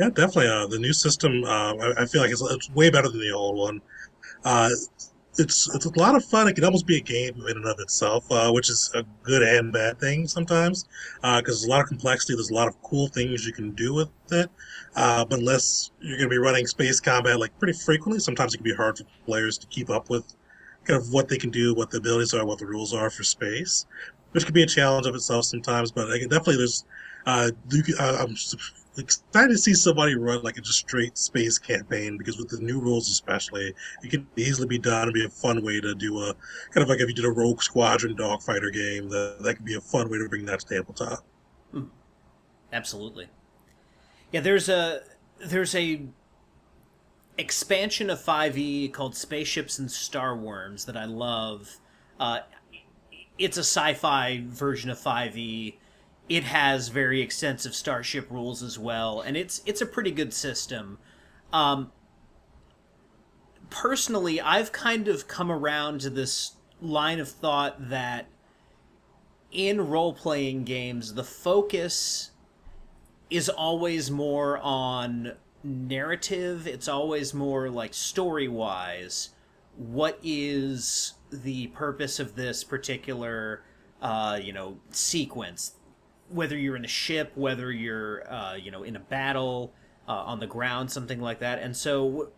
Yeah, 0.00 0.08
definitely. 0.08 0.48
Uh, 0.48 0.66
the 0.66 0.78
new 0.78 0.94
system, 0.94 1.44
uh, 1.44 1.74
I, 1.74 2.02
I, 2.02 2.06
feel 2.06 2.22
like 2.22 2.30
it's, 2.30 2.40
it's, 2.40 2.70
way 2.70 2.88
better 2.88 3.10
than 3.10 3.20
the 3.20 3.32
old 3.32 3.58
one. 3.58 3.82
Uh, 4.46 4.70
it's 5.38 5.68
it's 5.74 5.84
a 5.84 5.98
lot 5.98 6.14
of 6.14 6.24
fun. 6.24 6.48
It 6.48 6.54
can 6.54 6.64
almost 6.64 6.86
be 6.86 6.96
a 6.96 7.02
game 7.02 7.34
in 7.46 7.56
and 7.58 7.66
of 7.66 7.78
itself, 7.80 8.24
uh, 8.32 8.50
which 8.50 8.70
is 8.70 8.90
a 8.94 9.04
good 9.22 9.42
and 9.42 9.70
bad 9.70 10.00
thing 10.00 10.26
sometimes, 10.26 10.88
because 11.16 11.34
uh, 11.38 11.40
there's 11.42 11.64
a 11.64 11.68
lot 11.68 11.82
of 11.82 11.88
complexity. 11.88 12.34
There's 12.34 12.48
a 12.48 12.54
lot 12.54 12.66
of 12.66 12.80
cool 12.82 13.08
things 13.08 13.46
you 13.46 13.52
can 13.52 13.72
do 13.72 13.92
with 13.92 14.08
it, 14.32 14.50
uh, 14.96 15.26
but 15.26 15.38
unless 15.38 15.90
you're 16.00 16.16
going 16.16 16.30
to 16.30 16.34
be 16.34 16.38
running 16.38 16.66
space 16.66 16.98
combat 16.98 17.38
like 17.38 17.56
pretty 17.58 17.78
frequently, 17.78 18.20
sometimes 18.20 18.54
it 18.54 18.58
can 18.58 18.64
be 18.64 18.74
hard 18.74 18.96
for 18.96 19.04
players 19.26 19.58
to 19.58 19.66
keep 19.66 19.90
up 19.90 20.08
with 20.08 20.34
kind 20.84 20.98
of 21.00 21.12
what 21.12 21.28
they 21.28 21.36
can 21.36 21.50
do, 21.50 21.74
what 21.74 21.90
the 21.90 21.98
abilities 21.98 22.32
are, 22.32 22.46
what 22.46 22.58
the 22.58 22.66
rules 22.66 22.94
are 22.94 23.10
for 23.10 23.22
space, 23.22 23.84
which 24.32 24.46
can 24.46 24.54
be 24.54 24.62
a 24.62 24.66
challenge 24.66 25.06
of 25.06 25.14
itself 25.14 25.44
sometimes. 25.44 25.92
But 25.92 26.06
definitely, 26.06 26.56
there's 26.56 26.86
uh, 27.26 27.50
uh 27.98 28.16
I'm 28.18 28.34
excited 28.98 29.50
to 29.50 29.58
see 29.58 29.72
somebody 29.72 30.16
run 30.16 30.42
like 30.42 30.56
a 30.56 30.60
just 30.60 30.78
straight 30.78 31.16
space 31.16 31.58
campaign 31.58 32.18
because 32.18 32.38
with 32.38 32.48
the 32.48 32.60
new 32.60 32.80
rules 32.80 33.08
especially 33.08 33.72
it 34.02 34.10
can 34.10 34.26
easily 34.36 34.66
be 34.66 34.78
done 34.78 35.04
and 35.04 35.14
be 35.14 35.24
a 35.24 35.28
fun 35.28 35.64
way 35.64 35.80
to 35.80 35.94
do 35.94 36.18
a 36.18 36.34
kind 36.72 36.82
of 36.82 36.88
like 36.88 37.00
if 37.00 37.08
you 37.08 37.14
did 37.14 37.24
a 37.24 37.30
rogue 37.30 37.62
squadron 37.62 38.16
dogfighter 38.16 38.72
game 38.72 39.08
that 39.08 39.36
that 39.40 39.54
could 39.54 39.64
be 39.64 39.74
a 39.74 39.80
fun 39.80 40.10
way 40.10 40.18
to 40.18 40.28
bring 40.28 40.44
that 40.44 40.60
to 40.60 40.66
tabletop. 40.66 41.24
Hmm. 41.70 41.84
absolutely. 42.72 43.28
Yeah 44.32 44.40
there's 44.40 44.68
a 44.68 45.02
there's 45.38 45.74
a 45.74 46.02
expansion 47.38 48.10
of 48.10 48.18
5e 48.18 48.92
called 48.92 49.16
Spaceships 49.16 49.78
and 49.78 49.88
Starwyrms 49.88 50.84
that 50.86 50.96
i 50.96 51.04
love. 51.04 51.78
Uh, 52.18 52.40
it's 53.38 53.56
a 53.56 53.60
sci-fi 53.60 54.44
version 54.46 54.90
of 54.90 54.98
5e 54.98 55.76
it 56.30 56.44
has 56.44 56.88
very 56.90 57.20
extensive 57.20 57.74
starship 57.74 58.30
rules 58.30 58.62
as 58.62 58.78
well, 58.78 59.20
and 59.20 59.36
it's 59.36 59.60
it's 59.66 59.80
a 59.80 59.86
pretty 59.86 60.12
good 60.12 60.32
system. 60.32 60.96
Um, 61.52 61.90
personally, 63.68 64.40
I've 64.40 64.70
kind 64.70 65.08
of 65.08 65.26
come 65.26 65.50
around 65.50 66.02
to 66.02 66.10
this 66.10 66.52
line 66.80 67.18
of 67.18 67.28
thought 67.28 67.90
that 67.90 68.28
in 69.50 69.88
role 69.88 70.14
playing 70.14 70.62
games, 70.62 71.14
the 71.14 71.24
focus 71.24 72.30
is 73.28 73.48
always 73.48 74.08
more 74.08 74.56
on 74.58 75.32
narrative, 75.64 76.64
it's 76.68 76.86
always 76.86 77.34
more 77.34 77.68
like 77.68 77.92
story 77.92 78.46
wise. 78.46 79.30
What 79.76 80.20
is 80.22 81.14
the 81.32 81.66
purpose 81.68 82.20
of 82.20 82.36
this 82.36 82.62
particular, 82.62 83.64
uh, 84.00 84.38
you 84.40 84.52
know, 84.52 84.78
sequence? 84.90 85.72
Whether 86.30 86.56
you're 86.56 86.76
in 86.76 86.84
a 86.84 86.88
ship, 86.88 87.32
whether 87.34 87.70
you're 87.70 88.30
uh, 88.32 88.54
you 88.54 88.70
know 88.70 88.82
in 88.82 88.96
a 88.96 89.00
battle 89.00 89.72
uh, 90.08 90.12
on 90.12 90.40
the 90.40 90.46
ground, 90.46 90.90
something 90.90 91.20
like 91.20 91.40
that. 91.40 91.60
And 91.60 91.76
so, 91.76 92.30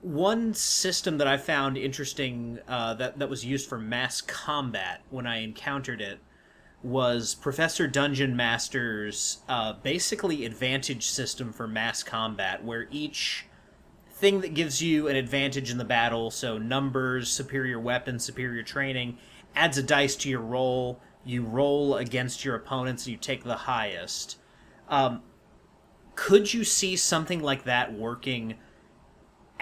one 0.00 0.54
system 0.54 1.18
that 1.18 1.26
I 1.26 1.36
found 1.36 1.76
interesting 1.76 2.58
uh, 2.68 2.94
that 2.94 3.18
that 3.18 3.28
was 3.28 3.44
used 3.44 3.68
for 3.68 3.78
mass 3.78 4.20
combat 4.20 5.02
when 5.10 5.26
I 5.26 5.38
encountered 5.38 6.00
it 6.00 6.18
was 6.82 7.34
Professor 7.34 7.86
Dungeon 7.86 8.34
Master's 8.34 9.38
uh, 9.48 9.74
basically 9.74 10.44
advantage 10.44 11.06
system 11.06 11.52
for 11.52 11.68
mass 11.68 12.02
combat, 12.02 12.64
where 12.64 12.88
each 12.90 13.46
thing 14.10 14.40
that 14.40 14.54
gives 14.54 14.82
you 14.82 15.08
an 15.08 15.16
advantage 15.16 15.70
in 15.70 15.78
the 15.78 15.84
battle, 15.84 16.30
so 16.30 16.58
numbers, 16.58 17.30
superior 17.30 17.78
weapons, 17.78 18.24
superior 18.24 18.62
training, 18.62 19.18
adds 19.54 19.78
a 19.78 19.82
dice 19.82 20.16
to 20.16 20.28
your 20.28 20.40
roll. 20.40 21.00
You 21.24 21.42
roll 21.42 21.96
against 21.96 22.44
your 22.44 22.56
opponents 22.56 23.06
and 23.06 23.12
you 23.12 23.18
take 23.18 23.44
the 23.44 23.56
highest. 23.56 24.38
Um, 24.88 25.22
could 26.14 26.52
you 26.52 26.64
see 26.64 26.96
something 26.96 27.40
like 27.40 27.64
that 27.64 27.92
working 27.92 28.56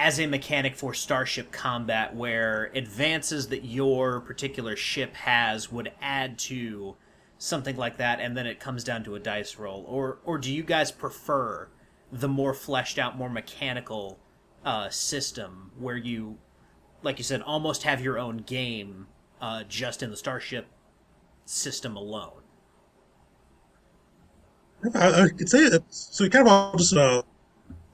as 0.01 0.19
a 0.19 0.27
mechanic 0.27 0.75
for 0.75 0.95
starship 0.95 1.53
combat 1.53 2.17
where 2.17 2.71
advances 2.75 3.49
that 3.49 3.65
your 3.65 4.21
particular 4.21 4.75
ship 4.75 5.15
has 5.15 5.71
would 5.71 5.93
add 6.01 6.39
to 6.39 6.97
something 7.37 7.77
like 7.77 7.99
that 7.99 8.19
and 8.19 8.37
then 8.37 8.47
it 8.47 8.59
comes 8.59 8.83
down 8.83 9.05
to 9.05 9.15
a 9.15 9.19
dice 9.19 9.57
roll 9.57 9.85
or 9.87 10.19
or 10.25 10.39
do 10.39 10.53
you 10.53 10.63
guys 10.63 10.91
prefer 10.91 11.69
the 12.11 12.29
more 12.29 12.55
fleshed 12.55 12.99
out 12.99 13.17
more 13.17 13.29
mechanical 13.29 14.19
uh, 14.65 14.89
system 14.89 15.71
where 15.79 15.97
you 15.97 16.39
like 17.03 17.19
you 17.19 17.25
said 17.25 17.43
almost 17.43 17.83
have 17.83 18.01
your 18.01 18.19
own 18.19 18.39
game 18.39 19.07
uh, 19.41 19.63
just 19.69 20.03
in 20.03 20.11
the 20.11 20.17
starship 20.17 20.67
system 21.51 21.97
alone 21.97 22.41
I, 24.95 25.25
I 25.25 25.29
could 25.29 25.49
say 25.49 25.61
it. 25.61 25.83
So 25.91 26.29
kind 26.29 26.47
of 26.47 26.53
all 26.53 26.77
just 26.77 26.97
uh, 26.97 27.23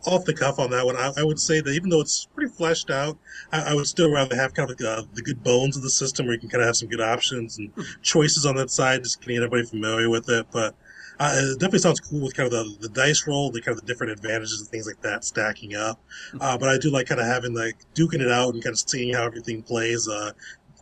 off 0.07 0.25
the 0.25 0.35
cuff 0.35 0.59
on 0.59 0.71
that 0.71 0.87
one. 0.87 0.97
I, 0.97 1.13
I, 1.17 1.25
would 1.25 1.39
say 1.39 1.61
that 1.61 1.71
even 1.71 1.91
though 1.91 2.01
it's 2.01 2.27
pretty 2.35 2.53
fleshed 2.53 2.91
out, 2.91 3.19
I, 3.53 3.73
I 3.73 3.75
would 3.75 3.87
still 3.87 4.11
rather 4.11 4.37
have 4.37 4.55
kind 4.55 4.71
of 4.71 4.81
uh, 4.81 5.03
the 5.15 5.23
good 5.23 5.43
bones 5.43 5.77
of 5.77 5.83
the 5.83 5.91
system 5.91 6.27
where 6.27 6.35
you 6.35 6.41
can 6.41 6.49
kind 6.49 6.63
of 6.63 6.67
have 6.67 6.77
some 6.77 6.89
good 6.89 7.01
options 7.01 7.59
and 7.59 7.73
choices 8.03 8.47
on 8.47 8.55
that 8.57 8.71
side, 8.71 9.03
just 9.03 9.21
getting 9.21 9.39
everybody 9.39 9.65
familiar 9.65 10.09
with 10.09 10.29
it. 10.29 10.47
But 10.53 10.75
uh, 11.19 11.33
it 11.35 11.59
definitely 11.59 11.81
sounds 11.81 11.99
cool 11.99 12.21
with 12.21 12.37
kind 12.37 12.53
of 12.53 12.53
the, 12.53 12.89
the 12.89 12.95
dice 12.95 13.27
roll, 13.27 13.51
the 13.51 13.61
kind 13.61 13.77
of 13.77 13.85
the 13.85 13.87
different 13.87 14.13
advantages 14.13 14.61
and 14.61 14.69
things 14.69 14.87
like 14.87 15.01
that 15.01 15.25
stacking 15.25 15.75
up. 15.75 16.01
Uh, 16.41 16.57
but 16.57 16.69
I 16.69 16.79
do 16.79 16.91
like 16.91 17.07
kind 17.07 17.21
of 17.21 17.27
having 17.27 17.55
like 17.55 17.77
duking 17.95 18.21
it 18.21 18.31
out 18.31 18.55
and 18.55 18.63
kind 18.63 18.75
of 18.75 18.79
seeing 18.79 19.15
how 19.15 19.25
everything 19.25 19.63
plays. 19.63 20.09
Uh, 20.09 20.33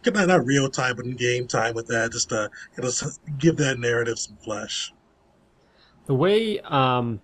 not, 0.06 0.28
not 0.28 0.44
real 0.44 0.68
time, 0.68 0.96
but 0.96 1.04
in 1.04 1.16
game 1.16 1.46
time 1.46 1.74
with 1.74 1.86
that, 1.88 2.12
just 2.12 2.30
to 2.30 2.50
kind 2.76 2.88
of 2.88 3.38
give 3.38 3.56
that 3.56 3.78
narrative 3.78 4.18
some 4.18 4.36
flesh 4.36 4.92
the 6.06 6.14
way 6.14 6.60
um, 6.60 7.20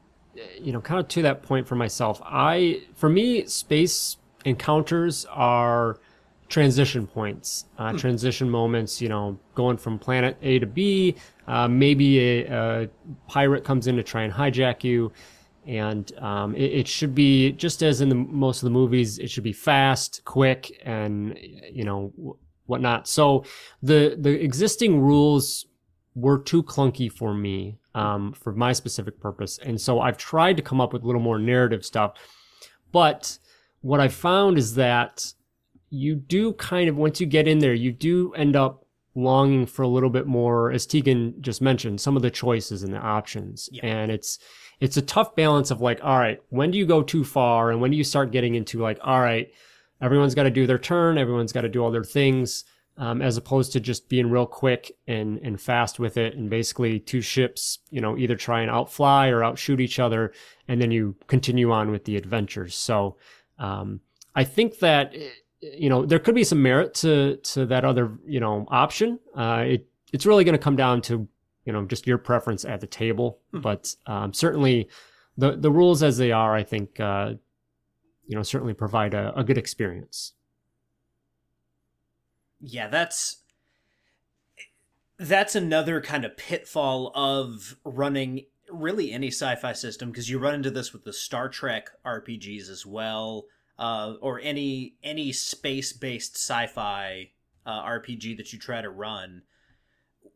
you 0.59 0.73
know 0.73 0.81
kind 0.81 1.01
of 1.01 1.09
to 1.09 1.23
that 1.23 1.43
point 1.43 1.67
for 1.67 1.75
myself 1.75 2.21
i 2.25 2.81
for 2.95 3.09
me 3.09 3.45
space 3.47 4.17
encounters 4.45 5.27
are 5.27 5.99
transition 6.49 7.07
points 7.07 7.67
uh, 7.79 7.91
hmm. 7.91 7.97
transition 7.97 8.49
moments 8.49 9.01
you 9.01 9.09
know 9.09 9.39
going 9.55 9.77
from 9.77 9.99
planet 9.99 10.37
a 10.43 10.59
to 10.59 10.67
b 10.67 11.15
uh, 11.47 11.69
maybe 11.69 12.19
a, 12.19 12.47
a, 12.47 12.89
pirate 13.29 13.65
comes 13.65 13.87
in 13.87 13.97
to 13.97 14.03
try 14.03 14.23
and 14.23 14.33
hijack 14.33 14.85
you 14.85 15.13
and 15.67 16.17
um, 16.19 16.55
it, 16.55 16.73
it, 16.73 16.89
should 16.89 17.15
be 17.15 17.53
just 17.53 17.83
as 17.83 18.01
in 18.01 18.09
the 18.09 18.15
most 18.15 18.63
of 18.63 18.65
the 18.65 18.71
movies 18.71 19.19
it 19.19 19.31
should 19.31 19.45
be 19.45 19.53
fast 19.53 20.23
quick 20.25 20.81
and 20.85 21.39
you 21.71 21.85
know 21.85 22.13
whatnot 22.71 23.07
so 23.07 23.45
the 23.83 24.17
the 24.19 24.43
existing 24.43 25.01
rules 25.01 25.67
were 26.15 26.39
too 26.39 26.63
clunky 26.63 27.11
for 27.11 27.35
me 27.35 27.79
um, 27.95 28.33
for 28.33 28.53
my 28.53 28.73
specific 28.73 29.21
purpose. 29.21 29.59
And 29.59 29.81
so 29.81 30.01
I've 30.01 30.17
tried 30.17 30.57
to 30.57 30.63
come 30.63 30.81
up 30.81 30.93
with 30.93 31.03
a 31.03 31.07
little 31.07 31.21
more 31.21 31.39
narrative 31.39 31.85
stuff. 31.85 32.15
But 32.93 33.39
what 33.81 34.01
I 34.01 34.09
found 34.09 34.59
is 34.59 34.75
that 34.75 35.33
you 35.91 36.15
do 36.15 36.53
kind 36.55 36.89
of, 36.89 36.97
once 36.97 37.21
you 37.21 37.27
get 37.27 37.49
in 37.49 37.59
there, 37.59 37.75
you 37.75 37.93
do 37.93 38.33
end 38.35 38.57
up 38.57 38.87
longing 39.15 39.67
for 39.67 39.83
a 39.83 39.89
little 39.89 40.11
bit 40.11 40.27
more, 40.27 40.71
as 40.71 40.87
Tegan 40.87 41.35
just 41.41 41.61
mentioned, 41.61 42.01
some 42.01 42.17
of 42.17 42.23
the 42.23 42.31
choices 42.31 42.83
and 42.83 42.93
the 42.93 42.99
options. 42.99 43.69
Yeah. 43.73 43.87
And 43.87 44.11
it's, 44.11 44.39
it's 44.79 44.97
a 44.97 45.03
tough 45.03 45.35
balance 45.35 45.71
of 45.71 45.81
like, 45.81 46.01
all 46.03 46.19
right, 46.19 46.41
when 46.49 46.71
do 46.71 46.79
you 46.79 46.87
go 46.87 47.03
too 47.03 47.25
far? 47.25 47.71
And 47.71 47.81
when 47.81 47.91
do 47.91 47.97
you 47.97 48.05
start 48.05 48.31
getting 48.31 48.55
into 48.55 48.81
like, 48.81 48.99
all 49.03 49.21
right, 49.21 49.53
everyone's 50.01 50.35
got 50.35 50.45
to 50.45 50.51
do 50.51 50.67
their 50.67 50.79
turn, 50.79 51.19
everyone's 51.19 51.53
got 51.53 51.63
to 51.63 51.69
do 51.69 51.83
all 51.83 51.91
their 51.91 52.05
things 52.05 52.65
um, 53.01 53.23
as 53.23 53.39
opposed 53.39 53.73
to 53.73 53.81
just 53.81 54.09
being 54.11 54.29
real 54.31 54.47
quick 54.47 54.93
and, 55.07 55.39
and 55.39 55.59
fast 55.59 55.99
with 55.99 56.19
it. 56.19 56.35
And 56.35 56.51
basically, 56.51 57.01
two 57.01 57.23
ships, 57.23 57.79
you 57.91 58.01
know, 58.01 58.17
either 58.19 58.37
try 58.37 58.61
and 58.61 58.71
outfly 58.71 59.29
or 59.29 59.43
outshoot 59.43 59.81
each 59.81 59.99
other, 59.99 60.33
and 60.69 60.81
then 60.81 60.91
you 60.91 61.17
continue 61.27 61.73
on 61.73 61.91
with 61.91 62.05
the 62.05 62.17
adventures. 62.17 62.75
So 62.75 63.17
um, 63.59 64.01
I 64.35 64.45
think 64.45 64.79
that 64.81 65.15
you 65.63 65.89
know 65.89 66.05
there 66.05 66.19
could 66.19 66.35
be 66.35 66.45
some 66.45 66.63
merit 66.63 66.95
to 66.95 67.37
to 67.37 67.67
that 67.67 67.87
other 67.87 68.19
you 68.27 68.39
know 68.39 68.67
option. 68.69 69.19
Uh, 69.35 69.65
it 69.67 69.87
it's 70.13 70.27
really 70.27 70.45
going 70.45 70.57
to 70.57 70.63
come 70.63 70.77
down 70.77 71.01
to 71.03 71.27
you 71.65 71.73
know 71.73 71.87
just 71.87 72.07
your 72.07 72.19
preference 72.19 72.67
at 72.67 72.83
the 72.83 72.87
table, 72.87 73.39
hmm. 73.53 73.61
but 73.61 73.95
um, 74.07 74.35
certainly 74.35 74.89
the 75.39 75.57
the 75.57 75.71
rules 75.71 76.03
as 76.03 76.19
they 76.19 76.33
are, 76.33 76.55
I 76.55 76.65
think. 76.65 77.01
Uh, 77.01 77.35
you 78.31 78.37
know, 78.37 78.43
certainly 78.43 78.75
provide 78.75 79.13
a, 79.13 79.33
a 79.37 79.45
good 79.45 79.59
experience 79.59 80.35
yeah, 82.61 82.89
that's 82.89 83.39
that's 85.19 85.55
another 85.55 86.01
kind 86.01 86.25
of 86.25 86.37
pitfall 86.37 87.13
of 87.15 87.77
running 87.85 88.47
really 88.71 89.13
any 89.13 89.29
sci-fi 89.29 89.73
system 89.73 90.11
because 90.11 90.31
you 90.31 90.39
run 90.39 90.55
into 90.55 90.71
this 90.71 90.93
with 90.93 91.05
the 91.05 91.13
Star 91.13 91.49
Trek 91.49 91.91
RPGs 92.07 92.71
as 92.71 92.87
well, 92.87 93.47
uh, 93.79 94.15
or 94.21 94.41
any 94.41 94.95
any 95.03 95.33
space-based 95.33 96.37
sci-fi 96.37 97.31
uh, 97.67 97.83
RPG 97.83 98.37
that 98.37 98.53
you 98.53 98.59
try 98.59 98.83
to 98.83 98.91
run. 98.91 99.43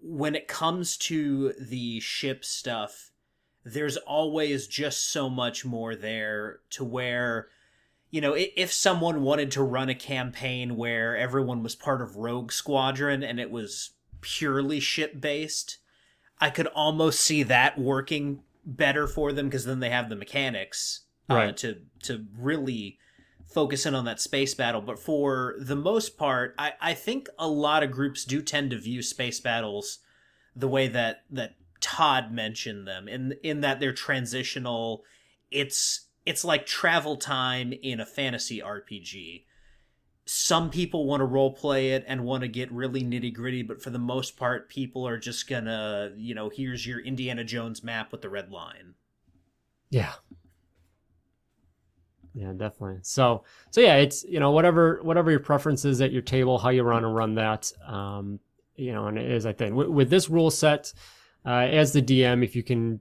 When 0.01 0.35
it 0.35 0.49
comes 0.49 0.97
to 0.99 1.53
the 1.59 2.01
ship 2.01 2.45
stuff, 2.45 3.11
there's 3.65 3.97
always 3.97 4.67
just 4.67 5.11
so 5.11 5.31
much 5.31 5.65
more 5.65 5.95
there 5.95 6.61
to 6.71 6.85
where 6.85 7.49
you 8.15 8.21
know, 8.21 8.37
if 8.37 8.73
someone 8.73 9.23
wanted 9.23 9.51
to 9.51 9.63
run 9.65 9.89
a 9.89 9.95
campaign 9.95 10.77
where 10.77 11.17
everyone 11.17 11.65
was 11.65 11.75
part 11.75 12.01
of 12.01 12.15
Rogue 12.15 12.53
Squadron 12.53 13.25
and 13.25 13.41
it 13.41 13.51
was 13.51 13.91
purely 14.21 14.79
ship 14.79 15.21
based, 15.21 15.79
I 16.41 16.51
could 16.51 16.69
almost 16.69 17.19
see 17.19 17.43
that 17.43 17.77
working 17.77 18.45
better 18.65 19.09
for 19.09 19.33
them 19.33 19.47
because 19.47 19.65
then 19.65 19.81
they 19.81 19.91
have 19.91 20.09
the 20.09 20.15
mechanics 20.15 21.07
uh, 21.29 21.35
right. 21.35 21.57
to 21.57 21.79
to 22.05 22.25
really 22.39 23.01
focus 23.53 23.85
in 23.85 23.97
on 23.97 24.05
that 24.05 24.21
space 24.21 24.55
battle. 24.55 24.81
But 24.81 25.01
for 25.01 25.57
the 25.59 25.75
most 25.75 26.17
part, 26.17 26.55
I, 26.57 26.75
I 26.81 26.95
think 26.95 27.29
a 27.37 27.49
lot 27.49 27.83
of 27.83 27.91
groups 27.91 28.25
do 28.25 28.43
tend 28.43 28.71
to 28.71 28.79
view 28.79 29.03
space 29.03 29.41
battles 29.41 29.99
the 30.55 30.69
way 30.69 30.87
that 30.87 31.25
that 31.33 31.57
Todd 31.81 32.31
mentioned 32.31 32.87
them 32.87 33.09
in 33.09 33.35
in 33.43 33.63
that 33.63 33.81
they're 33.81 33.93
transitional. 33.93 35.03
It's 35.51 36.04
it's 36.27 36.45
like 36.45 36.67
travel 36.67 37.17
time 37.17 37.73
in 37.73 38.01
a 38.01 38.07
fantasy 38.07 38.61
RPG. 38.61 39.45
Some 40.27 40.71
people 40.71 41.07
want 41.07 41.21
to 41.21 41.27
role 41.27 41.53
play 41.53 41.91
it 41.91 42.05
and 42.09 42.25
want 42.25 42.43
to 42.43 42.49
get 42.49 42.73
really 42.73 43.03
nitty 43.03 43.35
gritty, 43.35 43.63
but 43.63 43.83
for 43.83 43.91
the 43.91 43.99
most 43.99 44.39
part, 44.39 44.71
people 44.71 45.07
are 45.07 45.19
just 45.19 45.49
gonna, 45.49 46.13
you 46.17 46.35
know, 46.35 46.49
here's 46.49 46.87
your 46.87 47.01
Indiana 47.01 47.45
Jones 47.45 47.85
map 47.85 48.11
with 48.11 48.23
the 48.23 48.31
red 48.31 48.51
line. 48.51 48.95
Yeah. 49.91 50.13
Yeah, 52.33 52.53
definitely. 52.57 53.01
So, 53.03 53.45
so 53.71 53.81
yeah, 53.81 53.97
it's 53.97 54.25
you 54.25 54.41
know 54.41 54.51
whatever 54.51 55.01
whatever 55.03 55.31
your 55.31 55.41
preferences 55.41 56.01
at 56.01 56.11
your 56.11 56.23
table, 56.23 56.59
how 56.59 56.71
you 56.71 56.85
want 56.85 57.03
to 57.03 57.09
run 57.09 57.37
that. 57.37 57.71
Um, 57.87 58.41
you 58.75 58.93
know, 58.93 59.07
and 59.07 59.19
as 59.19 59.47
I 59.47 59.53
think 59.53 59.77
with, 59.77 59.89
with 59.89 60.11
this 60.11 60.29
rule 60.29 60.51
set, 60.51 60.93
uh, 61.47 61.69
as 61.71 61.93
the 61.93 62.03
DM, 62.03 62.43
if 62.43 62.57
you 62.57 62.65
can 62.65 62.99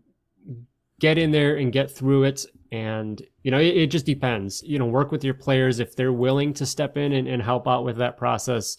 get 0.99 1.17
in 1.17 1.32
there 1.32 1.55
and 1.55 1.71
get 1.71 1.89
through 1.89 2.24
it 2.26 2.45
and 2.74 3.21
you 3.43 3.51
know 3.51 3.59
it, 3.59 3.78
it, 3.78 3.88
just 3.88 4.05
depends. 4.05 4.63
You 4.63 4.80
know 4.80 4.86
work 4.86 5.11
with 5.11 5.24
your 5.24 5.34
players. 5.34 5.80
If 5.80 5.95
they're 5.95 6.11
willing 6.11 6.53
to 6.55 6.65
step 6.65 6.97
in 6.97 7.13
and, 7.13 7.28
and 7.28 7.41
help 7.41 7.67
out 7.67 7.86
with 7.86 7.97
that 7.97 8.17
process 8.17 8.78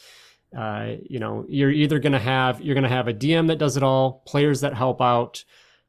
uh, 0.56 0.94
you 1.08 1.18
know 1.18 1.44
you're 1.48 1.70
either 1.70 1.98
going 1.98 2.12
to 2.12 2.18
have 2.18 2.60
you're 2.60 2.74
going 2.74 2.84
to 2.84 2.88
have 2.88 3.08
a 3.08 3.14
dm 3.14 3.48
that 3.48 3.58
does 3.58 3.76
it 3.76 3.82
all 3.82 4.22
players 4.26 4.60
that 4.60 4.74
help 4.74 5.00
out 5.02 5.44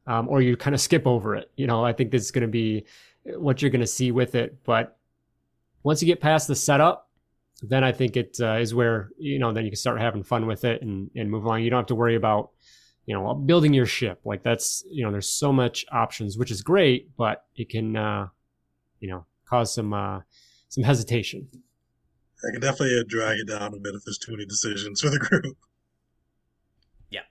um, 0.07 0.27
or 0.27 0.41
you 0.41 0.57
kind 0.57 0.73
of 0.73 0.81
skip 0.81 1.05
over 1.05 1.35
it. 1.35 1.51
You 1.55 1.67
know 1.67 1.85
i 1.85 1.93
think 1.93 2.11
this 2.11 2.23
is 2.23 2.31
going 2.31 2.41
to 2.41 2.47
be 2.47 2.85
what 3.25 3.61
you're 3.61 3.71
going 3.71 3.81
to 3.81 3.87
see 3.87 4.11
with 4.11 4.35
it. 4.35 4.63
But 4.63 4.97
once 5.83 6.01
you 6.01 6.07
get 6.07 6.19
past 6.19 6.47
the 6.47 6.55
setup 6.55 7.09
then 7.61 7.83
i 7.83 7.91
think 7.91 8.17
it 8.17 8.37
uh, 8.41 8.55
is 8.55 8.75
where 8.75 9.09
you 9.17 9.39
know 9.39 9.53
then 9.53 9.63
you 9.65 9.71
can 9.71 9.77
start 9.77 10.01
having 10.01 10.23
fun 10.23 10.45
with 10.45 10.65
it 10.65 10.81
and, 10.81 11.11
and 11.15 11.29
move 11.29 11.45
along. 11.45 11.61
You 11.61 11.69
don't 11.69 11.79
have 11.79 11.87
to 11.87 11.95
worry 11.95 12.15
about 12.15 12.51
you 13.05 13.15
know 13.15 13.33
building 13.33 13.73
your 13.73 13.85
ship. 13.85 14.21
Like 14.25 14.43
that's 14.43 14.83
you 14.89 15.03
know 15.03 15.11
there's 15.11 15.29
so 15.29 15.51
much 15.51 15.85
options 15.91 16.37
which 16.37 16.51
is 16.51 16.61
great 16.61 17.15
but 17.17 17.45
it 17.55 17.69
can 17.69 17.95
uh 17.95 18.27
you 18.99 19.09
know 19.09 19.25
cause 19.49 19.73
some 19.73 19.93
uh 19.93 20.21
some 20.69 20.83
hesitation. 20.83 21.47
I 22.47 22.51
can 22.51 22.61
definitely 22.61 23.03
drag 23.07 23.39
it 23.39 23.47
down 23.47 23.73
a 23.73 23.79
bit 23.79 23.95
if 23.95 24.03
there's 24.05 24.17
too 24.17 24.31
many 24.33 24.45
decisions 24.45 25.01
for 25.01 25.09
the 25.09 25.17
group. 25.17 25.57
Yeah. 27.09 27.21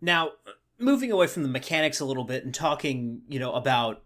Now, 0.00 0.32
moving 0.78 1.10
away 1.10 1.26
from 1.26 1.42
the 1.42 1.48
mechanics 1.48 2.00
a 2.00 2.04
little 2.04 2.24
bit 2.24 2.44
and 2.44 2.54
talking, 2.54 3.22
you 3.28 3.38
know, 3.38 3.52
about 3.52 4.02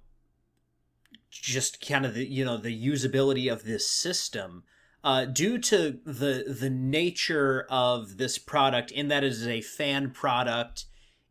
just 1.30 1.86
kind 1.86 2.06
of 2.06 2.14
the 2.14 2.26
you 2.26 2.44
know 2.44 2.56
the 2.56 2.86
usability 2.86 3.52
of 3.52 3.64
this 3.64 3.88
system. 3.88 4.64
Uh, 5.08 5.24
due 5.24 5.56
to 5.56 5.98
the 6.04 6.54
the 6.60 6.68
nature 6.68 7.66
of 7.70 8.18
this 8.18 8.36
product, 8.36 8.90
in 8.90 9.08
that 9.08 9.24
it 9.24 9.28
is 9.28 9.48
a 9.48 9.62
fan 9.62 10.10
product, 10.10 10.84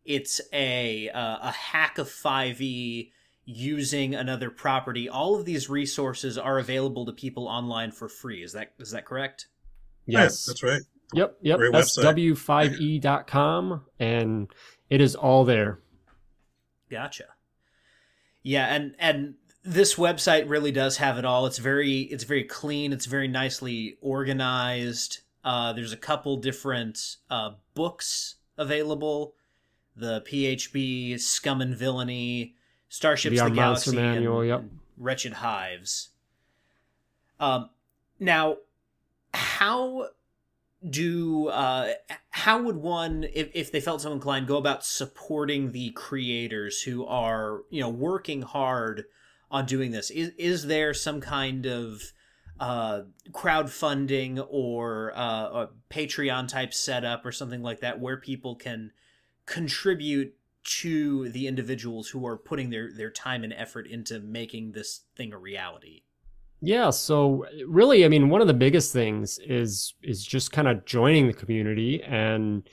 it's 0.04 0.42
a 0.52 1.10
uh, 1.10 1.38
a 1.44 1.52
hack 1.52 2.00
of 2.00 2.08
5e 2.08 3.12
using 3.46 4.16
another 4.16 4.50
property. 4.50 5.08
All 5.08 5.36
of 5.36 5.46
these 5.46 5.70
resources 5.70 6.40
are 6.40 6.58
available 6.58 7.06
to 7.06 7.12
people 7.12 7.48
online 7.48 7.92
for 7.92 8.10
free. 8.10 8.42
Is 8.42 8.54
that 8.54 8.74
is 8.80 8.90
that 8.90 9.06
correct? 9.06 9.46
Yes, 10.08 10.48
yeah, 10.48 10.52
that's 10.52 10.64
right. 10.64 10.82
Yep, 11.14 11.38
yep. 11.44 11.58
Great 11.60 11.74
SW5e.com, 11.74 13.86
and 14.00 14.48
it 14.90 15.02
is 15.02 15.16
all 15.16 15.46
there. 15.46 15.82
Gotcha. 16.90 17.26
Yeah, 18.42 18.74
and 18.74 18.96
and 18.98 19.36
this 19.68 19.96
website 19.96 20.50
really 20.50 20.72
does 20.72 20.98
have 20.98 21.18
it 21.18 21.26
all. 21.26 21.46
It's 21.46 21.58
very 21.58 22.00
it's 22.04 22.24
very 22.24 22.46
clean. 22.46 22.94
It's 22.94 23.06
very 23.06 23.28
nicely 23.28 23.98
organized. 24.02 25.20
Uh, 25.44 25.74
there's 25.74 25.92
a 25.92 25.98
couple 25.98 26.38
different 26.38 27.18
uh, 27.30 27.52
books 27.74 28.36
available. 28.58 29.36
The 29.96 30.22
PHB, 30.22 31.20
Scum 31.20 31.60
and 31.60 31.76
Villainy, 31.76 32.56
Starships, 32.88 33.38
the, 33.38 33.44
the 33.44 33.56
Galaxy, 33.56 33.96
Manual, 33.96 34.40
and, 34.40 34.50
yep. 34.50 34.60
and 34.60 34.80
Wretched 34.96 35.34
Hives. 35.34 36.10
Um, 37.40 37.70
now, 38.20 38.58
how 39.34 40.10
do 40.88 41.50
uh, 41.50 41.92
how 42.30 42.62
would 42.62 42.78
one 42.78 43.26
if, 43.34 43.50
if 43.54 43.72
they 43.72 43.82
felt 43.82 44.02
so 44.02 44.14
inclined 44.14 44.48
go 44.48 44.58
about 44.58 44.86
supporting 44.86 45.74
the 45.74 45.90
creators 45.90 46.84
who 46.84 47.06
are 47.06 47.64
you 47.70 47.82
know 47.82 47.90
working 47.90 48.44
hard 48.44 49.06
on 49.50 49.66
doing 49.66 49.92
this 49.92 50.10
is 50.10 50.32
is 50.38 50.68
there 50.68 50.94
some 50.94 51.22
kind 51.22 51.66
of 51.66 52.02
uh, 52.60 53.02
crowdfunding 53.32 54.46
or 54.50 55.14
uh, 55.16 55.66
a 55.66 55.70
patreon 55.90 56.48
type 56.48 56.74
setup 56.74 57.26
or 57.26 57.32
something 57.32 57.62
like 57.62 57.82
that 57.82 58.00
where 58.00 58.18
people 58.18 58.56
can 58.56 58.92
contribute 59.46 60.34
to 60.64 61.30
the 61.30 61.48
individuals 61.48 62.10
who 62.10 62.26
are 62.26 62.36
putting 62.36 62.70
their 62.70 62.92
their 62.92 63.12
time 63.12 63.44
and 63.44 63.54
effort 63.54 63.88
into 63.88 64.20
making 64.20 64.72
this 64.72 65.02
thing 65.16 65.32
a 65.32 65.38
reality 65.38 66.02
yeah, 66.62 66.90
so 66.90 67.46
really, 67.68 68.04
I 68.04 68.08
mean, 68.08 68.30
one 68.30 68.42
of 68.42 68.48
the 68.48 68.54
biggest 68.54 68.92
things 68.92 69.40
is 69.40 69.94
is 70.02 70.26
just 70.26 70.52
kind 70.52 70.68
of 70.68 70.86
joining 70.86 71.28
the 71.28 71.34
community 71.34 72.02
and 72.04 72.68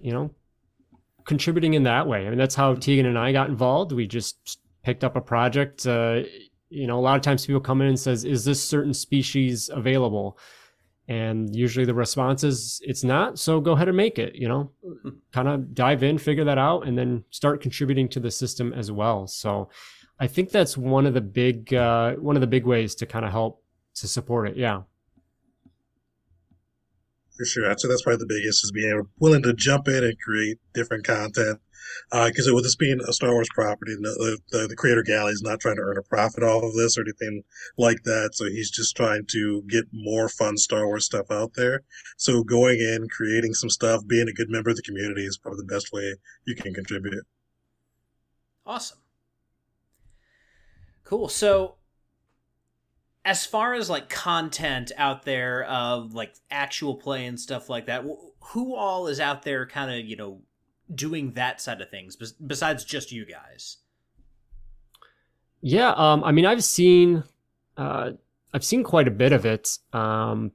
you 0.00 0.12
know 0.12 0.30
contributing 1.24 1.74
in 1.74 1.82
that 1.84 2.06
way. 2.06 2.26
I 2.26 2.30
mean, 2.30 2.38
that's 2.38 2.54
how 2.54 2.74
Tegan 2.74 3.06
and 3.06 3.18
I 3.18 3.32
got 3.32 3.48
involved. 3.48 3.92
We 3.92 4.06
just 4.06 4.60
picked 4.82 5.04
up 5.04 5.16
a 5.16 5.20
project. 5.20 5.86
Uh, 5.86 6.22
you 6.70 6.86
know, 6.86 6.98
a 6.98 7.00
lot 7.00 7.16
of 7.16 7.22
times 7.22 7.46
people 7.46 7.60
come 7.60 7.80
in 7.80 7.88
and 7.88 7.98
says, 7.98 8.24
"Is 8.24 8.44
this 8.44 8.62
certain 8.62 8.94
species 8.94 9.70
available?" 9.72 10.38
And 11.08 11.54
usually 11.56 11.86
the 11.86 11.94
response 11.94 12.44
is, 12.44 12.80
"It's 12.84 13.04
not." 13.04 13.38
So 13.38 13.60
go 13.60 13.72
ahead 13.72 13.88
and 13.88 13.96
make 13.96 14.18
it. 14.18 14.34
You 14.34 14.48
know, 14.48 14.70
hmm. 14.82 15.10
kind 15.32 15.48
of 15.48 15.74
dive 15.74 16.02
in, 16.02 16.18
figure 16.18 16.44
that 16.44 16.58
out, 16.58 16.86
and 16.86 16.98
then 16.98 17.24
start 17.30 17.62
contributing 17.62 18.08
to 18.10 18.20
the 18.20 18.30
system 18.30 18.72
as 18.72 18.92
well. 18.92 19.26
So 19.26 19.70
I 20.20 20.26
think 20.26 20.50
that's 20.50 20.76
one 20.76 21.06
of 21.06 21.14
the 21.14 21.20
big 21.20 21.72
uh, 21.72 22.14
one 22.14 22.36
of 22.36 22.40
the 22.40 22.46
big 22.46 22.66
ways 22.66 22.94
to 22.96 23.06
kind 23.06 23.24
of 23.24 23.30
help 23.30 23.62
to 23.96 24.08
support 24.08 24.48
it. 24.48 24.56
Yeah. 24.56 24.82
For 27.38 27.44
sure, 27.44 27.70
I'd 27.70 27.80
say 27.80 27.88
that's 27.88 28.02
probably 28.02 28.18
the 28.18 28.34
biggest 28.34 28.64
is 28.64 28.72
being 28.72 29.06
willing 29.20 29.44
to 29.44 29.54
jump 29.54 29.86
in 29.86 30.02
and 30.02 30.18
create 30.20 30.58
different 30.74 31.06
content. 31.06 31.60
Because 32.10 32.48
uh, 32.48 32.54
with 32.54 32.64
this 32.64 32.76
being 32.76 33.00
a 33.00 33.12
Star 33.12 33.32
Wars 33.32 33.48
property, 33.54 33.94
the, 33.94 34.38
the, 34.50 34.66
the 34.66 34.76
creator 34.76 35.02
Galley 35.02 35.32
is 35.32 35.40
not 35.40 35.60
trying 35.60 35.76
to 35.76 35.82
earn 35.82 35.96
a 35.96 36.02
profit 36.02 36.42
off 36.42 36.62
of 36.62 36.74
this 36.74 36.98
or 36.98 37.02
anything 37.02 37.44
like 37.78 38.02
that. 38.02 38.30
So 38.34 38.44
he's 38.44 38.70
just 38.70 38.96
trying 38.96 39.24
to 39.30 39.62
get 39.68 39.86
more 39.92 40.28
fun 40.28 40.58
Star 40.58 40.86
Wars 40.86 41.06
stuff 41.06 41.30
out 41.30 41.54
there. 41.54 41.82
So 42.16 42.42
going 42.42 42.80
in, 42.80 43.08
creating 43.08 43.54
some 43.54 43.70
stuff, 43.70 44.06
being 44.06 44.28
a 44.28 44.34
good 44.34 44.50
member 44.50 44.70
of 44.70 44.76
the 44.76 44.82
community 44.82 45.24
is 45.24 45.38
probably 45.38 45.64
the 45.64 45.72
best 45.72 45.92
way 45.92 46.14
you 46.44 46.56
can 46.56 46.74
contribute. 46.74 47.24
Awesome. 48.66 48.98
Cool. 51.04 51.28
So 51.28 51.76
as 53.28 53.44
far 53.44 53.74
as 53.74 53.90
like 53.90 54.08
content 54.08 54.90
out 54.96 55.24
there 55.24 55.64
of 55.64 56.14
like 56.14 56.32
actual 56.50 56.94
play 56.94 57.26
and 57.26 57.38
stuff 57.38 57.68
like 57.68 57.84
that, 57.84 58.02
who 58.40 58.74
all 58.74 59.06
is 59.06 59.20
out 59.20 59.42
there 59.42 59.66
kind 59.66 59.90
of, 59.92 60.06
you 60.06 60.16
know, 60.16 60.40
doing 60.94 61.32
that 61.32 61.60
side 61.60 61.82
of 61.82 61.90
things 61.90 62.16
besides 62.46 62.84
just 62.84 63.12
you 63.12 63.26
guys? 63.26 63.76
Yeah, 65.60 65.90
um 65.90 66.24
I 66.24 66.32
mean 66.32 66.46
I've 66.46 66.64
seen 66.64 67.22
uh 67.76 68.12
I've 68.54 68.64
seen 68.64 68.82
quite 68.82 69.06
a 69.06 69.10
bit 69.10 69.32
of 69.32 69.44
it. 69.44 69.78
Um 69.92 70.52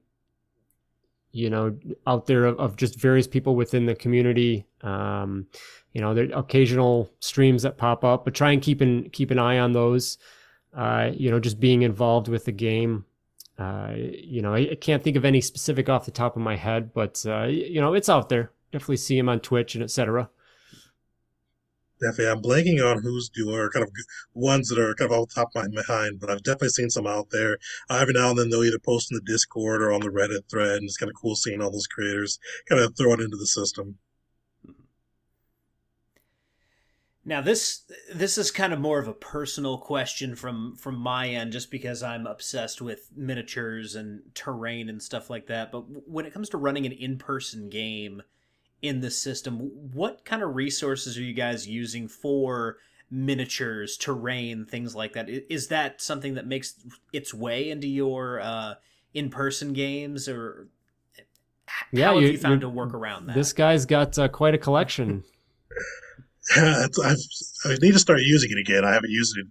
you 1.31 1.51
know, 1.51 1.77
out 2.07 2.25
there 2.25 2.45
of, 2.45 2.59
of 2.59 2.75
just 2.75 2.99
various 2.99 3.27
people 3.27 3.55
within 3.55 3.85
the 3.85 3.95
community. 3.95 4.65
Um, 4.81 5.47
you 5.91 5.99
know, 5.99 6.13
there 6.13 6.25
are 6.25 6.39
occasional 6.39 7.09
streams 7.19 7.63
that 7.63 7.75
pop 7.75 8.03
up, 8.03 8.23
but 8.23 8.35
try 8.35 8.51
and 8.51 8.61
keep 8.61 8.81
an 8.81 9.09
keep 9.11 9.29
an 9.29 9.39
eye 9.39 9.59
on 9.59 9.73
those 9.73 10.17
uh, 10.75 11.11
you 11.13 11.29
know, 11.29 11.39
just 11.39 11.59
being 11.59 11.81
involved 11.83 12.27
with 12.27 12.45
the 12.45 12.51
game. 12.51 13.05
Uh, 13.57 13.93
you 13.95 14.41
know, 14.41 14.53
I, 14.53 14.69
I, 14.71 14.75
can't 14.75 15.03
think 15.03 15.15
of 15.15 15.25
any 15.25 15.39
specific 15.39 15.87
off 15.87 16.05
the 16.05 16.11
top 16.11 16.35
of 16.35 16.41
my 16.41 16.55
head, 16.55 16.91
but 16.91 17.23
uh, 17.27 17.43
you 17.43 17.79
know, 17.79 17.93
it's 17.93 18.09
out 18.09 18.29
there. 18.29 18.51
Definitely 18.71 18.97
see 18.97 19.17
him 19.17 19.29
on 19.29 19.39
Twitch 19.39 19.75
and 19.75 19.83
etc. 19.83 20.29
Definitely, 22.01 22.31
I'm 22.31 22.41
blanking 22.41 22.83
on 22.83 23.03
who's 23.03 23.29
doing 23.29 23.55
or 23.55 23.69
kind 23.69 23.83
of 23.83 23.91
ones 24.33 24.69
that 24.69 24.79
are 24.79 24.95
kind 24.95 25.11
of 25.11 25.19
off 25.19 25.29
the 25.29 25.35
top 25.35 25.49
of 25.55 25.71
my 25.71 25.81
mind, 25.87 26.19
but 26.19 26.31
I've 26.31 26.41
definitely 26.41 26.69
seen 26.69 26.89
some 26.89 27.05
out 27.05 27.27
there. 27.29 27.57
Every 27.89 28.13
now 28.13 28.31
and 28.31 28.39
then 28.39 28.49
they'll 28.49 28.63
either 28.63 28.79
post 28.79 29.11
in 29.11 29.15
the 29.15 29.31
Discord 29.31 29.83
or 29.83 29.93
on 29.93 30.01
the 30.01 30.09
Reddit 30.09 30.49
thread, 30.49 30.77
and 30.77 30.85
it's 30.85 30.97
kind 30.97 31.09
of 31.09 31.15
cool 31.15 31.35
seeing 31.35 31.61
all 31.61 31.71
those 31.71 31.87
creators 31.87 32.39
kind 32.67 32.81
of 32.81 32.97
throw 32.97 33.13
it 33.13 33.21
into 33.21 33.37
the 33.37 33.45
system. 33.45 33.99
Now 37.25 37.39
this 37.39 37.83
this 38.13 38.37
is 38.37 38.51
kind 38.51 38.73
of 38.73 38.79
more 38.79 38.99
of 38.99 39.07
a 39.07 39.13
personal 39.13 39.77
question 39.77 40.35
from 40.35 40.75
from 40.75 40.95
my 40.95 41.29
end, 41.29 41.53
just 41.53 41.71
because 41.71 42.03
I'm 42.03 42.27
obsessed 42.27 42.81
with 42.81 43.09
miniatures 43.15 43.95
and 43.95 44.21
terrain 44.33 44.89
and 44.89 45.01
stuff 45.01 45.29
like 45.29 45.47
that. 45.47 45.71
But 45.71 46.07
when 46.07 46.25
it 46.25 46.33
comes 46.33 46.49
to 46.49 46.57
running 46.57 46.85
an 46.85 46.91
in 46.91 47.17
person 47.17 47.69
game 47.69 48.23
in 48.81 48.99
this 48.99 49.17
system, 49.17 49.71
what 49.93 50.25
kind 50.25 50.43
of 50.43 50.55
resources 50.55 51.17
are 51.17 51.21
you 51.21 51.33
guys 51.33 51.65
using 51.65 52.09
for 52.09 52.77
miniatures, 53.09 53.95
terrain, 53.95 54.65
things 54.65 54.93
like 54.93 55.13
that? 55.13 55.29
Is 55.29 55.69
that 55.69 56.01
something 56.01 56.33
that 56.33 56.45
makes 56.45 56.75
its 57.13 57.33
way 57.33 57.69
into 57.69 57.87
your 57.87 58.41
uh, 58.41 58.73
in 59.13 59.29
person 59.29 59.71
games, 59.71 60.27
or 60.27 60.67
how 61.67 61.85
yeah, 61.93 62.13
have 62.13 62.21
you 62.21 62.37
found 62.37 62.59
to 62.61 62.69
work 62.69 62.93
around 62.93 63.27
that? 63.27 63.35
This 63.35 63.53
guy's 63.53 63.85
got 63.85 64.19
uh, 64.19 64.27
quite 64.27 64.53
a 64.55 64.57
collection. 64.57 65.23
I've, 66.55 67.17
i 67.65 67.75
need 67.81 67.93
to 67.93 67.99
start 67.99 68.19
using 68.21 68.51
it 68.51 68.57
again. 68.59 68.83
I 68.85 68.93
haven't 68.93 69.11
used 69.11 69.37
it 69.37 69.45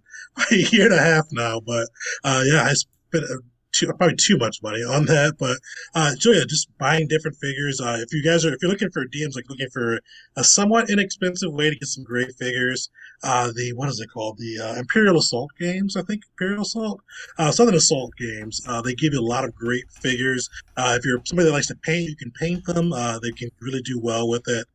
in 0.51 0.59
a 0.65 0.69
year 0.71 0.85
and 0.85 0.93
a 0.93 1.01
half 1.01 1.25
now, 1.31 1.59
but 1.59 1.87
uh, 2.23 2.43
yeah, 2.45 2.63
I 2.63 2.73
spent 2.73 3.25
uh, 3.25 3.37
too, 3.73 3.87
probably 3.87 4.15
too 4.15 4.37
much 4.37 4.61
money 4.61 4.83
on 4.83 5.05
that. 5.05 5.35
But 5.37 5.57
uh, 5.95 6.11
so 6.11 6.31
yeah, 6.31 6.43
just 6.47 6.69
buying 6.77 7.07
different 7.07 7.37
figures. 7.37 7.81
Uh, 7.81 7.97
if 7.99 8.13
you 8.13 8.23
guys 8.23 8.45
are 8.45 8.53
if 8.53 8.61
you're 8.61 8.71
looking 8.71 8.91
for 8.91 9.05
DMs, 9.07 9.35
like 9.35 9.49
looking 9.49 9.69
for 9.73 9.99
a 10.37 10.43
somewhat 10.43 10.89
inexpensive 10.89 11.51
way 11.51 11.69
to 11.69 11.75
get 11.75 11.87
some 11.87 12.03
great 12.03 12.33
figures, 12.39 12.89
uh, 13.23 13.51
the 13.53 13.73
what 13.73 13.89
is 13.89 13.99
it 13.99 14.09
called? 14.13 14.37
The 14.37 14.59
uh, 14.59 14.79
Imperial 14.79 15.17
Assault 15.17 15.51
games, 15.59 15.97
I 15.97 16.03
think 16.03 16.21
Imperial 16.33 16.61
Assault, 16.61 17.01
uh, 17.37 17.51
Southern 17.51 17.75
Assault 17.75 18.13
games. 18.17 18.61
Uh, 18.67 18.81
they 18.81 18.93
give 18.93 19.13
you 19.13 19.19
a 19.19 19.21
lot 19.21 19.43
of 19.43 19.53
great 19.55 19.91
figures. 19.91 20.49
Uh, 20.77 20.95
if 20.97 21.05
you're 21.05 21.21
somebody 21.25 21.49
that 21.49 21.53
likes 21.53 21.67
to 21.67 21.75
paint, 21.75 22.09
you 22.09 22.15
can 22.15 22.31
paint 22.31 22.63
them. 22.65 22.93
Uh, 22.93 23.19
they 23.19 23.31
can 23.31 23.49
really 23.59 23.81
do 23.81 23.99
well 23.99 24.29
with 24.29 24.47
it. 24.47 24.67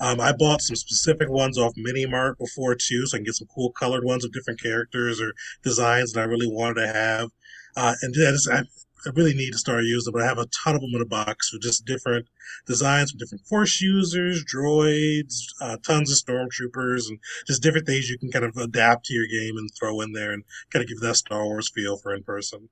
Um, 0.00 0.20
I 0.20 0.32
bought 0.32 0.60
some 0.60 0.76
specific 0.76 1.30
ones 1.30 1.58
off 1.58 1.72
Mini 1.76 2.06
Mart 2.06 2.38
before 2.38 2.74
too, 2.74 3.06
so 3.06 3.16
I 3.16 3.18
can 3.18 3.24
get 3.24 3.34
some 3.34 3.48
cool 3.54 3.72
colored 3.72 4.04
ones 4.04 4.24
of 4.24 4.32
different 4.32 4.60
characters 4.60 5.20
or 5.20 5.32
designs 5.62 6.12
that 6.12 6.20
I 6.20 6.24
really 6.24 6.50
wanted 6.50 6.86
to 6.86 6.92
have. 6.92 7.30
Uh, 7.76 7.94
and 8.02 8.14
yeah, 8.16 8.30
just, 8.30 8.50
I, 8.50 8.60
I, 9.06 9.10
really 9.14 9.34
need 9.34 9.52
to 9.52 9.58
start 9.58 9.84
using 9.84 10.12
them, 10.12 10.18
but 10.18 10.24
I 10.24 10.28
have 10.28 10.38
a 10.38 10.46
ton 10.46 10.74
of 10.74 10.80
them 10.80 10.94
in 10.94 11.02
a 11.02 11.06
box 11.06 11.52
with 11.52 11.62
just 11.62 11.84
different 11.84 12.26
designs 12.66 13.10
from 13.10 13.18
different 13.18 13.46
force 13.46 13.80
users, 13.80 14.44
droids, 14.44 15.34
uh, 15.60 15.76
tons 15.86 16.10
of 16.10 16.18
stormtroopers, 16.18 17.08
and 17.08 17.18
just 17.46 17.62
different 17.62 17.86
things 17.86 18.08
you 18.08 18.18
can 18.18 18.30
kind 18.30 18.44
of 18.44 18.56
adapt 18.56 19.06
to 19.06 19.14
your 19.14 19.26
game 19.26 19.56
and 19.56 19.70
throw 19.78 20.00
in 20.00 20.12
there 20.12 20.32
and 20.32 20.44
kind 20.72 20.82
of 20.82 20.88
give 20.88 21.00
that 21.00 21.16
Star 21.16 21.44
Wars 21.44 21.70
feel 21.70 21.96
for 21.98 22.14
in 22.14 22.22
person. 22.22 22.68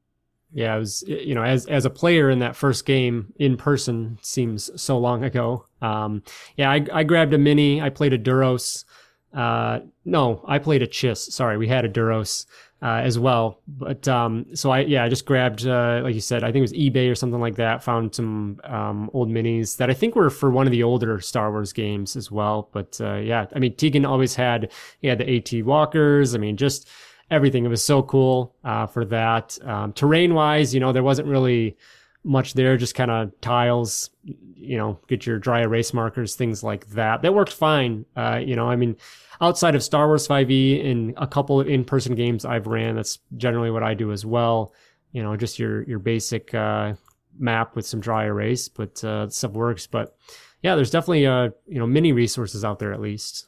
Yeah, 0.54 0.76
it 0.76 0.78
was 0.78 1.02
you 1.06 1.34
know 1.34 1.42
as 1.42 1.66
as 1.66 1.84
a 1.84 1.90
player 1.90 2.30
in 2.30 2.38
that 2.38 2.54
first 2.54 2.86
game 2.86 3.32
in 3.36 3.56
person 3.56 4.18
seems 4.22 4.70
so 4.80 4.96
long 4.96 5.24
ago. 5.24 5.66
Um, 5.84 6.22
yeah, 6.56 6.70
I, 6.70 6.86
I 6.92 7.02
grabbed 7.04 7.34
a 7.34 7.38
mini. 7.38 7.80
I 7.82 7.90
played 7.90 8.12
a 8.12 8.18
Duros. 8.18 8.84
Uh, 9.32 9.80
no, 10.04 10.44
I 10.46 10.58
played 10.58 10.82
a 10.82 10.86
Chiss. 10.86 11.18
Sorry, 11.32 11.56
we 11.58 11.68
had 11.68 11.84
a 11.84 11.88
Duros. 11.88 12.46
uh, 12.84 13.00
as 13.02 13.18
well. 13.18 13.60
But 13.66 14.06
um, 14.06 14.44
so 14.54 14.70
I 14.70 14.80
yeah, 14.80 15.04
I 15.04 15.08
just 15.08 15.24
grabbed 15.24 15.66
uh, 15.66 16.02
like 16.04 16.14
you 16.14 16.20
said, 16.20 16.44
I 16.44 16.48
think 16.48 16.58
it 16.58 16.70
was 16.70 16.72
eBay 16.74 17.10
or 17.10 17.14
something 17.14 17.40
like 17.40 17.56
that. 17.56 17.82
Found 17.82 18.14
some 18.14 18.60
um, 18.64 19.10
old 19.14 19.30
minis 19.30 19.78
that 19.78 19.88
I 19.88 19.94
think 19.94 20.14
were 20.14 20.28
for 20.28 20.50
one 20.50 20.66
of 20.66 20.70
the 20.70 20.82
older 20.82 21.18
Star 21.20 21.50
Wars 21.50 21.72
games 21.72 22.14
as 22.14 22.30
well. 22.30 22.68
But 22.72 23.00
uh, 23.00 23.16
yeah, 23.16 23.46
I 23.56 23.58
mean 23.58 23.74
Tegan 23.74 24.04
always 24.04 24.34
had 24.34 24.70
he 25.00 25.08
had 25.08 25.18
the 25.18 25.36
AT 25.36 25.64
walkers. 25.64 26.34
I 26.34 26.38
mean 26.38 26.58
just 26.58 26.86
everything. 27.30 27.64
It 27.64 27.68
was 27.68 27.82
so 27.82 28.02
cool 28.02 28.54
uh, 28.64 28.86
for 28.86 29.06
that. 29.06 29.58
Um, 29.64 29.94
terrain 29.94 30.34
wise, 30.34 30.74
you 30.74 30.80
know, 30.80 30.92
there 30.92 31.02
wasn't 31.02 31.28
really 31.28 31.78
much 32.24 32.54
there, 32.54 32.76
just 32.76 32.94
kind 32.94 33.10
of 33.10 33.38
tiles, 33.40 34.10
you 34.24 34.76
know, 34.76 34.98
get 35.08 35.26
your 35.26 35.38
dry 35.38 35.60
erase 35.60 35.92
markers, 35.92 36.34
things 36.34 36.62
like 36.62 36.88
that. 36.90 37.22
That 37.22 37.34
worked 37.34 37.52
fine. 37.52 38.06
Uh, 38.16 38.40
you 38.44 38.56
know, 38.56 38.68
I 38.68 38.76
mean, 38.76 38.96
outside 39.40 39.74
of 39.74 39.82
Star 39.82 40.06
Wars 40.06 40.26
5e 40.26 40.90
and 40.90 41.14
a 41.16 41.26
couple 41.26 41.60
of 41.60 41.68
in-person 41.68 42.14
games 42.14 42.44
I've 42.44 42.66
ran, 42.66 42.96
that's 42.96 43.18
generally 43.36 43.70
what 43.70 43.82
I 43.82 43.94
do 43.94 44.10
as 44.10 44.24
well. 44.24 44.72
You 45.12 45.22
know, 45.22 45.36
just 45.36 45.58
your 45.58 45.82
your 45.84 46.00
basic 46.00 46.52
uh, 46.54 46.94
map 47.38 47.76
with 47.76 47.86
some 47.86 48.00
dry 48.00 48.24
erase, 48.24 48.68
but 48.68 49.04
uh, 49.04 49.28
stuff 49.28 49.52
works. 49.52 49.86
But 49.86 50.16
yeah, 50.62 50.74
there's 50.74 50.90
definitely 50.90 51.26
uh, 51.26 51.50
you 51.68 51.78
know 51.78 51.86
many 51.86 52.12
resources 52.12 52.64
out 52.64 52.78
there 52.80 52.92
at 52.92 53.00
least. 53.00 53.46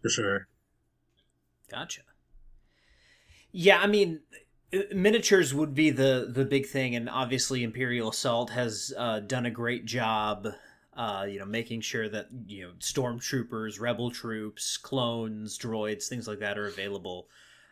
For 0.00 0.08
sure. 0.08 0.48
Gotcha. 1.70 2.02
Yeah, 3.52 3.80
I 3.80 3.86
mean, 3.86 4.20
miniatures 4.94 5.54
would 5.54 5.74
be 5.74 5.90
the 5.90 6.30
the 6.32 6.44
big 6.44 6.66
thing, 6.66 6.94
and 6.94 7.08
obviously 7.08 7.62
Imperial 7.62 8.10
Assault 8.10 8.50
has 8.50 8.92
uh, 8.96 9.20
done 9.20 9.46
a 9.46 9.50
great 9.50 9.84
job. 9.84 10.48
Uh, 10.94 11.24
you 11.28 11.38
know, 11.38 11.46
making 11.46 11.80
sure 11.80 12.08
that 12.08 12.26
you 12.46 12.66
know 12.66 12.72
stormtroopers, 12.80 13.80
rebel 13.80 14.10
troops, 14.10 14.76
clones, 14.76 15.56
droids, 15.58 16.08
things 16.08 16.26
like 16.26 16.40
that 16.40 16.58
are 16.58 16.66
available. 16.66 17.28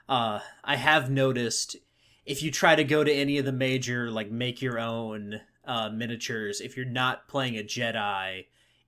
Uh, 0.08 0.40
I 0.62 0.76
have 0.76 1.10
noticed 1.10 1.76
if 2.24 2.42
you 2.42 2.50
try 2.50 2.74
to 2.76 2.84
go 2.84 3.02
to 3.02 3.12
any 3.12 3.38
of 3.38 3.44
the 3.44 3.52
major 3.52 4.10
like 4.10 4.30
make 4.30 4.62
your 4.62 4.78
own 4.78 5.40
uh, 5.64 5.90
miniatures, 5.90 6.60
if 6.60 6.76
you're 6.76 6.86
not 6.86 7.28
playing 7.28 7.56
a 7.56 7.64
Jedi, 7.64 8.46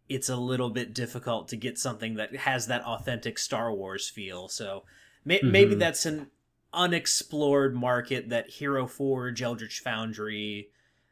it's 0.08 0.28
a 0.28 0.36
little 0.36 0.70
bit 0.70 0.94
difficult 0.94 1.48
to 1.48 1.56
get 1.56 1.78
something 1.78 2.14
that 2.14 2.34
has 2.36 2.68
that 2.68 2.82
authentic 2.82 3.38
Star 3.38 3.72
Wars 3.72 4.08
feel. 4.08 4.48
So 4.48 4.84
may- 5.24 5.38
mm-hmm. 5.38 5.50
maybe 5.50 5.74
that's 5.74 6.06
an 6.06 6.28
unexplored 6.72 7.74
market 7.74 8.28
that 8.30 8.50
Hero 8.50 8.86
Forge, 8.86 9.42
Eldritch 9.42 9.80
Foundry, 9.80 10.68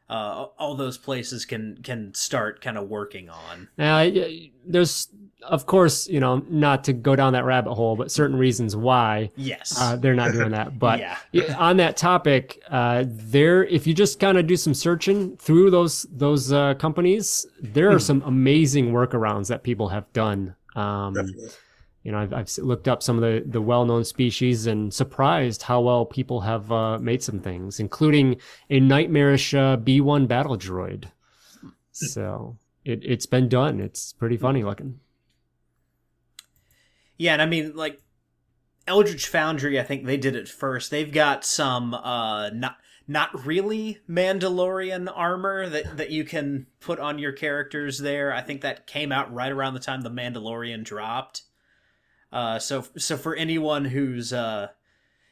uh, 0.09 0.47
all 0.57 0.75
those 0.75 0.97
places 0.97 1.45
can 1.45 1.77
can 1.83 2.13
start 2.13 2.61
kind 2.61 2.77
of 2.77 2.87
working 2.87 3.29
on. 3.29 3.67
Now, 3.77 4.09
there's 4.65 5.09
of 5.43 5.65
course, 5.65 6.07
you 6.07 6.19
know, 6.19 6.43
not 6.49 6.83
to 6.85 6.93
go 6.93 7.15
down 7.15 7.33
that 7.33 7.45
rabbit 7.45 7.73
hole, 7.73 7.95
but 7.95 8.11
certain 8.11 8.37
reasons 8.37 8.75
why 8.75 9.31
yes 9.35 9.77
uh, 9.79 9.95
they're 9.95 10.15
not 10.15 10.31
doing 10.31 10.51
that. 10.51 10.79
But 10.79 10.99
yeah. 11.31 11.55
on 11.57 11.77
that 11.77 11.97
topic, 11.97 12.61
uh, 12.69 13.03
there, 13.07 13.65
if 13.65 13.85
you 13.85 13.93
just 13.93 14.19
kind 14.19 14.37
of 14.37 14.47
do 14.47 14.55
some 14.55 14.73
searching 14.73 15.35
through 15.37 15.71
those 15.71 16.05
those 16.11 16.53
uh, 16.53 16.75
companies, 16.75 17.45
there 17.61 17.89
are 17.89 17.93
hmm. 17.93 17.99
some 17.99 18.21
amazing 18.25 18.91
workarounds 18.93 19.47
that 19.49 19.63
people 19.63 19.89
have 19.89 20.11
done. 20.13 20.55
Um, 20.75 21.13
Definitely 21.13 21.49
you 22.07 22.13
know, 22.13 22.19
I've, 22.19 22.33
I've 22.33 22.57
looked 22.59 22.87
up 22.87 23.03
some 23.03 23.21
of 23.21 23.21
the, 23.21 23.43
the 23.45 23.61
well-known 23.61 24.05
species 24.05 24.65
and 24.65 24.93
surprised 24.93 25.63
how 25.63 25.81
well 25.81 26.05
people 26.05 26.39
have 26.39 26.71
uh, 26.71 26.97
made 26.99 27.21
some 27.21 27.41
things, 27.41 27.81
including 27.81 28.37
a 28.69 28.79
nightmarish 28.79 29.53
uh, 29.53 29.75
B1 29.75 30.25
battle 30.25 30.57
droid. 30.57 31.11
So 31.91 32.55
it, 32.85 33.01
it's 33.03 33.25
been 33.25 33.49
done. 33.49 33.81
It's 33.81 34.13
pretty 34.13 34.37
funny 34.37 34.63
looking. 34.63 35.01
Yeah, 37.17 37.33
and 37.33 37.41
I 37.41 37.45
mean, 37.45 37.75
like, 37.75 37.99
Eldritch 38.87 39.27
Foundry, 39.27 39.77
I 39.77 39.83
think 39.83 40.05
they 40.05 40.15
did 40.15 40.37
it 40.37 40.47
first. 40.47 40.89
They've 40.89 41.11
got 41.11 41.43
some, 41.43 41.93
uh, 41.93 42.51
not, 42.51 42.77
not 43.05 43.45
really 43.45 43.99
Mandalorian 44.09 45.11
armor 45.13 45.67
that, 45.67 45.97
that 45.97 46.11
you 46.11 46.23
can 46.23 46.67
put 46.79 46.99
on 46.99 47.19
your 47.19 47.33
characters 47.33 47.99
there. 47.99 48.31
I 48.31 48.43
think 48.43 48.61
that 48.61 48.87
came 48.87 49.11
out 49.11 49.33
right 49.33 49.51
around 49.51 49.73
the 49.73 49.81
time 49.81 50.03
the 50.03 50.09
Mandalorian 50.09 50.85
dropped. 50.85 51.41
Uh, 52.31 52.59
so 52.59 52.85
so 52.97 53.17
for 53.17 53.35
anyone 53.35 53.85
who's 53.85 54.33
uh, 54.33 54.67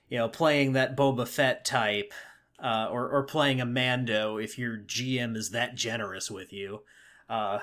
you 0.09 0.17
know 0.17 0.29
playing 0.29 0.73
that 0.73 0.95
Boba 0.95 1.27
Fett 1.27 1.65
type 1.65 2.13
uh, 2.59 2.87
or 2.91 3.09
or 3.09 3.23
playing 3.23 3.61
a 3.61 3.65
Mando, 3.65 4.37
if 4.37 4.57
your 4.57 4.77
GM 4.77 5.35
is 5.35 5.51
that 5.51 5.75
generous 5.75 6.31
with 6.31 6.53
you. 6.53 6.81
Uh, 7.29 7.59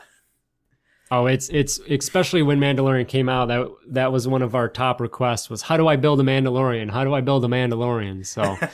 oh, 1.10 1.26
it's 1.26 1.48
it's 1.48 1.78
especially 1.88 2.42
when 2.42 2.58
Mandalorian 2.60 3.08
came 3.08 3.28
out. 3.28 3.46
That 3.46 3.68
that 3.88 4.12
was 4.12 4.28
one 4.28 4.42
of 4.42 4.54
our 4.54 4.68
top 4.68 5.00
requests 5.00 5.48
was 5.48 5.62
how 5.62 5.76
do 5.76 5.88
I 5.88 5.96
build 5.96 6.20
a 6.20 6.24
Mandalorian? 6.24 6.90
How 6.90 7.04
do 7.04 7.14
I 7.14 7.20
build 7.20 7.44
a 7.44 7.48
Mandalorian? 7.48 8.26
So. 8.26 8.56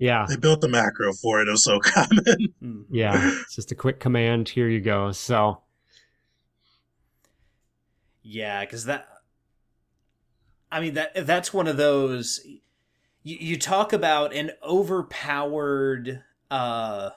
Yeah. 0.00 0.24
They 0.26 0.36
built 0.36 0.62
the 0.62 0.68
macro 0.68 1.12
for 1.12 1.42
it. 1.42 1.46
It 1.46 1.50
was 1.50 1.62
so 1.62 1.78
common. 1.84 2.54
Hmm. 2.58 2.80
yeah. 2.90 3.32
It's 3.42 3.54
just 3.54 3.70
a 3.70 3.74
quick 3.74 4.00
command. 4.00 4.48
Here 4.48 4.66
you 4.66 4.80
go. 4.80 5.12
So. 5.12 5.60
Yeah, 8.22 8.64
because 8.64 8.86
that 8.86 9.06
I 10.70 10.80
mean 10.80 10.94
that 10.94 11.26
that's 11.26 11.52
one 11.52 11.66
of 11.66 11.76
those 11.76 12.40
you, 13.22 13.36
you 13.38 13.58
talk 13.58 13.92
about 13.92 14.34
an 14.34 14.52
overpowered 14.62 16.22
uh 16.50 17.10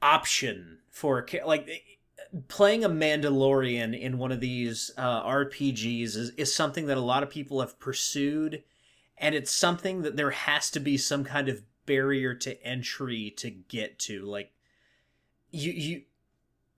option 0.00 0.78
for 0.90 1.26
like 1.44 1.68
playing 2.48 2.84
a 2.84 2.88
Mandalorian 2.90 3.98
in 3.98 4.18
one 4.18 4.32
of 4.32 4.40
these 4.40 4.90
uh, 4.96 5.22
RPGs 5.24 6.16
is, 6.16 6.30
is 6.30 6.54
something 6.54 6.86
that 6.86 6.96
a 6.96 7.02
lot 7.02 7.22
of 7.22 7.30
people 7.30 7.60
have 7.60 7.78
pursued, 7.78 8.62
and 9.16 9.34
it's 9.34 9.50
something 9.50 10.02
that 10.02 10.16
there 10.16 10.30
has 10.30 10.70
to 10.70 10.80
be 10.80 10.96
some 10.96 11.24
kind 11.24 11.48
of 11.48 11.62
barrier 11.86 12.34
to 12.34 12.62
entry 12.62 13.32
to 13.38 13.50
get 13.50 13.98
to. 14.00 14.24
Like, 14.24 14.52
you 15.50 15.72
you, 15.72 16.02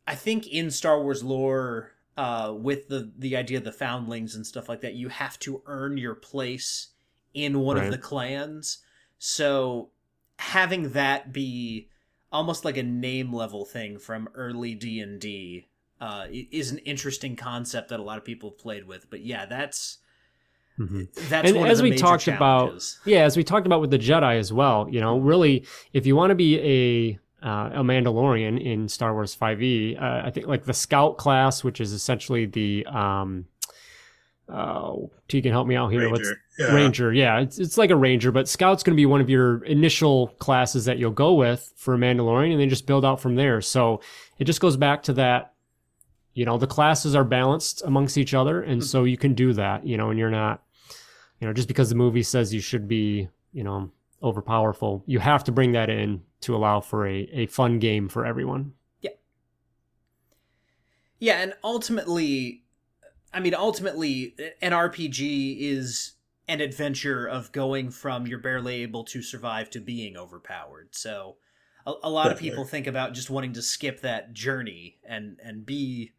I 0.07 0.15
think 0.15 0.47
in 0.47 0.71
Star 0.71 1.01
Wars 1.03 1.25
lore, 1.25 1.93
uh, 2.21 2.53
with 2.53 2.89
the 2.89 3.11
the 3.17 3.35
idea 3.35 3.57
of 3.57 3.65
the 3.65 3.73
foundlings 3.73 4.35
and 4.35 4.47
stuff 4.47 4.69
like 4.69 4.83
that, 4.83 4.93
you 4.93 5.09
have 5.09 5.39
to 5.39 5.63
earn 5.65 5.97
your 5.97 6.15
place 6.15 6.89
in 7.33 7.61
one 7.61 7.79
right. 7.79 7.87
of 7.87 7.91
the 7.91 7.97
clans. 7.97 8.81
So 9.19 9.89
having 10.39 10.91
that 10.91 11.33
be 11.33 11.89
almost 12.31 12.63
like 12.63 12.77
a 12.77 12.83
name 12.83 13.33
level 13.33 13.65
thing 13.65 13.99
from 13.99 14.29
early 14.35 14.75
D 14.75 15.01
and 15.01 15.19
D 15.19 15.69
uh, 15.99 16.27
is 16.31 16.71
an 16.71 16.79
interesting 16.81 17.37
concept 17.37 17.89
that 17.89 17.99
a 17.99 18.03
lot 18.03 18.19
of 18.19 18.25
people 18.27 18.51
have 18.51 18.59
played 18.59 18.87
with. 18.87 19.09
But 19.09 19.25
yeah, 19.25 19.47
that's. 19.47 19.97
Mm-hmm. 20.79 21.05
That's 21.31 21.49
and 21.49 21.59
as 21.67 21.81
we 21.81 21.97
talked 21.97 22.25
challenges. 22.25 22.99
about, 23.03 23.11
yeah, 23.11 23.25
as 23.25 23.35
we 23.35 23.45
talked 23.45 23.65
about 23.65 23.81
with 23.81 23.91
the 23.91 23.99
Jedi 23.99 24.39
as 24.39 24.53
well. 24.53 24.87
You 24.91 25.01
know, 25.01 25.19
really, 25.19 25.67
if 25.95 26.05
you 26.07 26.17
want 26.17 26.33
to 26.33 26.35
be 26.35 26.59
a 26.61 27.19
uh, 27.43 27.71
a 27.75 27.83
Mandalorian 27.83 28.63
in 28.63 28.89
Star 28.89 29.15
Wars 29.15 29.37
5e. 29.37 30.01
Uh, 30.01 30.23
I 30.27 30.31
think 30.31 30.47
like 30.47 30.65
the 30.65 30.75
Scout 30.75 31.19
class, 31.19 31.65
which 31.65 31.81
is 31.81 31.93
essentially 31.93 32.47
the 32.47 32.87
um, 32.87 33.47
oh, 34.49 35.11
Tegan, 35.29 35.53
help 35.53 35.67
me 35.67 35.77
out 35.77 35.89
here. 35.89 36.01
Ranger. 36.01 36.11
What's 36.13 36.33
yeah. 36.59 36.75
Ranger? 36.75 37.13
Yeah, 37.13 37.41
it's 37.41 37.59
it's 37.59 37.79
like 37.79 37.91
a 37.91 37.97
Ranger, 37.97 38.33
but 38.33 38.49
Scout's 38.49 38.83
going 38.83 38.95
to 38.95 39.01
be 39.01 39.07
one 39.07 39.21
of 39.21 39.31
your 39.31 39.65
initial 39.65 40.29
classes 40.39 40.85
that 40.85 40.99
you'll 40.99 41.11
go 41.11 41.35
with 41.35 41.73
for 41.77 41.95
a 41.95 41.99
Mandalorian, 41.99 42.53
and 42.53 42.61
then 42.61 42.69
just 42.69 42.87
build 42.87 43.05
out 43.05 43.21
from 43.21 43.37
there. 43.37 43.61
So 43.61 44.01
it 44.39 44.45
just 44.45 44.61
goes 44.61 44.77
back 44.77 45.03
to 45.05 45.13
that. 45.15 45.55
You 46.35 46.45
know, 46.45 46.59
the 46.59 46.67
classes 46.67 47.15
are 47.15 47.25
balanced 47.25 47.83
amongst 47.85 48.17
each 48.17 48.35
other, 48.35 48.63
and 48.63 48.85
so 48.85 49.05
you 49.05 49.17
can 49.17 49.35
do 49.35 49.53
that. 49.55 49.87
You 49.87 49.97
know, 49.97 50.11
and 50.11 50.19
you're 50.19 50.31
not, 50.31 50.63
you 51.41 51.47
know, 51.47 51.53
just 51.53 51.69
because 51.69 51.89
the 51.89 51.97
movie 51.97 52.23
says 52.23 52.55
you 52.55 52.61
should 52.61 52.87
be, 52.87 53.29
you 53.53 53.65
know, 53.65 53.91
overpowerful, 54.23 55.03
you 55.07 55.19
have 55.19 55.45
to 55.45 55.53
bring 55.53 55.73
that 55.73 55.91
in 55.91 56.23
to 56.43 56.55
allow 56.55 56.81
for 56.81 57.07
a, 57.07 57.29
a 57.33 57.47
fun 57.47 57.79
game 57.79 58.09
for 58.09 58.25
everyone. 58.25 58.73
Yeah. 59.01 59.11
Yeah, 61.19 61.43
and 61.43 61.55
ultimately, 61.63 62.65
I 63.33 63.41
mean, 63.41 63.55
ultimately, 63.55 64.35
an 64.63 64.73
RPG 64.73 65.59
is 65.61 66.13
an 66.49 66.61
adventure 66.61 67.27
of 67.27 67.53
going 67.53 67.91
from 67.91 68.27
you're 68.27 68.39
barely 68.39 68.83
able 68.83 69.05
to 69.05 69.23
survive 69.23 69.71
to 69.71 69.81
being 69.81 70.17
overpowered. 70.17 70.89
So 70.93 71.37
a, 71.87 71.93
a 72.03 72.11
lot 72.11 72.25
Definitely. 72.25 72.49
of 72.49 72.53
people 72.53 72.65
think 72.65 72.87
about 72.87 73.13
just 73.13 73.31
wanting 73.31 73.53
to 73.53 73.63
skip 73.63 74.01
that 74.01 74.33
journey 74.33 74.99
and 75.05 75.39
and 75.45 75.65
be 75.65 76.13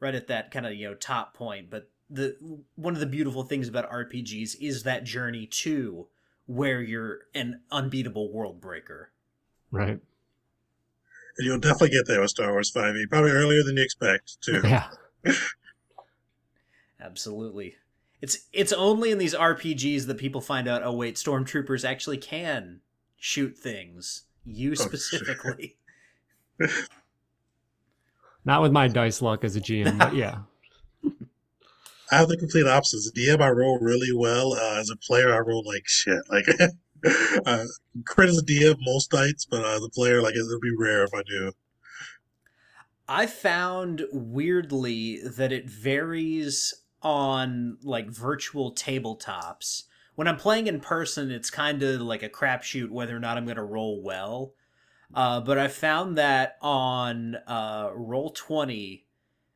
right 0.00 0.14
at 0.14 0.28
that 0.28 0.50
kind 0.50 0.66
of 0.66 0.74
you 0.74 0.88
know 0.88 0.94
top 0.94 1.34
point. 1.34 1.68
But 1.68 1.90
the 2.08 2.36
one 2.76 2.94
of 2.94 3.00
the 3.00 3.06
beautiful 3.06 3.42
things 3.42 3.68
about 3.68 3.90
RPGs 3.90 4.56
is 4.60 4.84
that 4.84 5.04
journey 5.04 5.46
to 5.46 6.06
where 6.46 6.80
you're 6.80 7.20
an 7.34 7.60
unbeatable 7.70 8.32
world 8.32 8.60
breaker. 8.60 9.10
Right. 9.70 10.00
And 11.36 11.46
you'll 11.46 11.58
definitely 11.58 11.90
get 11.90 12.06
there 12.06 12.20
with 12.20 12.30
Star 12.30 12.52
Wars 12.52 12.72
5e, 12.72 13.08
probably 13.10 13.32
earlier 13.32 13.62
than 13.64 13.76
you 13.76 13.82
expect, 13.82 14.40
too. 14.40 14.60
Yeah. 14.64 14.88
Absolutely. 17.00 17.76
It's 18.22 18.46
it's 18.52 18.72
only 18.72 19.10
in 19.10 19.18
these 19.18 19.34
RPGs 19.34 20.06
that 20.06 20.16
people 20.16 20.40
find 20.40 20.66
out, 20.66 20.82
oh 20.82 20.92
wait, 20.92 21.16
stormtroopers 21.16 21.86
actually 21.86 22.16
can 22.16 22.80
shoot 23.18 23.58
things. 23.58 24.22
You 24.44 24.72
oh, 24.72 24.74
specifically. 24.74 25.76
Oh, 26.62 26.66
Not 28.46 28.62
with 28.62 28.72
my 28.72 28.88
dice 28.88 29.20
luck 29.20 29.44
as 29.44 29.56
a 29.56 29.60
GM, 29.60 29.98
but 29.98 30.14
yeah. 30.14 30.38
I 32.10 32.16
have 32.16 32.28
the 32.28 32.36
complete 32.36 32.66
opposite. 32.66 33.14
DM, 33.14 33.40
I 33.40 33.48
roll 33.48 33.78
really 33.78 34.12
well. 34.12 34.54
Uh, 34.54 34.78
as 34.78 34.90
a 34.90 34.96
player, 34.96 35.34
I 35.34 35.38
roll 35.38 35.64
like 35.66 35.86
shit. 35.86 36.22
Like, 36.28 36.46
uh, 37.46 37.64
crit 38.06 38.28
as 38.28 38.38
a 38.38 38.44
DM 38.44 38.76
most 38.80 39.12
nights, 39.12 39.46
but 39.46 39.64
uh, 39.64 39.76
as 39.76 39.84
a 39.84 39.88
player, 39.88 40.22
like 40.22 40.34
it'll 40.34 40.60
be 40.60 40.74
rare 40.78 41.04
if 41.04 41.14
I 41.14 41.22
do. 41.22 41.52
I 43.08 43.26
found 43.26 44.06
weirdly 44.12 45.20
that 45.22 45.52
it 45.52 45.68
varies 45.68 46.74
on 47.02 47.78
like 47.82 48.08
virtual 48.08 48.72
tabletops. 48.72 49.84
When 50.14 50.26
I'm 50.26 50.36
playing 50.36 50.68
in 50.68 50.80
person, 50.80 51.30
it's 51.30 51.50
kind 51.50 51.82
of 51.82 52.00
like 52.00 52.22
a 52.22 52.28
crapshoot 52.28 52.90
whether 52.90 53.14
or 53.14 53.20
not 53.20 53.36
I'm 53.36 53.44
going 53.44 53.56
to 53.56 53.62
roll 53.62 54.02
well. 54.02 54.54
Uh, 55.14 55.40
but 55.40 55.58
I 55.58 55.68
found 55.68 56.16
that 56.18 56.56
on 56.62 57.36
uh, 57.46 57.90
Roll 57.94 58.30
Twenty, 58.30 59.04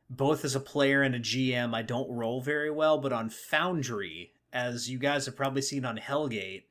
both 0.09 0.43
as 0.43 0.55
a 0.55 0.59
player 0.59 1.01
and 1.01 1.15
a 1.15 1.19
GM, 1.19 1.75
I 1.75 1.81
don't 1.81 2.11
roll 2.11 2.41
very 2.41 2.71
well. 2.71 2.97
But 2.97 3.13
on 3.13 3.29
Foundry, 3.29 4.33
as 4.51 4.89
you 4.89 4.97
guys 4.97 5.25
have 5.25 5.35
probably 5.35 5.61
seen 5.61 5.85
on 5.85 5.97
Hellgate, 5.97 6.63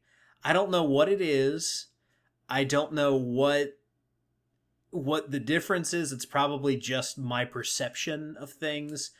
I 0.42 0.52
don't 0.52 0.70
know 0.70 0.84
what 0.84 1.08
it 1.08 1.20
is. 1.20 1.86
I 2.48 2.64
don't 2.64 2.92
know 2.92 3.14
what 3.14 3.78
what 4.90 5.30
the 5.30 5.40
difference 5.40 5.92
is. 5.92 6.12
It's 6.12 6.24
probably 6.24 6.76
just 6.76 7.18
my 7.18 7.44
perception 7.44 8.36
of 8.38 8.50
things. 8.50 9.10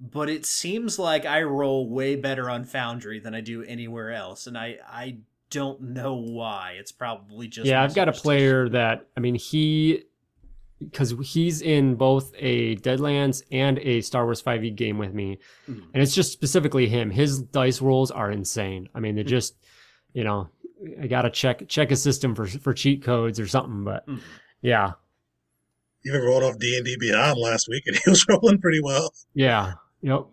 But 0.00 0.30
it 0.30 0.46
seems 0.46 0.98
like 0.98 1.26
I 1.26 1.42
roll 1.42 1.88
way 1.88 2.16
better 2.16 2.48
on 2.48 2.64
Foundry 2.64 3.20
than 3.20 3.34
I 3.34 3.42
do 3.42 3.62
anywhere 3.62 4.12
else, 4.12 4.46
and 4.46 4.56
I 4.56 4.78
I 4.88 5.18
don't 5.50 5.80
know 5.82 6.14
why. 6.14 6.76
It's 6.78 6.92
probably 6.92 7.48
just 7.48 7.66
yeah. 7.66 7.82
I've 7.82 7.94
got 7.94 8.08
a 8.08 8.12
player 8.12 8.68
that 8.70 9.06
I 9.16 9.20
mean 9.20 9.34
he 9.34 10.04
because 10.82 11.14
he's 11.22 11.60
in 11.62 11.94
both 11.94 12.32
a 12.38 12.76
Deadlands 12.76 13.42
and 13.52 13.78
a 13.78 14.00
Star 14.00 14.24
Wars 14.24 14.42
5e 14.42 14.74
game 14.74 14.98
with 14.98 15.12
me, 15.12 15.38
mm-hmm. 15.68 15.82
and 15.92 16.02
it's 16.02 16.14
just 16.14 16.32
specifically 16.32 16.88
him. 16.88 17.10
His 17.10 17.40
dice 17.40 17.80
rolls 17.80 18.10
are 18.10 18.30
insane. 18.30 18.88
I 18.94 19.00
mean, 19.00 19.14
they're 19.14 19.24
mm-hmm. 19.24 19.30
just 19.30 19.56
you 20.12 20.24
know 20.24 20.48
I 21.00 21.06
gotta 21.06 21.30
check 21.30 21.68
check 21.68 21.90
a 21.90 21.96
system 21.96 22.34
for 22.34 22.46
for 22.46 22.72
cheat 22.72 23.02
codes 23.02 23.38
or 23.38 23.46
something, 23.46 23.84
but 23.84 24.06
mm-hmm. 24.06 24.20
yeah. 24.62 24.92
Even 26.06 26.22
rolled 26.22 26.42
off 26.42 26.58
D 26.58 26.76
and 26.76 26.84
D 26.84 26.96
Beyond 26.98 27.38
last 27.38 27.68
week, 27.68 27.84
and 27.86 27.96
he 28.04 28.10
was 28.10 28.26
rolling 28.28 28.58
pretty 28.58 28.80
well. 28.80 29.12
Yeah. 29.34 29.74
Yep. 30.02 30.26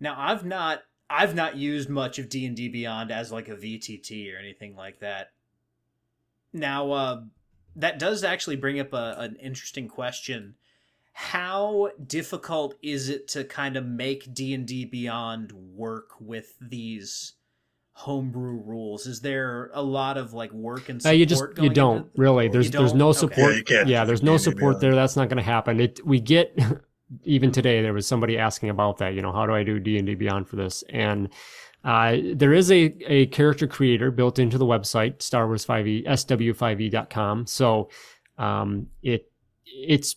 Now 0.00 0.14
I've 0.18 0.44
not 0.44 0.82
I've 1.08 1.34
not 1.34 1.56
used 1.56 1.88
much 1.88 2.18
of 2.18 2.28
D 2.28 2.44
and 2.44 2.54
D 2.56 2.68
Beyond 2.68 3.10
as 3.10 3.32
like 3.32 3.48
a 3.48 3.56
VTT 3.56 4.34
or 4.34 4.38
anything 4.38 4.76
like 4.76 5.00
that. 5.00 5.28
Now, 6.54 6.92
uh, 6.92 7.22
that 7.76 7.98
does 7.98 8.24
actually 8.24 8.56
bring 8.56 8.80
up 8.80 8.92
a, 8.92 9.16
an 9.18 9.36
interesting 9.36 9.88
question. 9.88 10.54
How 11.12 11.90
difficult 12.06 12.76
is 12.82 13.08
it 13.08 13.28
to 13.28 13.44
kind 13.44 13.76
of 13.76 13.84
make 13.84 14.32
D 14.32 14.54
and 14.54 14.66
D 14.66 14.84
Beyond 14.84 15.52
work 15.52 16.10
with 16.20 16.54
these 16.60 17.34
homebrew 17.92 18.60
rules? 18.64 19.06
Is 19.06 19.20
there 19.20 19.70
a 19.74 19.82
lot 19.82 20.16
of 20.16 20.32
like 20.32 20.52
work 20.52 20.88
and 20.88 21.02
support? 21.02 21.14
No, 21.14 21.18
you 21.18 21.26
just 21.26 21.44
you 21.58 21.70
don't 21.70 22.08
really. 22.16 22.48
There's 22.48 22.70
there's 22.70 22.94
no 22.94 23.12
support. 23.12 23.56
Okay. 23.60 23.74
Yeah, 23.74 23.84
yeah, 23.86 24.04
there's 24.04 24.22
no 24.22 24.36
support 24.36 24.80
there. 24.80 24.94
That's 24.94 25.16
not 25.16 25.28
going 25.28 25.38
to 25.38 25.44
happen. 25.44 25.80
It 25.80 26.04
we 26.04 26.20
get 26.20 26.58
even 27.24 27.52
today 27.52 27.82
there 27.82 27.92
was 27.92 28.06
somebody 28.06 28.38
asking 28.38 28.70
about 28.70 28.98
that. 28.98 29.14
You 29.14 29.22
know, 29.22 29.32
how 29.32 29.46
do 29.46 29.54
I 29.54 29.62
do 29.62 29.78
D 29.78 29.98
and 29.98 30.06
D 30.06 30.14
Beyond 30.14 30.48
for 30.48 30.56
this? 30.56 30.82
And 30.88 31.28
uh, 31.84 32.16
there 32.34 32.54
is 32.54 32.70
a, 32.70 32.94
a 33.06 33.26
character 33.26 33.66
creator 33.66 34.10
built 34.10 34.38
into 34.38 34.56
the 34.56 34.64
website, 34.64 35.20
Star 35.20 35.46
Wars 35.46 35.66
5e, 35.66 36.06
sw5e.com. 36.06 37.46
So 37.46 37.90
um, 38.38 38.88
it 39.02 39.30
it's 39.66 40.16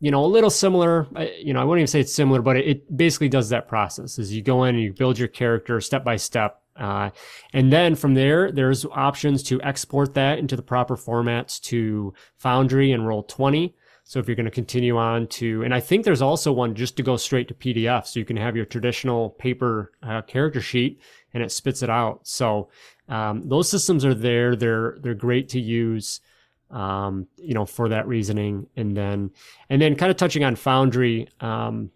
you 0.00 0.10
know 0.10 0.24
a 0.24 0.26
little 0.26 0.50
similar. 0.50 1.06
You 1.38 1.52
know, 1.52 1.60
I 1.60 1.64
wouldn't 1.64 1.80
even 1.80 1.86
say 1.88 2.00
it's 2.00 2.14
similar, 2.14 2.40
but 2.40 2.56
it, 2.56 2.66
it 2.66 2.96
basically 2.96 3.28
does 3.28 3.50
that 3.50 3.68
process. 3.68 4.18
As 4.18 4.34
you 4.34 4.42
go 4.42 4.64
in 4.64 4.74
and 4.74 4.82
you 4.82 4.92
build 4.94 5.18
your 5.18 5.28
character 5.28 5.80
step 5.80 6.04
by 6.04 6.16
step. 6.16 6.58
Uh, 6.74 7.10
and 7.52 7.70
then 7.70 7.94
from 7.94 8.14
there, 8.14 8.50
there's 8.50 8.86
options 8.86 9.42
to 9.42 9.60
export 9.60 10.14
that 10.14 10.38
into 10.38 10.56
the 10.56 10.62
proper 10.62 10.96
formats 10.96 11.60
to 11.60 12.14
Foundry 12.38 12.92
and 12.92 13.02
Roll20. 13.02 13.74
So 14.12 14.20
if 14.20 14.28
you're 14.28 14.36
going 14.36 14.44
to 14.44 14.50
continue 14.50 14.98
on 14.98 15.26
to, 15.28 15.62
and 15.62 15.72
I 15.72 15.80
think 15.80 16.04
there's 16.04 16.20
also 16.20 16.52
one 16.52 16.74
just 16.74 16.98
to 16.98 17.02
go 17.02 17.16
straight 17.16 17.48
to 17.48 17.54
PDF. 17.54 18.06
So 18.06 18.20
you 18.20 18.26
can 18.26 18.36
have 18.36 18.54
your 18.54 18.66
traditional 18.66 19.30
paper 19.30 19.92
uh, 20.02 20.20
character 20.20 20.60
sheet 20.60 21.00
and 21.32 21.42
it 21.42 21.50
spits 21.50 21.82
it 21.82 21.88
out. 21.88 22.20
So 22.24 22.68
um, 23.08 23.48
those 23.48 23.70
systems 23.70 24.04
are 24.04 24.12
there. 24.12 24.54
They're, 24.54 24.98
they're 25.00 25.14
great 25.14 25.48
to 25.48 25.60
use, 25.60 26.20
um, 26.70 27.26
you 27.38 27.54
know, 27.54 27.64
for 27.64 27.88
that 27.88 28.06
reasoning. 28.06 28.66
And 28.76 28.94
then, 28.94 29.30
and 29.70 29.80
then 29.80 29.96
kind 29.96 30.10
of 30.10 30.18
touching 30.18 30.44
on 30.44 30.56
Foundry, 30.56 31.26
um, 31.40 31.90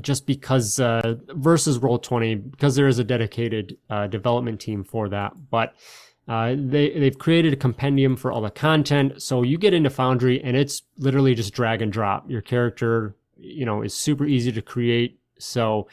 just 0.00 0.24
because 0.24 0.78
uh, 0.78 1.16
versus 1.30 1.80
Roll20, 1.80 2.48
because 2.48 2.76
there 2.76 2.86
is 2.86 3.00
a 3.00 3.04
dedicated 3.04 3.76
uh, 3.90 4.06
development 4.06 4.60
team 4.60 4.84
for 4.84 5.08
that. 5.08 5.32
But 5.50 5.74
uh, 6.28 6.54
they 6.58 6.90
they've 6.90 7.18
created 7.18 7.54
a 7.54 7.56
compendium 7.56 8.14
for 8.14 8.30
all 8.30 8.42
the 8.42 8.50
content, 8.50 9.22
so 9.22 9.42
you 9.42 9.56
get 9.56 9.72
into 9.72 9.88
Foundry 9.88 10.42
and 10.44 10.56
it's 10.56 10.82
literally 10.98 11.34
just 11.34 11.54
drag 11.54 11.80
and 11.80 11.90
drop. 11.90 12.30
Your 12.30 12.42
character, 12.42 13.16
you 13.36 13.64
know, 13.64 13.82
is 13.82 13.94
super 13.94 14.26
easy 14.26 14.52
to 14.52 14.60
create. 14.60 15.18
So 15.38 15.88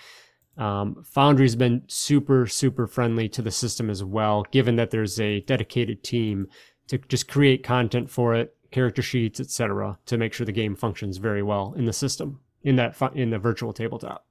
um, 0.57 1.03
Foundry's 1.13 1.55
been 1.55 1.83
super 1.87 2.47
super 2.47 2.85
friendly 2.85 3.29
to 3.29 3.41
the 3.41 3.51
system 3.51 3.89
as 3.89 4.03
well, 4.03 4.45
given 4.51 4.75
that 4.75 4.91
there's 4.91 5.19
a 5.21 5.39
dedicated 5.41 6.03
team 6.03 6.47
to 6.87 6.97
just 6.97 7.29
create 7.29 7.63
content 7.63 8.09
for 8.09 8.35
it, 8.35 8.57
character 8.71 9.01
sheets, 9.01 9.39
etc., 9.39 9.97
to 10.05 10.17
make 10.17 10.33
sure 10.33 10.45
the 10.45 10.51
game 10.51 10.75
functions 10.75 11.17
very 11.17 11.41
well 11.41 11.73
in 11.77 11.85
the 11.85 11.93
system 11.93 12.41
in 12.61 12.75
that 12.75 12.99
in 13.13 13.29
the 13.29 13.39
virtual 13.39 13.71
tabletop. 13.71 14.25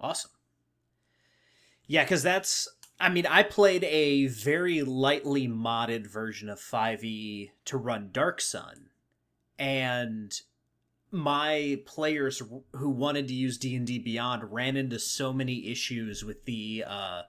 Awesome. 0.00 0.30
Yeah, 1.86 2.04
because 2.04 2.22
that's 2.22 2.68
I 3.04 3.10
mean, 3.10 3.26
I 3.26 3.42
played 3.42 3.84
a 3.84 4.28
very 4.28 4.80
lightly 4.80 5.46
modded 5.46 6.06
version 6.06 6.48
of 6.48 6.58
5e 6.58 7.50
to 7.66 7.76
run 7.76 8.08
Dark 8.10 8.40
Sun, 8.40 8.88
and 9.58 10.32
my 11.10 11.82
players 11.84 12.40
who 12.72 12.88
wanted 12.88 13.28
to 13.28 13.34
use 13.34 13.58
D&D 13.58 13.98
Beyond 13.98 14.50
ran 14.50 14.78
into 14.78 14.98
so 14.98 15.34
many 15.34 15.70
issues 15.70 16.24
with 16.24 16.46
the 16.46 16.82
uh, 16.86 17.22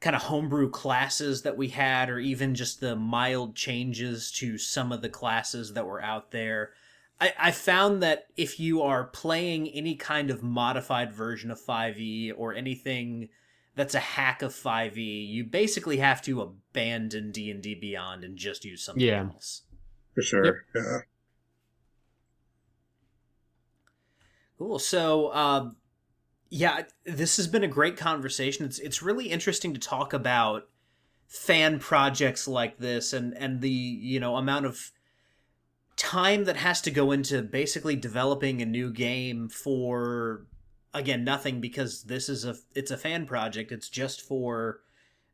kind 0.00 0.16
of 0.16 0.22
homebrew 0.22 0.70
classes 0.70 1.42
that 1.42 1.58
we 1.58 1.68
had 1.68 2.08
or 2.08 2.18
even 2.18 2.54
just 2.54 2.80
the 2.80 2.96
mild 2.96 3.54
changes 3.54 4.32
to 4.32 4.56
some 4.56 4.92
of 4.92 5.02
the 5.02 5.10
classes 5.10 5.74
that 5.74 5.84
were 5.84 6.02
out 6.02 6.30
there. 6.30 6.70
I, 7.20 7.34
I 7.38 7.50
found 7.50 8.02
that 8.02 8.28
if 8.34 8.58
you 8.58 8.80
are 8.80 9.04
playing 9.04 9.68
any 9.68 9.94
kind 9.94 10.30
of 10.30 10.42
modified 10.42 11.12
version 11.12 11.50
of 11.50 11.60
5e 11.60 12.32
or 12.34 12.54
anything 12.54 13.28
that's 13.74 13.94
a 13.94 14.00
hack 14.00 14.42
of 14.42 14.52
5e, 14.52 15.28
you 15.28 15.44
basically 15.44 15.98
have 15.98 16.20
to 16.22 16.40
abandon 16.40 17.30
D&D 17.32 17.76
Beyond 17.76 18.24
and 18.24 18.36
just 18.36 18.64
use 18.64 18.82
something 18.82 19.02
yeah. 19.02 19.28
else. 19.32 19.62
For 20.14 20.22
sure. 20.22 20.44
Yep. 20.44 20.54
Yeah. 20.74 20.98
Cool. 24.58 24.78
So, 24.78 25.28
uh, 25.28 25.70
yeah, 26.50 26.82
this 27.04 27.36
has 27.36 27.46
been 27.46 27.64
a 27.64 27.68
great 27.68 27.96
conversation. 27.96 28.66
It's 28.66 28.78
it's 28.80 29.00
really 29.02 29.28
interesting 29.28 29.72
to 29.72 29.80
talk 29.80 30.12
about 30.12 30.68
fan 31.28 31.78
projects 31.78 32.48
like 32.48 32.78
this 32.78 33.12
and 33.12 33.34
and 33.38 33.60
the 33.60 33.70
you 33.70 34.18
know 34.18 34.36
amount 34.36 34.66
of 34.66 34.90
time 35.96 36.44
that 36.44 36.56
has 36.56 36.80
to 36.80 36.90
go 36.90 37.12
into 37.12 37.40
basically 37.40 37.94
developing 37.94 38.60
a 38.60 38.66
new 38.66 38.92
game 38.92 39.48
for 39.48 40.44
again 40.92 41.24
nothing 41.24 41.60
because 41.60 42.04
this 42.04 42.28
is 42.28 42.44
a 42.44 42.56
it's 42.74 42.90
a 42.90 42.96
fan 42.96 43.26
project. 43.26 43.72
It's 43.72 43.88
just 43.88 44.22
for 44.22 44.80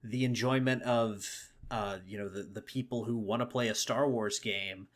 the 0.02 0.24
enjoyment 0.24 0.82
of 0.82 1.26
uh 1.70 1.98
you 2.06 2.18
know 2.18 2.28
the 2.28 2.42
the 2.42 2.62
people 2.62 3.04
who 3.04 3.16
want 3.16 3.40
to 3.40 3.46
play 3.46 3.68
a 3.68 3.74
Star 3.74 4.08
Wars 4.08 4.38
game. 4.38 4.88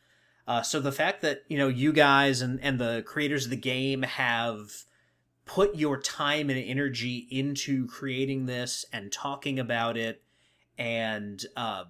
Uh 0.47 0.61
so 0.61 0.79
the 0.79 0.91
fact 0.91 1.21
that 1.21 1.43
you 1.47 1.57
know 1.57 1.67
you 1.67 1.91
guys 1.91 2.41
and 2.41 2.59
and 2.61 2.79
the 2.79 3.03
creators 3.05 3.45
of 3.45 3.51
the 3.51 3.57
game 3.57 4.03
have 4.03 4.83
put 5.45 5.75
your 5.75 5.99
time 5.99 6.49
and 6.49 6.59
energy 6.59 7.27
into 7.29 7.87
creating 7.87 8.45
this 8.45 8.85
and 8.93 9.11
talking 9.11 9.59
about 9.59 9.97
it 9.97 10.23
and 10.77 11.45
uh 11.57 11.83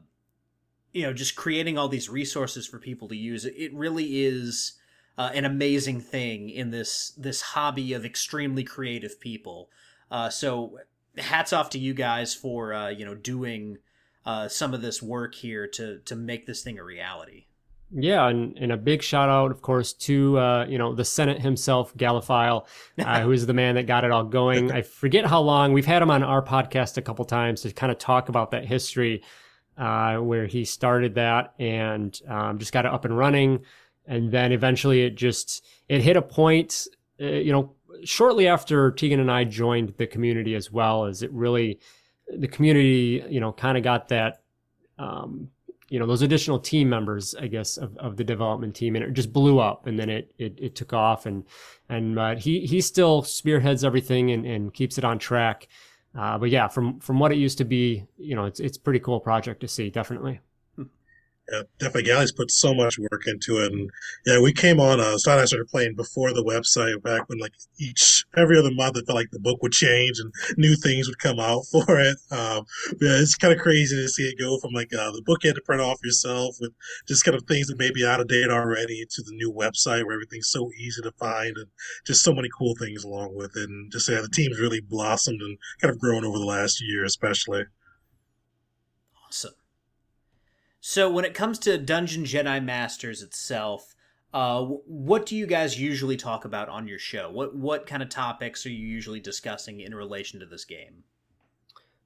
you 0.94 1.04
know 1.04 1.14
just 1.14 1.36
creating 1.36 1.78
all 1.78 1.88
these 1.88 2.10
resources 2.10 2.66
for 2.66 2.80
people 2.80 3.08
to 3.08 3.16
use 3.16 3.46
it 3.46 3.74
really 3.74 4.26
is 4.26 4.80
uh, 5.22 5.30
an 5.36 5.46
amazing 5.46 6.02
thing 6.02 6.50
in 6.50 6.72
this 6.72 7.14
this 7.16 7.42
hobby 7.42 7.94
of 7.94 8.04
extremely 8.04 8.64
creative 8.64 9.20
people. 9.20 9.70
Uh, 10.10 10.30
so 10.30 10.80
hats 11.16 11.54
off 11.54 11.70
to 11.70 11.78
you 11.78 11.94
guys 11.94 12.34
for 12.34 12.74
uh, 12.74 12.90
you 12.90 13.06
know 13.06 13.14
doing 13.14 13.78
uh, 14.26 14.48
some 14.48 14.74
of 14.74 14.82
this 14.82 15.00
work 15.00 15.36
here 15.36 15.68
to 15.68 16.00
to 16.06 16.16
make 16.16 16.48
this 16.48 16.64
thing 16.64 16.80
a 16.80 16.84
reality. 16.84 17.46
Yeah, 17.94 18.30
and, 18.30 18.58
and 18.58 18.72
a 18.72 18.78
big 18.78 19.04
shout 19.04 19.28
out, 19.28 19.52
of 19.52 19.62
course, 19.62 19.94
to 19.94 20.40
uh, 20.40 20.66
you 20.68 20.80
know 20.80 20.96
the 20.96 21.06
Senate 21.06 21.40
himself, 21.40 21.96
Galiphile, 21.96 22.66
uh, 22.98 23.22
who 23.22 23.32
is 23.32 23.46
the 23.46 23.54
man 23.54 23.76
that 23.76 23.86
got 23.86 24.04
it 24.04 24.10
all 24.10 24.24
going. 24.24 24.72
I 24.72 24.82
forget 24.82 25.28
how 25.28 25.42
long 25.42 25.72
we've 25.72 25.86
had 25.86 26.02
him 26.02 26.10
on 26.10 26.24
our 26.24 26.42
podcast 26.44 26.98
a 26.98 27.04
couple 27.04 27.26
times 27.26 27.62
to 27.62 27.72
kind 27.72 27.92
of 27.92 28.00
talk 28.00 28.28
about 28.28 28.50
that 28.52 28.66
history, 28.66 29.22
uh, 29.78 30.16
where 30.16 30.48
he 30.48 30.66
started 30.66 31.14
that 31.14 31.54
and 31.60 32.20
um, 32.28 32.58
just 32.58 32.74
got 32.74 32.88
it 32.88 32.92
up 32.92 33.06
and 33.06 33.16
running 33.16 33.64
and 34.06 34.32
then 34.32 34.52
eventually 34.52 35.04
it 35.04 35.16
just 35.16 35.66
it 35.90 36.02
hit 36.02 36.18
a 36.18 36.22
point. 36.22 36.88
Uh, 37.20 37.26
you 37.26 37.52
know, 37.52 37.74
shortly 38.04 38.48
after 38.48 38.92
Tegan 38.92 39.20
and 39.20 39.32
I 39.32 39.44
joined 39.44 39.94
the 39.98 40.08
community 40.08 40.56
as 40.56 40.72
well, 40.72 41.06
as 41.06 41.24
it 41.24 41.32
really 41.32 41.80
the 42.34 42.48
community, 42.48 43.24
you 43.30 43.40
know, 43.40 43.52
kind 43.52 43.78
of 43.78 43.84
got 43.84 44.08
that. 44.10 44.42
Um, 44.98 45.50
you 45.92 46.00
know 46.00 46.06
those 46.06 46.22
additional 46.22 46.58
team 46.58 46.90
members 46.90 47.36
i 47.36 47.48
guess 47.48 47.78
of, 47.78 47.96
of 47.98 48.16
the 48.16 48.24
development 48.24 48.74
team 48.74 48.96
and 48.96 49.04
it 49.04 49.12
just 49.12 49.34
blew 49.34 49.60
up 49.60 49.88
and 49.88 50.00
then 50.00 50.10
it 50.10 50.34
it, 50.38 50.58
it 50.58 50.74
took 50.74 50.94
off 50.94 51.26
and 51.26 51.44
and 51.90 52.18
uh, 52.18 52.36
he 52.36 52.66
he 52.66 52.80
still 52.80 53.22
spearheads 53.22 53.84
everything 53.84 54.32
and, 54.32 54.46
and 54.46 54.74
keeps 54.74 54.98
it 54.98 55.04
on 55.04 55.20
track 55.20 55.68
uh, 56.18 56.38
but 56.38 56.50
yeah 56.50 56.68
from 56.68 56.98
from 57.02 57.20
what 57.20 57.32
it 57.32 57.38
used 57.38 57.58
to 57.58 57.66
be 57.66 58.06
you 58.18 58.36
know 58.36 58.46
it's 58.46 58.62
it's 58.62 58.78
pretty 58.78 59.00
cool 59.00 59.20
project 59.20 59.60
to 59.60 59.68
see 59.68 59.90
definitely 59.90 60.40
definitely. 61.80 62.04
Galley's 62.04 62.32
put 62.32 62.52
so 62.52 62.74
much 62.74 62.98
work 62.98 63.24
into 63.28 63.60
it, 63.60 63.72
and 63.72 63.90
yeah, 64.26 64.40
we 64.42 64.54
came 64.54 64.80
on. 64.80 65.00
Uh, 65.00 65.18
Scott 65.18 65.40
I 65.40 65.46
started 65.46 65.68
playing 65.68 65.96
before 65.96 66.34
the 66.34 66.44
website 66.44 67.02
back 67.04 67.28
when 67.28 67.40
like 67.40 67.54
each 67.80 68.26
every 68.38 68.58
other 68.58 68.72
month 68.72 68.98
it 68.98 69.06
felt 69.06 69.18
like 69.18 69.32
the 69.32 69.40
book 69.40 69.62
would 69.62 69.72
change 69.72 70.20
and 70.20 70.32
new 70.58 70.76
things 70.76 71.08
would 71.08 71.20
come 71.20 71.40
out 71.40 71.64
for 71.72 72.00
it. 72.00 72.18
Um, 72.32 72.66
yeah, 73.02 73.20
it's 73.20 73.36
kind 73.36 73.54
of 73.54 73.60
crazy 73.60 73.96
to 73.96 74.08
see 74.08 74.24
it 74.24 74.40
go 74.40 74.58
from 74.60 74.72
like 74.74 74.94
uh, 74.94 75.12
the 75.12 75.24
book 75.26 75.44
you 75.44 75.50
had 75.50 75.56
to 75.56 75.62
print 75.62 75.82
off 75.82 76.00
yourself 76.04 76.56
with 76.60 76.72
just 77.08 77.26
kind 77.26 77.36
of 77.36 77.44
things 77.44 77.68
that 77.68 77.80
may 77.80 77.92
be 77.92 78.06
out 78.06 78.22
of 78.22 78.28
date 78.28 78.50
already 78.50 79.06
to 79.10 79.22
the 79.24 79.34
new 79.34 79.52
website 79.52 80.06
where 80.06 80.14
everything's 80.14 80.50
so 80.50 80.70
easy 80.80 81.02
to 81.02 81.12
find 81.20 81.58
and 81.58 81.68
just 82.06 82.24
so 82.24 82.34
many 82.34 82.50
cool 82.58 82.76
things 82.80 83.04
along 83.04 83.36
with 83.36 83.56
it. 83.58 83.70
And 83.70 83.92
just 83.92 84.10
yeah, 84.10 84.22
the 84.22 84.30
team's 84.30 84.60
really 84.60 84.82
blossomed 84.82 85.42
and 85.42 85.58
kind 85.82 85.94
of 85.94 86.00
grown 86.00 86.26
over 86.26 86.38
the 86.38 86.46
last 86.46 86.82
year, 86.82 87.04
especially. 87.04 87.64
Awesome. 89.28 89.54
So 90.82 91.12
when 91.12 91.26
it 91.26 91.36
comes 91.36 91.60
to 91.60 91.78
Dungeon 91.78 92.24
Jedi 92.24 92.62
Masters 92.64 93.22
itself, 93.22 93.94
uh, 94.34 94.64
what 94.66 95.28
do 95.28 95.36
you 95.36 95.46
guys 95.46 95.80
usually 95.80 96.18
talk 96.18 96.44
about 96.44 96.70
on 96.70 96.88
your 96.88 96.98
show? 96.98 97.30
What 97.30 97.56
what 97.56 97.86
kind 97.86 98.02
of 98.02 98.10
topics 98.10 98.66
are 98.66 98.72
you 98.72 98.88
usually 98.88 99.20
discussing 99.20 99.82
in 99.82 99.94
relation 99.94 100.40
to 100.40 100.46
this 100.48 100.66
game? 100.66 101.04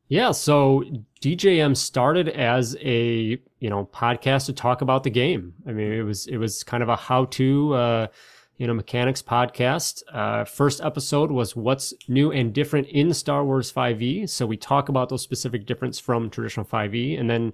Yeah, 0.10 0.32
so 0.32 0.84
DJM 1.22 1.78
started 1.78 2.28
as 2.30 2.76
a 2.82 3.40
you 3.60 3.70
know 3.70 3.90
podcast 3.94 4.48
to 4.48 4.54
talk 4.54 4.82
about 4.82 5.04
the 5.04 5.10
game. 5.10 5.54
I 5.66 5.72
mean, 5.72 5.94
it 5.94 6.04
was 6.04 6.28
it 6.28 6.38
was 6.38 6.64
kind 6.64 6.84
of 6.84 6.90
a 6.90 6.98
how 6.98 7.26
to 7.26 7.74
uh, 7.74 8.08
you 8.58 8.68
know 8.68 8.74
mechanics 8.74 9.22
podcast. 9.22 10.04
Uh, 10.12 10.44
first 10.44 10.82
episode 10.82 11.32
was 11.32 11.56
what's 11.56 11.94
new 12.10 12.30
and 12.30 12.54
different 12.54 12.88
in 12.88 13.14
Star 13.14 13.46
Wars 13.46 13.72
5e. 13.72 14.30
So 14.30 14.46
we 14.46 14.58
talk 14.58 14.90
about 14.90 15.08
those 15.08 15.22
specific 15.22 15.66
difference 15.66 15.98
from 15.98 16.30
traditional 16.30 16.66
5e, 16.66 17.18
and 17.18 17.30
then 17.30 17.54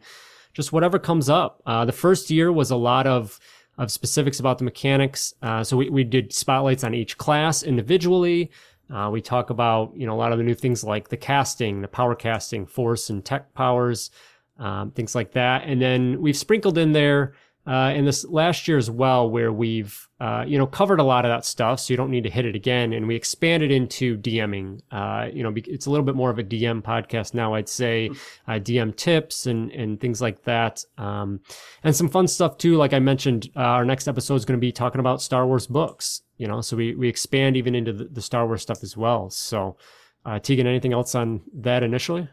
just 0.53 0.73
whatever 0.73 0.99
comes 0.99 1.29
up. 1.29 1.61
Uh, 1.65 1.85
the 1.85 1.91
first 1.91 2.29
year 2.29 2.51
was 2.51 2.71
a 2.71 2.75
lot 2.75 3.07
of 3.07 3.39
of 3.77 3.89
specifics 3.89 4.39
about 4.39 4.57
the 4.57 4.63
mechanics. 4.63 5.33
Uh, 5.41 5.63
so 5.63 5.77
we, 5.77 5.89
we 5.89 6.03
did 6.03 6.33
spotlights 6.33 6.83
on 6.83 6.93
each 6.93 7.17
class 7.17 7.63
individually. 7.63 8.51
Uh, 8.93 9.09
we 9.09 9.21
talk 9.21 9.49
about 9.49 9.95
you 9.95 10.05
know 10.05 10.13
a 10.13 10.19
lot 10.19 10.31
of 10.31 10.37
the 10.37 10.43
new 10.43 10.53
things 10.53 10.83
like 10.83 11.09
the 11.09 11.17
casting, 11.17 11.81
the 11.81 11.87
power 11.87 12.13
casting, 12.15 12.65
force 12.65 13.09
and 13.09 13.23
tech 13.23 13.53
powers, 13.53 14.11
um, 14.59 14.91
things 14.91 15.15
like 15.15 15.31
that. 15.31 15.63
And 15.65 15.81
then 15.81 16.21
we've 16.21 16.37
sprinkled 16.37 16.77
in 16.77 16.91
there 16.91 17.33
uh, 17.67 17.93
in 17.95 18.05
this 18.05 18.25
last 18.25 18.67
year 18.67 18.77
as 18.77 18.89
well, 18.89 19.29
where 19.29 19.51
we've 19.51 20.07
uh, 20.19 20.43
you 20.47 20.57
know 20.57 20.65
covered 20.65 20.99
a 20.99 21.03
lot 21.03 21.25
of 21.25 21.29
that 21.29 21.45
stuff, 21.45 21.79
so 21.79 21.93
you 21.93 21.97
don't 21.97 22.09
need 22.09 22.23
to 22.23 22.29
hit 22.29 22.45
it 22.45 22.55
again. 22.55 22.93
And 22.93 23.07
we 23.07 23.15
expanded 23.15 23.71
into 23.71 24.17
DMing. 24.17 24.81
Uh, 24.91 25.29
you 25.31 25.43
know, 25.43 25.53
it's 25.55 25.85
a 25.85 25.91
little 25.91 26.05
bit 26.05 26.15
more 26.15 26.31
of 26.31 26.39
a 26.39 26.43
DM 26.43 26.81
podcast 26.81 27.33
now, 27.33 27.53
I'd 27.53 27.69
say, 27.69 28.09
uh, 28.47 28.53
DM 28.53 28.95
tips 28.95 29.45
and 29.45 29.71
and 29.71 29.99
things 29.99 30.21
like 30.21 30.43
that, 30.43 30.83
um, 30.97 31.39
and 31.83 31.95
some 31.95 32.09
fun 32.09 32.27
stuff 32.27 32.57
too. 32.57 32.77
Like 32.77 32.93
I 32.93 32.99
mentioned, 32.99 33.49
uh, 33.55 33.59
our 33.59 33.85
next 33.85 34.07
episode 34.07 34.35
is 34.35 34.45
going 34.45 34.57
to 34.59 34.61
be 34.61 34.71
talking 34.71 34.99
about 34.99 35.21
Star 35.21 35.45
Wars 35.45 35.67
books. 35.67 36.21
You 36.37 36.47
know, 36.47 36.61
so 36.61 36.75
we 36.75 36.95
we 36.95 37.07
expand 37.07 37.57
even 37.57 37.75
into 37.75 37.93
the, 37.93 38.05
the 38.05 38.21
Star 38.21 38.47
Wars 38.47 38.63
stuff 38.63 38.81
as 38.81 38.97
well. 38.97 39.29
So, 39.29 39.77
uh, 40.25 40.39
Tegan, 40.39 40.65
anything 40.65 40.93
else 40.93 41.13
on 41.13 41.41
that 41.53 41.83
initially? 41.83 42.27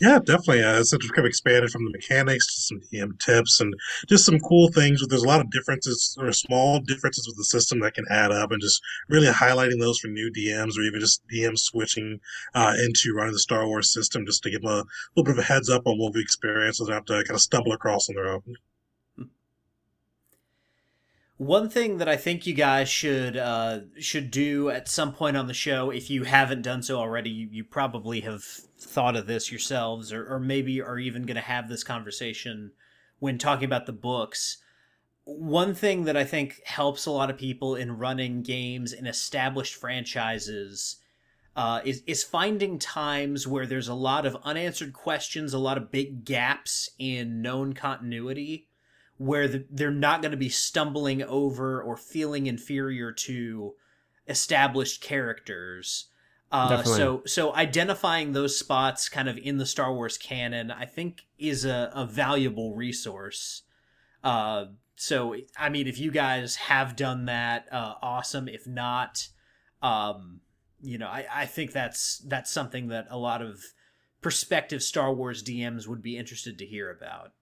Yeah, 0.00 0.18
definitely. 0.18 0.62
Uh, 0.64 0.80
it's 0.80 0.90
kind 0.92 1.18
of 1.18 1.24
expanded 1.26 1.70
from 1.70 1.84
the 1.84 1.90
mechanics 1.90 2.46
to 2.54 2.60
some 2.62 2.80
DM 2.80 3.18
tips 3.18 3.60
and 3.60 3.74
just 4.08 4.24
some 4.24 4.40
cool 4.40 4.72
things. 4.72 5.00
But 5.00 5.10
There's 5.10 5.22
a 5.22 5.28
lot 5.28 5.40
of 5.40 5.50
differences 5.50 6.16
or 6.18 6.32
small 6.32 6.80
differences 6.80 7.26
with 7.26 7.36
the 7.36 7.44
system 7.44 7.80
that 7.80 7.94
can 7.94 8.06
add 8.10 8.32
up, 8.32 8.50
and 8.50 8.60
just 8.62 8.82
really 9.08 9.26
highlighting 9.28 9.78
those 9.78 9.98
for 9.98 10.08
new 10.08 10.32
DMs 10.32 10.76
or 10.78 10.82
even 10.82 11.00
just 11.00 11.22
DM 11.28 11.56
switching 11.58 12.18
uh, 12.54 12.74
into 12.82 13.14
running 13.14 13.34
the 13.34 13.38
Star 13.38 13.66
Wars 13.66 13.92
system, 13.92 14.24
just 14.26 14.42
to 14.42 14.50
give 14.50 14.62
them 14.62 14.70
a 14.70 14.84
little 15.14 15.24
bit 15.24 15.32
of 15.32 15.38
a 15.38 15.42
heads 15.42 15.68
up 15.68 15.86
on 15.86 15.98
what 15.98 16.14
we 16.14 16.20
experience, 16.22 16.78
so 16.78 16.84
they 16.84 16.92
don't 16.92 17.06
have 17.08 17.18
to 17.18 17.24
kind 17.28 17.36
of 17.36 17.42
stumble 17.42 17.72
across 17.72 18.08
on 18.08 18.14
their 18.16 18.28
own. 18.28 18.56
One 21.40 21.70
thing 21.70 21.96
that 21.96 22.08
I 22.08 22.18
think 22.18 22.46
you 22.46 22.52
guys 22.52 22.90
should 22.90 23.34
uh, 23.34 23.80
should 23.98 24.30
do 24.30 24.68
at 24.68 24.88
some 24.88 25.14
point 25.14 25.38
on 25.38 25.46
the 25.46 25.54
show, 25.54 25.88
if 25.88 26.10
you 26.10 26.24
haven't 26.24 26.60
done 26.60 26.82
so 26.82 26.98
already, 26.98 27.30
you, 27.30 27.48
you 27.50 27.64
probably 27.64 28.20
have 28.20 28.44
thought 28.44 29.16
of 29.16 29.26
this 29.26 29.50
yourselves, 29.50 30.12
or, 30.12 30.34
or 30.34 30.38
maybe 30.38 30.82
are 30.82 30.98
even 30.98 31.22
going 31.22 31.36
to 31.36 31.40
have 31.40 31.66
this 31.66 31.82
conversation 31.82 32.72
when 33.20 33.38
talking 33.38 33.64
about 33.64 33.86
the 33.86 33.92
books. 33.94 34.58
One 35.24 35.74
thing 35.74 36.04
that 36.04 36.14
I 36.14 36.24
think 36.24 36.60
helps 36.66 37.06
a 37.06 37.10
lot 37.10 37.30
of 37.30 37.38
people 37.38 37.74
in 37.74 37.96
running 37.96 38.42
games 38.42 38.92
in 38.92 39.06
established 39.06 39.76
franchises 39.76 40.96
uh, 41.56 41.80
is 41.86 42.02
is 42.06 42.22
finding 42.22 42.78
times 42.78 43.48
where 43.48 43.64
there's 43.64 43.88
a 43.88 43.94
lot 43.94 44.26
of 44.26 44.36
unanswered 44.44 44.92
questions, 44.92 45.54
a 45.54 45.58
lot 45.58 45.78
of 45.78 45.90
big 45.90 46.26
gaps 46.26 46.90
in 46.98 47.40
known 47.40 47.72
continuity 47.72 48.66
where 49.20 49.46
the, 49.46 49.66
they're 49.70 49.90
not 49.90 50.22
going 50.22 50.30
to 50.30 50.36
be 50.38 50.48
stumbling 50.48 51.22
over 51.22 51.82
or 51.82 51.94
feeling 51.94 52.46
inferior 52.46 53.12
to 53.12 53.74
established 54.26 55.02
characters. 55.02 56.06
Uh, 56.50 56.82
so 56.82 57.22
so 57.26 57.54
identifying 57.54 58.32
those 58.32 58.58
spots 58.58 59.10
kind 59.10 59.28
of 59.28 59.36
in 59.36 59.58
the 59.58 59.66
Star 59.66 59.92
Wars 59.92 60.16
canon, 60.16 60.70
I 60.70 60.86
think, 60.86 61.26
is 61.38 61.66
a, 61.66 61.92
a 61.94 62.06
valuable 62.06 62.74
resource. 62.74 63.60
Uh, 64.24 64.64
so 64.96 65.36
I 65.58 65.68
mean, 65.68 65.86
if 65.86 65.98
you 65.98 66.10
guys 66.10 66.56
have 66.56 66.96
done 66.96 67.26
that, 67.26 67.66
uh, 67.70 67.96
awesome. 68.00 68.48
If 68.48 68.66
not, 68.66 69.28
um, 69.82 70.40
you 70.80 70.96
know, 70.96 71.08
I, 71.08 71.26
I 71.30 71.44
think 71.44 71.72
that's 71.72 72.22
that's 72.26 72.50
something 72.50 72.88
that 72.88 73.06
a 73.10 73.18
lot 73.18 73.42
of 73.42 73.62
prospective 74.22 74.82
Star 74.82 75.12
Wars 75.12 75.44
DMs 75.44 75.86
would 75.86 76.00
be 76.00 76.16
interested 76.16 76.58
to 76.58 76.64
hear 76.64 76.90
about. 76.90 77.32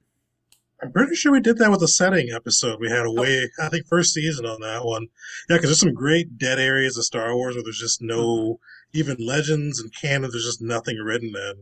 I'm 0.83 0.93
pretty 0.93 1.17
sure 1.17 1.33
we 1.33 1.41
did 1.41 1.59
that 1.59 1.71
with 1.71 1.81
the 1.81 1.89
setting 1.89 2.31
episode. 2.33 2.79
We 2.81 2.89
had 2.89 3.05
a 3.05 3.09
oh. 3.09 3.21
way, 3.21 3.51
I 3.61 3.69
think, 3.69 3.87
first 3.87 4.15
season 4.15 4.47
on 4.47 4.61
that 4.61 4.85
one. 4.85 5.09
Yeah, 5.49 5.57
because 5.57 5.71
there's 5.71 5.81
some 5.81 5.95
great 5.95 6.39
dead 6.39 6.61
areas 6.61 6.97
of 6.97 7.05
Star 7.05 7.35
Wars 7.35 7.57
where 7.57 7.65
there's 7.65 7.81
just 7.81 8.01
no, 8.01 8.27
mm-hmm. 8.27 8.99
even 8.99 9.17
legends 9.19 9.81
and 9.81 9.93
canon. 9.93 10.31
There's 10.31 10.45
just 10.45 10.63
nothing 10.63 10.97
written 10.99 11.33
in. 11.35 11.55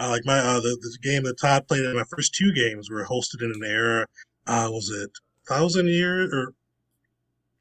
Uh, 0.00 0.08
like 0.08 0.22
my 0.24 0.38
uh, 0.38 0.60
the, 0.60 0.76
the 0.80 0.98
game 1.08 1.22
that 1.22 1.38
Todd 1.40 1.68
played 1.68 1.84
in 1.84 1.94
my 1.94 2.04
first 2.10 2.34
two 2.34 2.52
games 2.52 2.90
were 2.90 3.04
hosted 3.04 3.42
in 3.42 3.52
an 3.54 3.62
era. 3.64 4.06
Uh, 4.46 4.68
was 4.70 4.90
it 4.90 5.10
thousand 5.46 5.88
years 5.88 6.30
or 6.32 6.52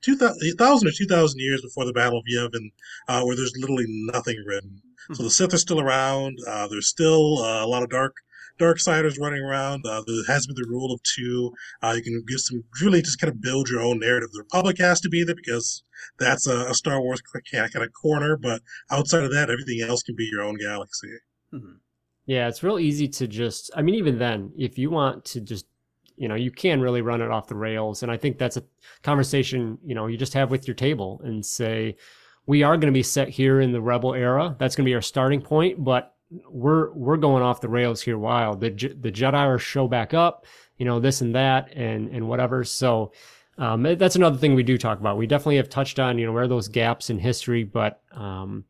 two 0.01 0.17
thousand 0.17 0.87
or 0.87 0.91
two 0.91 1.05
thousand 1.05 1.39
years 1.39 1.61
before 1.61 1.85
the 1.85 1.93
Battle 1.93 2.17
of 2.17 2.25
Yavin, 2.25 2.71
uh, 3.07 3.23
where 3.23 3.35
there's 3.35 3.53
literally 3.57 3.85
nothing 3.87 4.43
written. 4.47 4.71
Mm-hmm. 4.71 5.13
So 5.13 5.23
the 5.23 5.29
Sith 5.29 5.53
are 5.53 5.59
still 5.59 5.79
around. 5.79 6.39
Uh, 6.47 6.67
there's 6.67 6.87
still 6.87 7.37
uh, 7.43 7.63
a 7.63 7.67
lot 7.67 7.83
of 7.83 7.91
dark 7.91 8.15
Darksiders 8.59 9.19
running 9.19 9.41
around. 9.41 9.85
Uh, 9.85 10.03
there 10.05 10.23
has 10.27 10.47
been 10.47 10.55
the 10.55 10.67
rule 10.67 10.93
of 10.93 11.01
two. 11.03 11.53
Uh, 11.81 11.93
you 11.95 12.03
can 12.03 12.23
give 12.27 12.39
some 12.39 12.63
really 12.81 13.01
just 13.01 13.19
kind 13.19 13.31
of 13.31 13.41
build 13.41 13.69
your 13.69 13.81
own 13.81 13.99
narrative. 13.99 14.29
The 14.31 14.39
Republic 14.39 14.77
has 14.79 15.01
to 15.01 15.09
be 15.09 15.23
there 15.23 15.35
because 15.35 15.83
that's 16.19 16.47
a, 16.47 16.67
a 16.67 16.73
Star 16.73 17.01
Wars 17.01 17.21
kind 17.21 17.67
of 17.75 17.93
corner, 17.93 18.37
but 18.37 18.61
outside 18.91 19.23
of 19.23 19.31
that, 19.31 19.49
everything 19.49 19.81
else 19.81 20.03
can 20.03 20.15
be 20.15 20.29
your 20.31 20.41
own 20.41 20.55
galaxy. 20.55 21.09
Mm-hmm. 21.53 21.73
Yeah, 22.25 22.47
it's 22.47 22.63
real 22.63 22.79
easy 22.79 23.07
to 23.09 23.27
just. 23.27 23.71
I 23.75 23.81
mean, 23.81 23.95
even 23.95 24.17
then, 24.17 24.53
if 24.57 24.77
you 24.77 24.89
want 24.89 25.25
to 25.25 25.41
just 25.41 25.65
you 26.15 26.27
know 26.27 26.35
you 26.35 26.51
can 26.51 26.79
really 26.79 27.01
run 27.01 27.21
it 27.21 27.31
off 27.31 27.47
the 27.47 27.55
rails 27.55 28.03
and 28.03 28.11
i 28.11 28.17
think 28.17 28.37
that's 28.37 28.57
a 28.57 28.63
conversation 29.01 29.77
you 29.83 29.95
know 29.95 30.07
you 30.07 30.17
just 30.17 30.33
have 30.33 30.51
with 30.51 30.67
your 30.67 30.75
table 30.75 31.19
and 31.23 31.45
say 31.45 31.95
we 32.45 32.61
are 32.61 32.77
going 32.77 32.91
to 32.91 32.97
be 32.97 33.03
set 33.03 33.29
here 33.29 33.61
in 33.61 33.71
the 33.71 33.81
rebel 33.81 34.13
era 34.13 34.55
that's 34.59 34.75
going 34.75 34.85
to 34.85 34.89
be 34.89 34.93
our 34.93 35.01
starting 35.01 35.41
point 35.41 35.83
but 35.83 36.12
we're 36.49 36.91
we're 36.93 37.17
going 37.17 37.43
off 37.43 37.61
the 37.61 37.69
rails 37.69 38.01
here 38.01 38.17
wild. 38.17 38.61
The 38.61 38.69
the 38.69 39.11
jedi 39.11 39.33
are 39.33 39.59
show 39.59 39.87
back 39.87 40.13
up 40.13 40.45
you 40.77 40.85
know 40.85 40.99
this 40.99 41.21
and 41.21 41.35
that 41.35 41.71
and 41.73 42.09
and 42.09 42.27
whatever. 42.27 42.63
So 42.63 43.11
um, 43.57 43.83
that's 43.83 44.15
another 44.15 44.37
thing 44.37 44.55
we 44.55 44.63
do 44.63 44.77
talk 44.77 44.99
about. 44.99 45.17
We 45.17 45.27
definitely 45.27 45.57
have 45.57 45.69
touched 45.69 45.99
on 45.99 46.17
you 46.17 46.25
know 46.25 46.31
where 46.31 46.47
those 46.47 46.67
gaps 46.67 47.09
in 47.09 47.19
history 47.19 47.63
but 47.63 48.01
um, 48.11 48.65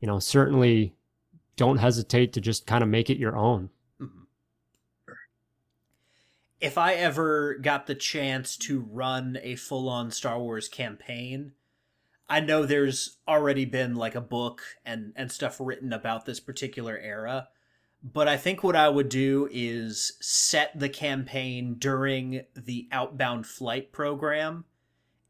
you 0.00 0.06
know 0.06 0.18
certainly 0.18 0.94
don't 1.56 1.78
hesitate 1.78 2.32
to 2.34 2.40
just 2.40 2.66
kind 2.66 2.82
of 2.82 2.88
make 2.88 3.10
it 3.10 3.18
your 3.18 3.36
own. 3.36 3.70
Mm-hmm. 4.00 5.12
if 6.60 6.78
i 6.78 6.94
ever 6.94 7.56
got 7.56 7.88
the 7.88 7.96
chance 7.96 8.56
to 8.56 8.86
run 8.90 9.36
a 9.42 9.56
full-on 9.56 10.12
star 10.12 10.38
wars 10.38 10.68
campaign 10.68 11.52
I 12.28 12.40
know 12.40 12.66
there's 12.66 13.18
already 13.26 13.64
been 13.64 13.94
like 13.94 14.14
a 14.14 14.20
book 14.20 14.62
and 14.84 15.12
and 15.16 15.32
stuff 15.32 15.56
written 15.60 15.92
about 15.92 16.26
this 16.26 16.40
particular 16.40 16.98
era, 16.98 17.48
but 18.02 18.28
I 18.28 18.36
think 18.36 18.62
what 18.62 18.76
I 18.76 18.88
would 18.88 19.08
do 19.08 19.48
is 19.50 20.12
set 20.20 20.78
the 20.78 20.88
campaign 20.88 21.76
during 21.78 22.44
the 22.54 22.88
outbound 22.92 23.46
flight 23.46 23.92
program 23.92 24.64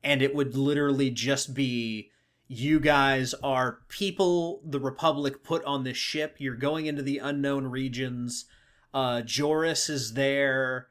and 0.03 0.23
it 0.23 0.35
would 0.35 0.57
literally 0.57 1.11
just 1.11 1.55
be 1.55 2.11
you 2.47 2.81
guys 2.81 3.35
are 3.43 3.81
people 3.89 4.63
the 4.65 4.81
Republic 4.81 5.45
put 5.45 5.63
on 5.65 5.85
this 5.85 5.99
ship. 5.99 6.37
You're 6.39 6.57
going 6.57 6.87
into 6.87 7.03
the 7.03 7.19
unknown 7.19 7.67
regions. 7.67 8.47
Uh, 8.95 9.21
Joruus 9.23 9.91
is 9.91 10.15
there. 10.15 10.89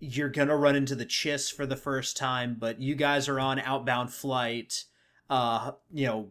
You're 0.00 0.28
gonna 0.28 0.56
run 0.56 0.76
into 0.76 0.94
the 0.94 1.06
Chiss 1.06 1.52
for 1.52 1.66
the 1.66 1.76
first 1.76 2.16
time, 2.16 2.56
but 2.58 2.80
you 2.80 2.94
guys 2.94 3.26
are 3.28 3.40
on 3.40 3.58
outbound 3.58 4.12
flight. 4.12 4.84
Uh, 5.30 5.72
you 5.92 6.06
know, 6.06 6.28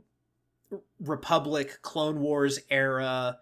Republic, 1.00 1.80
Clone 1.82 2.20
Wars 2.20 2.60
era. 2.70 3.38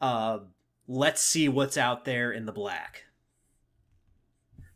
Uh, 0.00 0.38
let's 0.86 1.22
see 1.22 1.48
what's 1.48 1.76
out 1.76 2.04
there 2.04 2.32
in 2.32 2.46
the 2.46 2.52
black. 2.52 3.04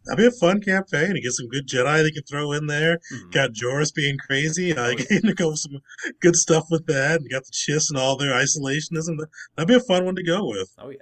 That'd 0.04 0.18
be 0.18 0.26
a 0.26 0.32
fun 0.32 0.60
campaign. 0.60 1.14
You 1.14 1.22
get 1.22 1.32
some 1.32 1.48
good 1.48 1.68
Jedi 1.68 2.02
they 2.02 2.10
can 2.10 2.24
throw 2.24 2.52
in 2.52 2.66
there. 2.66 2.98
Mm-hmm. 3.12 3.30
Got 3.30 3.52
Joruus 3.52 3.94
being 3.94 4.18
crazy. 4.18 4.76
I 4.76 4.88
oh, 4.88 4.90
yeah. 5.10 5.20
to 5.20 5.34
go 5.34 5.50
with 5.50 5.60
some 5.60 5.78
good 6.20 6.34
stuff 6.34 6.64
with 6.70 6.86
that. 6.86 7.20
And 7.20 7.30
got 7.30 7.44
the 7.44 7.52
Chiss 7.52 7.88
and 7.88 7.98
all 7.98 8.16
their 8.16 8.32
isolationism. 8.32 9.18
That'd 9.54 9.68
be 9.68 9.74
a 9.74 9.80
fun 9.80 10.04
one 10.04 10.16
to 10.16 10.24
go 10.24 10.44
with. 10.48 10.74
Oh 10.78 10.90
yeah. 10.90 10.98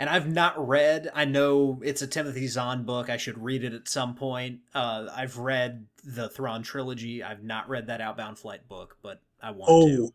And 0.00 0.08
I've 0.08 0.26
not 0.26 0.66
read. 0.66 1.10
I 1.14 1.26
know 1.26 1.78
it's 1.84 2.00
a 2.00 2.06
Timothy 2.06 2.46
Zahn 2.46 2.84
book. 2.84 3.10
I 3.10 3.18
should 3.18 3.36
read 3.36 3.64
it 3.64 3.74
at 3.74 3.86
some 3.86 4.14
point. 4.14 4.60
Uh, 4.74 5.08
I've 5.14 5.36
read 5.36 5.84
the 6.02 6.30
Thrawn 6.30 6.62
trilogy. 6.62 7.22
I've 7.22 7.42
not 7.42 7.68
read 7.68 7.88
that 7.88 8.00
Outbound 8.00 8.38
Flight 8.38 8.66
book, 8.66 8.96
but 9.02 9.20
I 9.42 9.50
want 9.50 9.68
to. 9.68 9.72
oh, 9.72 9.86
to. 9.86 10.14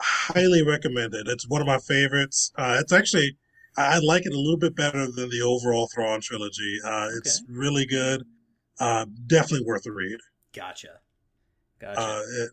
Highly 0.00 0.62
recommend 0.62 1.14
it. 1.14 1.26
It's 1.26 1.48
one 1.48 1.60
of 1.60 1.66
my 1.66 1.78
favorites. 1.78 2.52
Uh, 2.56 2.76
it's 2.80 2.92
actually 2.92 3.36
I 3.76 3.98
like 3.98 4.24
it 4.24 4.32
a 4.32 4.38
little 4.38 4.56
bit 4.56 4.76
better 4.76 5.10
than 5.10 5.30
the 5.30 5.42
overall 5.42 5.88
Thrawn 5.92 6.20
trilogy. 6.20 6.78
Uh, 6.84 7.08
it's 7.16 7.40
okay. 7.40 7.46
really 7.48 7.86
good. 7.86 8.22
Uh, 8.78 9.06
definitely 9.26 9.66
worth 9.66 9.86
a 9.86 9.92
read. 9.92 10.18
Gotcha. 10.52 11.00
Gotcha. 11.80 12.00
Uh, 12.00 12.20
it, 12.38 12.50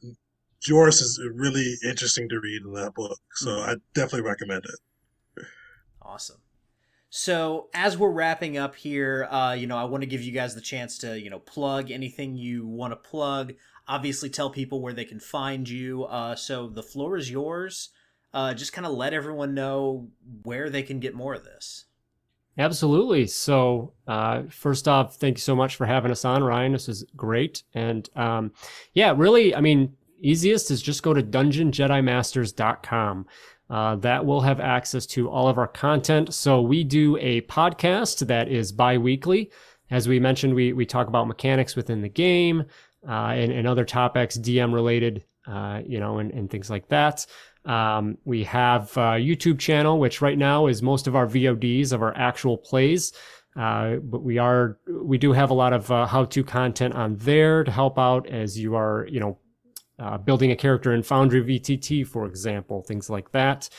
Joruus 0.68 1.02
is 1.02 1.22
really 1.36 1.76
interesting 1.84 2.28
to 2.30 2.40
read 2.40 2.64
in 2.64 2.74
that 2.74 2.96
book, 2.96 3.20
so 3.36 3.50
mm-hmm. 3.50 3.70
I 3.70 3.76
definitely 3.94 4.28
recommend 4.28 4.66
it. 4.66 5.46
Awesome. 6.02 6.38
So 7.12 7.68
as 7.74 7.98
we're 7.98 8.10
wrapping 8.10 8.58
up 8.58 8.76
here, 8.76 9.28
uh, 9.30 9.54
you 9.54 9.68
know, 9.68 9.78
I 9.78 9.84
want 9.84 10.02
to 10.02 10.08
give 10.08 10.24
you 10.24 10.32
guys 10.32 10.56
the 10.56 10.62
chance 10.62 10.98
to, 11.00 11.20
you 11.20 11.30
know, 11.30 11.40
plug 11.40 11.92
anything 11.92 12.36
you 12.36 12.66
want 12.66 12.94
to 12.94 12.96
plug. 12.96 13.54
Obviously, 13.88 14.30
tell 14.30 14.50
people 14.50 14.82
where 14.82 14.94
they 14.94 15.06
can 15.06 15.20
find 15.20 15.70
you. 15.70 16.06
Uh, 16.06 16.36
so 16.36 16.68
the 16.68 16.82
floor 16.82 17.18
is 17.18 17.30
yours 17.30 17.90
uh, 18.34 18.54
just 18.54 18.74
kind 18.74 18.86
of 18.86 18.94
let 18.94 19.14
everyone 19.14 19.54
know 19.54 20.10
where 20.44 20.70
they 20.70 20.84
can 20.84 21.00
get 21.00 21.14
more 21.14 21.34
of 21.34 21.44
this. 21.44 21.86
Absolutely. 22.58 23.28
So, 23.28 23.94
uh, 24.08 24.44
first 24.50 24.88
off, 24.88 25.16
thank 25.16 25.38
you 25.38 25.42
so 25.42 25.56
much 25.56 25.76
for 25.76 25.86
having 25.86 26.12
us 26.12 26.26
on, 26.26 26.44
Ryan. 26.44 26.74
This 26.74 26.90
is 26.90 27.06
great. 27.16 27.64
And 27.74 28.10
um, 28.16 28.52
yeah, 28.94 29.14
really, 29.16 29.56
I 29.56 29.62
mean, 29.62 29.96
easiest 30.20 30.70
is 30.70 30.82
just 30.82 31.02
go 31.02 31.14
to 31.14 31.24
dungeonjedimasters.com. 31.24 33.26
Uh, 33.72 33.96
that 33.96 34.26
will 34.26 34.42
have 34.42 34.60
access 34.60 35.06
to 35.06 35.30
all 35.30 35.48
of 35.48 35.58
our 35.58 35.68
content. 35.68 36.34
So, 36.34 36.62
we 36.62 36.84
do 36.84 37.18
a 37.18 37.42
podcast 37.42 38.28
that 38.28 38.50
is 38.50 38.72
bi 38.72 38.98
weekly. 38.98 39.50
As 39.90 40.08
we 40.08 40.20
mentioned, 40.20 40.54
we, 40.54 40.74
we 40.74 40.86
talk 40.86 41.08
about 41.08 41.28
mechanics 41.28 41.76
within 41.76 42.02
the 42.02 42.10
game 42.10 42.66
uh, 43.08 43.32
and, 43.34 43.52
and 43.52 43.68
other 43.68 43.86
topics, 43.86 44.38
DM 44.38 44.74
related, 44.74 45.24
uh, 45.48 45.82
you 45.86 46.00
know, 46.00 46.20
and, 46.20 46.32
and 46.32 46.50
things 46.50 46.70
like 46.70 46.88
that. 46.90 47.26
Um, 47.66 48.18
we 48.26 48.44
have 48.44 48.92
a 48.98 49.20
YouTube 49.20 49.60
channel, 49.60 50.00
which 50.00 50.22
right 50.22 50.38
now 50.38 50.68
is 50.68 50.82
most 50.82 51.08
of 51.08 51.16
our 51.16 51.28
VODs 51.28 51.94
of 51.94 52.02
our 52.02 52.16
actual 52.18 52.58
plays. 52.58 53.14
Uh, 53.56 53.96
but 53.98 54.24
we 54.24 54.38
are 54.38 54.78
we 54.88 55.18
do 55.18 55.34
have 55.34 55.50
a 55.50 55.54
lot 55.54 55.74
of 55.74 55.92
uh, 55.92 56.06
how-to 56.06 56.44
content 56.44 56.94
on 56.94 57.18
there 57.18 57.64
to 57.66 57.72
help 57.72 58.00
out 58.00 58.28
as 58.30 58.58
you 58.58 58.76
are 58.76 59.06
you 59.12 59.20
know 59.20 59.38
uh, 60.02 60.18
building 60.18 60.52
a 60.52 60.56
character 60.56 60.94
in 60.94 61.04
Foundry 61.04 61.44
VTT, 61.44 62.08
for 62.08 62.26
example, 62.26 62.82
things 62.82 63.10
like 63.10 63.32
that. 63.32 63.70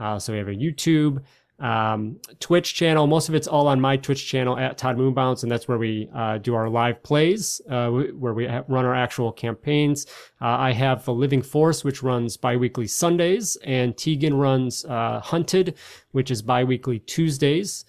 Uh, 0.00 0.18
so 0.18 0.32
we 0.32 0.38
have 0.38 0.48
a 0.48 0.54
YouTube 0.54 1.22
um, 1.58 2.18
Twitch 2.40 2.74
channel. 2.74 3.06
Most 3.06 3.28
of 3.28 3.34
it's 3.34 3.46
all 3.46 3.66
on 3.66 3.80
my 3.80 3.96
Twitch 3.96 4.26
channel 4.26 4.58
at 4.58 4.76
Todd 4.76 4.96
Moonbounce, 4.96 5.42
and 5.42 5.50
that's 5.50 5.66
where 5.68 5.78
we 5.78 6.08
uh, 6.14 6.38
do 6.38 6.54
our 6.54 6.68
live 6.68 7.02
plays, 7.02 7.60
uh, 7.70 7.88
where 7.88 8.34
we 8.34 8.46
run 8.46 8.84
our 8.84 8.94
actual 8.94 9.32
campaigns. 9.32 10.06
Uh, 10.40 10.48
I 10.48 10.72
have 10.72 11.04
the 11.04 11.14
Living 11.14 11.42
Force, 11.42 11.82
which 11.84 12.02
runs 12.02 12.36
biweekly 12.36 12.86
Sundays, 12.86 13.56
and 13.64 13.96
Tegan 13.96 14.36
runs 14.36 14.84
uh, 14.84 15.20
Hunted, 15.20 15.76
which 16.12 16.30
is 16.30 16.42
biweekly 16.42 16.98
Tuesdays. 17.00 17.84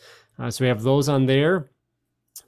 So 0.49 0.63
we 0.63 0.67
have 0.67 0.83
those 0.83 1.09
on 1.09 1.25
there. 1.25 1.71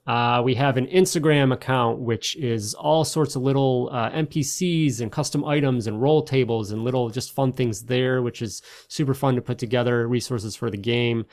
Uh, 0.10 0.42
we 0.42 0.56
have 0.56 0.76
an 0.76 0.88
Instagram 0.88 1.54
account, 1.54 2.00
which 2.00 2.36
is 2.38 2.74
all 2.74 3.06
sorts 3.06 3.36
of 3.36 3.44
little 3.44 3.92
uh, 3.92 4.10
NPCs 4.10 5.02
and 5.02 5.12
custom 5.12 5.46
items 5.46 5.86
and 5.86 6.02
roll 6.02 6.24
tables 6.24 6.72
and 6.72 6.84
little 6.84 7.12
just 7.12 7.32
fun 7.32 7.54
things 7.54 7.84
there, 7.84 8.24
which 8.24 8.42
is 8.42 8.64
super 8.88 9.14
fun 9.14 9.36
to 9.36 9.42
put 9.42 9.60
together 9.60 10.08
resources 10.08 10.56
for 10.56 10.72
the 10.72 10.78
game. 10.78 11.28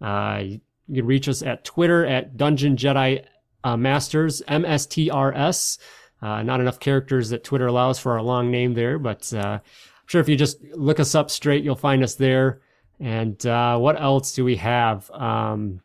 Uh, 0.00 0.44
you, 0.44 0.60
can 0.94 1.06
reach 1.06 1.28
us 1.28 1.42
at 1.42 1.64
Twitter 1.64 2.06
at 2.06 2.36
Dungeon 2.36 2.76
Jedi 2.76 3.24
uh, 3.64 3.76
Masters, 3.76 4.42
MSTRS. 4.46 5.78
Uh, 6.22 6.44
not 6.44 6.60
enough 6.60 6.78
characters 6.78 7.30
that 7.30 7.42
Twitter 7.42 7.66
allows 7.66 7.98
for 7.98 8.12
our 8.12 8.22
long 8.22 8.48
name 8.48 8.74
there, 8.74 9.00
but 9.00 9.32
uh, 9.34 9.58
I'm 9.58 10.06
sure 10.06 10.20
if 10.20 10.28
you 10.28 10.36
just 10.36 10.62
look 10.76 11.00
us 11.00 11.16
up 11.16 11.32
straight, 11.32 11.64
you'll 11.64 11.74
find 11.74 12.04
us 12.04 12.14
there. 12.14 12.60
And 13.00 13.42
what 13.42 14.00
else 14.00 14.34
do 14.34 14.44
we 14.44 14.54
have? 14.54 15.10
Um, 15.10 15.80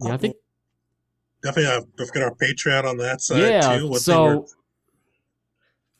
yeah, 0.00 0.14
I 0.14 0.16
think 0.16 0.36
definitely 1.42 1.70
have, 1.72 1.84
don't 1.96 2.06
forget 2.06 2.22
our 2.22 2.34
Patreon 2.34 2.84
on 2.84 2.96
that 2.98 3.20
side 3.20 3.40
yeah, 3.40 3.78
too. 3.78 3.94
so 3.96 4.46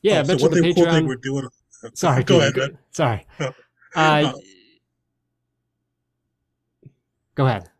yeah, 0.02 0.20
oh, 0.20 0.36
so 0.36 0.46
one 0.46 0.52
thing, 0.52 0.74
cool 0.74 0.84
thing 0.84 1.06
we're 1.06 1.16
doing. 1.16 1.48
Sorry, 1.94 2.24
go 2.24 2.38
ahead. 2.38 2.54
Go, 2.54 2.68
sorry. 2.90 3.26
Uh, 3.96 4.00
uh, 4.00 4.32
go 7.34 7.46
ahead. 7.46 7.70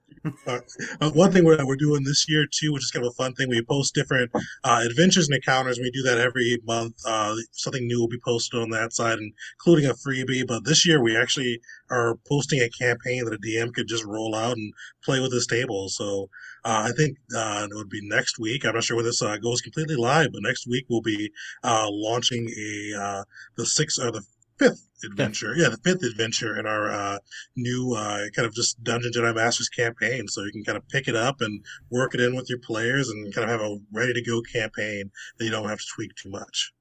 Uh, 1.00 1.10
one 1.10 1.30
thing 1.30 1.44
we're, 1.44 1.64
we're 1.66 1.76
doing 1.76 2.02
this 2.04 2.26
year 2.28 2.46
too, 2.50 2.72
which 2.72 2.82
is 2.82 2.90
kind 2.90 3.04
of 3.04 3.12
a 3.12 3.22
fun 3.22 3.34
thing, 3.34 3.48
we 3.48 3.62
post 3.62 3.94
different 3.94 4.30
uh, 4.64 4.82
adventures 4.84 5.28
and 5.28 5.36
encounters. 5.36 5.78
We 5.78 5.90
do 5.90 6.02
that 6.02 6.18
every 6.18 6.58
month. 6.64 6.94
Uh, 7.06 7.34
something 7.52 7.86
new 7.86 8.00
will 8.00 8.08
be 8.08 8.20
posted 8.24 8.60
on 8.60 8.70
that 8.70 8.92
side, 8.92 9.18
including 9.18 9.88
a 9.88 9.94
freebie. 9.94 10.46
But 10.46 10.64
this 10.64 10.86
year, 10.86 11.02
we 11.02 11.16
actually 11.16 11.60
are 11.90 12.16
posting 12.28 12.60
a 12.60 12.70
campaign 12.70 13.24
that 13.24 13.34
a 13.34 13.38
DM 13.38 13.72
could 13.72 13.88
just 13.88 14.04
roll 14.04 14.34
out 14.34 14.56
and 14.56 14.72
play 15.04 15.20
with 15.20 15.32
his 15.32 15.46
table. 15.46 15.88
So 15.88 16.28
uh, 16.64 16.88
I 16.88 16.92
think 16.96 17.18
uh, 17.36 17.66
it 17.70 17.74
would 17.74 17.90
be 17.90 18.06
next 18.08 18.38
week. 18.38 18.64
I'm 18.64 18.74
not 18.74 18.84
sure 18.84 18.96
when 18.96 19.04
this 19.04 19.22
uh, 19.22 19.36
goes 19.38 19.60
completely 19.60 19.96
live, 19.96 20.32
but 20.32 20.42
next 20.42 20.66
week 20.66 20.86
we'll 20.88 21.02
be 21.02 21.30
launching 21.64 22.48
a 22.48 23.24
the 23.56 23.66
sixth 23.66 24.02
or 24.02 24.10
the 24.10 24.22
fifth 24.68 24.88
adventure. 25.04 25.54
Yeah, 25.56 25.68
the 25.68 25.78
fifth 25.78 26.02
adventure 26.02 26.58
in 26.58 26.66
our 26.66 26.90
uh, 26.90 27.18
new 27.56 27.94
uh, 27.94 28.26
kind 28.34 28.46
of 28.46 28.54
just 28.54 28.82
Dungeon 28.82 29.12
Jedi 29.14 29.34
Masters 29.34 29.68
campaign. 29.68 30.28
So 30.28 30.44
you 30.44 30.52
can 30.52 30.64
kind 30.64 30.76
of 30.76 30.88
pick 30.88 31.08
it 31.08 31.16
up 31.16 31.40
and 31.40 31.64
work 31.90 32.14
it 32.14 32.20
in 32.20 32.34
with 32.34 32.48
your 32.48 32.58
players 32.58 33.08
and 33.08 33.32
kind 33.34 33.48
of 33.48 33.50
have 33.50 33.68
a 33.68 33.78
ready 33.92 34.12
to 34.12 34.22
go 34.22 34.40
campaign 34.42 35.10
that 35.38 35.44
you 35.44 35.50
don't 35.50 35.68
have 35.68 35.78
to 35.78 35.84
tweak 35.94 36.14
too 36.16 36.30
much. 36.30 36.72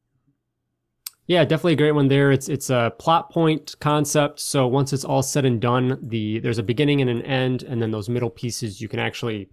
Yeah, 1.27 1.43
definitely 1.43 1.73
a 1.73 1.77
great 1.77 1.91
one 1.91 2.07
there. 2.07 2.31
It's 2.31 2.47
it's 2.47 2.69
a 2.69 2.93
plot 2.97 3.29
point 3.31 3.75
concept. 3.81 4.39
So 4.39 4.65
once 4.65 4.93
it's 4.93 5.03
all 5.03 5.21
said 5.21 5.43
and 5.43 5.59
done, 5.59 5.99
the 6.01 6.39
there's 6.39 6.57
a 6.57 6.63
beginning 6.63 7.01
and 7.01 7.09
an 7.09 7.21
end, 7.23 7.63
and 7.63 7.81
then 7.81 7.91
those 7.91 8.07
middle 8.07 8.29
pieces 8.29 8.79
you 8.79 8.87
can 8.87 8.99
actually 8.99 9.49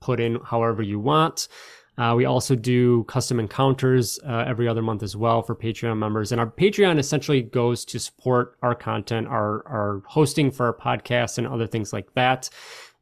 put 0.00 0.20
in 0.20 0.38
however 0.42 0.82
you 0.82 0.98
want. 0.98 1.48
Uh, 1.98 2.14
we 2.14 2.24
also 2.24 2.54
do 2.54 3.02
custom 3.04 3.40
encounters 3.40 4.20
uh, 4.24 4.44
every 4.46 4.68
other 4.68 4.82
month 4.82 5.02
as 5.02 5.16
well 5.16 5.42
for 5.42 5.56
Patreon 5.56 5.98
members. 5.98 6.30
And 6.30 6.40
our 6.40 6.46
Patreon 6.46 6.96
essentially 6.96 7.42
goes 7.42 7.84
to 7.86 7.98
support 7.98 8.56
our 8.62 8.74
content, 8.74 9.26
our, 9.26 9.66
our 9.66 10.02
hosting 10.06 10.52
for 10.52 10.66
our 10.66 10.72
podcast 10.72 11.38
and 11.38 11.46
other 11.46 11.66
things 11.66 11.92
like 11.92 12.14
that. 12.14 12.48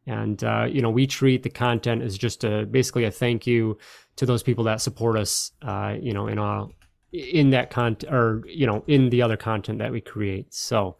And, 0.07 0.43
uh, 0.43 0.65
you 0.65 0.81
know, 0.81 0.89
we 0.89 1.07
treat 1.07 1.43
the 1.43 1.51
content 1.51 2.01
as 2.03 2.17
just 2.17 2.43
a, 2.45 2.65
basically 2.65 3.05
a 3.05 3.11
thank 3.11 3.47
you 3.47 3.77
to 4.17 4.25
those 4.25 4.43
people 4.43 4.65
that 4.65 4.81
support 4.81 5.19
us, 5.19 5.53
uh, 5.61 5.95
you 6.01 6.15
know, 6.15 6.29
in 6.29 6.39
all, 6.39 6.73
in 7.13 7.51
that 7.51 7.69
content 7.71 8.11
or, 8.11 8.45
you 8.47 8.67
know, 8.67 8.83
in 8.87 9.11
the 9.11 9.21
other 9.21 9.37
content 9.37 9.79
that 9.81 9.93
we 9.93 10.01
create. 10.01 10.55
So, 10.55 10.97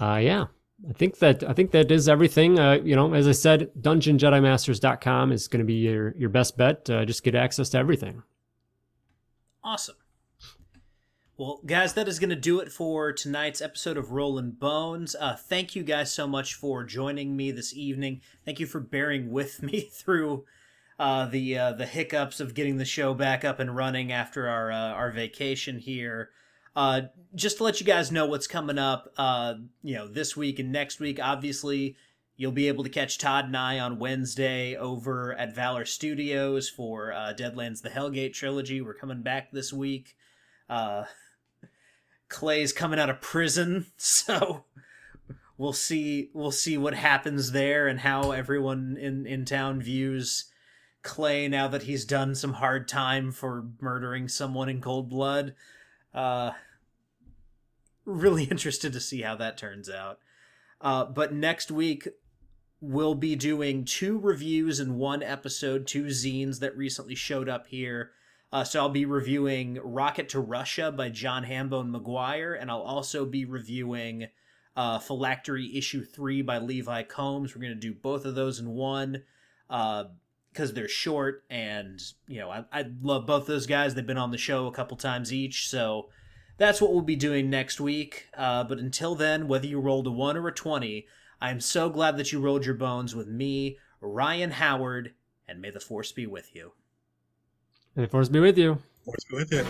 uh, 0.00 0.20
yeah. 0.22 0.46
I 0.88 0.92
think 0.92 1.18
that 1.18 1.42
I 1.42 1.52
think 1.52 1.70
that 1.70 1.90
is 1.90 2.08
everything. 2.08 2.58
Uh, 2.58 2.74
you 2.74 2.94
know, 2.94 3.14
as 3.14 3.26
I 3.26 3.32
said, 3.32 3.70
DungeonJediMasters.com 3.80 5.32
is 5.32 5.48
going 5.48 5.60
to 5.60 5.64
be 5.64 5.74
your 5.74 6.14
your 6.16 6.28
best 6.28 6.56
bet. 6.56 6.88
Uh, 6.90 7.04
just 7.04 7.22
get 7.22 7.34
access 7.34 7.70
to 7.70 7.78
everything. 7.78 8.22
Awesome. 9.64 9.96
Well, 11.38 11.60
guys, 11.66 11.92
that 11.94 12.08
is 12.08 12.18
going 12.18 12.30
to 12.30 12.36
do 12.36 12.60
it 12.60 12.72
for 12.72 13.12
tonight's 13.12 13.60
episode 13.60 13.98
of 13.98 14.10
Rollin' 14.10 14.52
Bones. 14.52 15.14
Uh, 15.18 15.36
thank 15.36 15.76
you 15.76 15.82
guys 15.82 16.10
so 16.10 16.26
much 16.26 16.54
for 16.54 16.82
joining 16.82 17.36
me 17.36 17.50
this 17.50 17.74
evening. 17.74 18.22
Thank 18.46 18.58
you 18.58 18.64
for 18.64 18.80
bearing 18.80 19.30
with 19.30 19.62
me 19.62 19.80
through 19.80 20.44
uh, 20.98 21.26
the 21.26 21.58
uh, 21.58 21.72
the 21.72 21.86
hiccups 21.86 22.40
of 22.40 22.54
getting 22.54 22.78
the 22.78 22.84
show 22.84 23.12
back 23.12 23.44
up 23.44 23.60
and 23.60 23.76
running 23.76 24.12
after 24.12 24.48
our 24.48 24.70
uh, 24.70 24.92
our 24.92 25.10
vacation 25.10 25.78
here. 25.78 26.30
Uh, 26.76 27.02
just 27.34 27.56
to 27.56 27.64
let 27.64 27.80
you 27.80 27.86
guys 27.86 28.12
know 28.12 28.26
what's 28.26 28.46
coming 28.46 28.78
up, 28.78 29.12
uh, 29.18 29.54
you 29.82 29.96
know, 29.96 30.06
this 30.06 30.36
week 30.36 30.58
and 30.60 30.70
next 30.70 31.00
week. 31.00 31.18
Obviously, 31.20 31.96
You'll 32.38 32.52
be 32.52 32.68
able 32.68 32.84
to 32.84 32.90
catch 32.90 33.16
Todd 33.16 33.46
and 33.46 33.56
I 33.56 33.78
on 33.78 33.98
Wednesday 33.98 34.76
over 34.76 35.32
at 35.34 35.54
Valor 35.54 35.86
Studios 35.86 36.68
for 36.68 37.10
uh, 37.10 37.32
Deadlands 37.34 37.80
The 37.80 37.88
Hellgate 37.88 38.34
trilogy. 38.34 38.82
We're 38.82 38.92
coming 38.92 39.22
back 39.22 39.50
this 39.50 39.72
week. 39.72 40.16
Uh, 40.68 41.04
Clay's 42.28 42.74
coming 42.74 43.00
out 43.00 43.08
of 43.08 43.22
prison, 43.22 43.86
so 43.96 44.64
we'll 45.56 45.72
see 45.72 46.28
we'll 46.34 46.50
see 46.50 46.76
what 46.76 46.92
happens 46.92 47.52
there 47.52 47.88
and 47.88 48.00
how 48.00 48.32
everyone 48.32 48.98
in, 49.00 49.24
in 49.24 49.46
town 49.46 49.80
views 49.80 50.52
Clay 51.02 51.48
now 51.48 51.68
that 51.68 51.84
he's 51.84 52.04
done 52.04 52.34
some 52.34 52.54
hard 52.54 52.86
time 52.86 53.32
for 53.32 53.64
murdering 53.80 54.28
someone 54.28 54.68
in 54.68 54.82
cold 54.82 55.08
blood. 55.08 55.54
Uh, 56.12 56.50
really 58.06 58.44
interested 58.50 58.92
to 58.92 59.00
see 59.00 59.22
how 59.22 59.36
that 59.36 59.58
turns 59.58 59.90
out. 59.90 60.20
Uh, 60.80 61.04
but 61.04 61.34
next 61.34 61.70
week, 61.70 62.08
we'll 62.80 63.14
be 63.14 63.34
doing 63.34 63.84
two 63.84 64.18
reviews 64.18 64.80
in 64.80 64.96
one 64.96 65.22
episode, 65.22 65.86
two 65.86 66.06
zines 66.06 66.60
that 66.60 66.76
recently 66.76 67.14
showed 67.14 67.48
up 67.48 67.66
here. 67.66 68.12
Uh, 68.52 68.62
so 68.64 68.80
I'll 68.80 68.88
be 68.88 69.04
reviewing 69.04 69.78
Rocket 69.82 70.28
to 70.30 70.40
Russia 70.40 70.92
by 70.92 71.08
John 71.08 71.44
Hambone 71.44 71.90
McGuire, 71.90 72.56
and 72.58 72.70
I'll 72.70 72.80
also 72.80 73.24
be 73.26 73.44
reviewing 73.44 74.28
uh, 74.76 74.98
Phylactery 74.98 75.76
Issue 75.76 76.04
3 76.04 76.42
by 76.42 76.58
Levi 76.58 77.02
Combs. 77.04 77.54
We're 77.54 77.62
going 77.62 77.74
to 77.74 77.80
do 77.80 77.94
both 77.94 78.24
of 78.24 78.34
those 78.34 78.60
in 78.60 78.68
one 78.68 79.24
because 79.68 80.70
uh, 80.70 80.72
they're 80.72 80.88
short, 80.88 81.44
and, 81.50 82.00
you 82.28 82.38
know, 82.38 82.50
I, 82.50 82.64
I 82.72 82.84
love 83.02 83.26
both 83.26 83.46
those 83.46 83.66
guys. 83.66 83.94
They've 83.94 84.06
been 84.06 84.16
on 84.16 84.30
the 84.30 84.38
show 84.38 84.66
a 84.66 84.72
couple 84.72 84.96
times 84.96 85.32
each, 85.32 85.68
so 85.68 86.08
that's 86.58 86.80
what 86.80 86.92
we'll 86.92 87.02
be 87.02 87.16
doing 87.16 87.50
next 87.50 87.80
week. 87.80 88.28
Uh, 88.36 88.64
but 88.64 88.78
until 88.78 89.14
then, 89.14 89.48
whether 89.48 89.66
you 89.66 89.80
rolled 89.80 90.06
a 90.06 90.10
1 90.10 90.36
or 90.36 90.48
a 90.48 90.52
20, 90.52 91.06
I 91.40 91.50
am 91.50 91.60
so 91.60 91.90
glad 91.90 92.16
that 92.16 92.32
you 92.32 92.40
rolled 92.40 92.64
your 92.64 92.74
bones 92.74 93.14
with 93.14 93.28
me, 93.28 93.78
Ryan 94.00 94.52
Howard, 94.52 95.12
and 95.46 95.60
may 95.60 95.70
the 95.70 95.80
force 95.80 96.12
be 96.12 96.26
with 96.26 96.54
you. 96.54 96.72
May 97.94 98.04
the 98.04 98.08
force 98.08 98.28
be 98.28 98.40
with 98.40 98.58
you. 98.58 98.78
Force 99.04 99.24
be 99.30 99.36
with 99.36 99.52
you. 99.52 99.66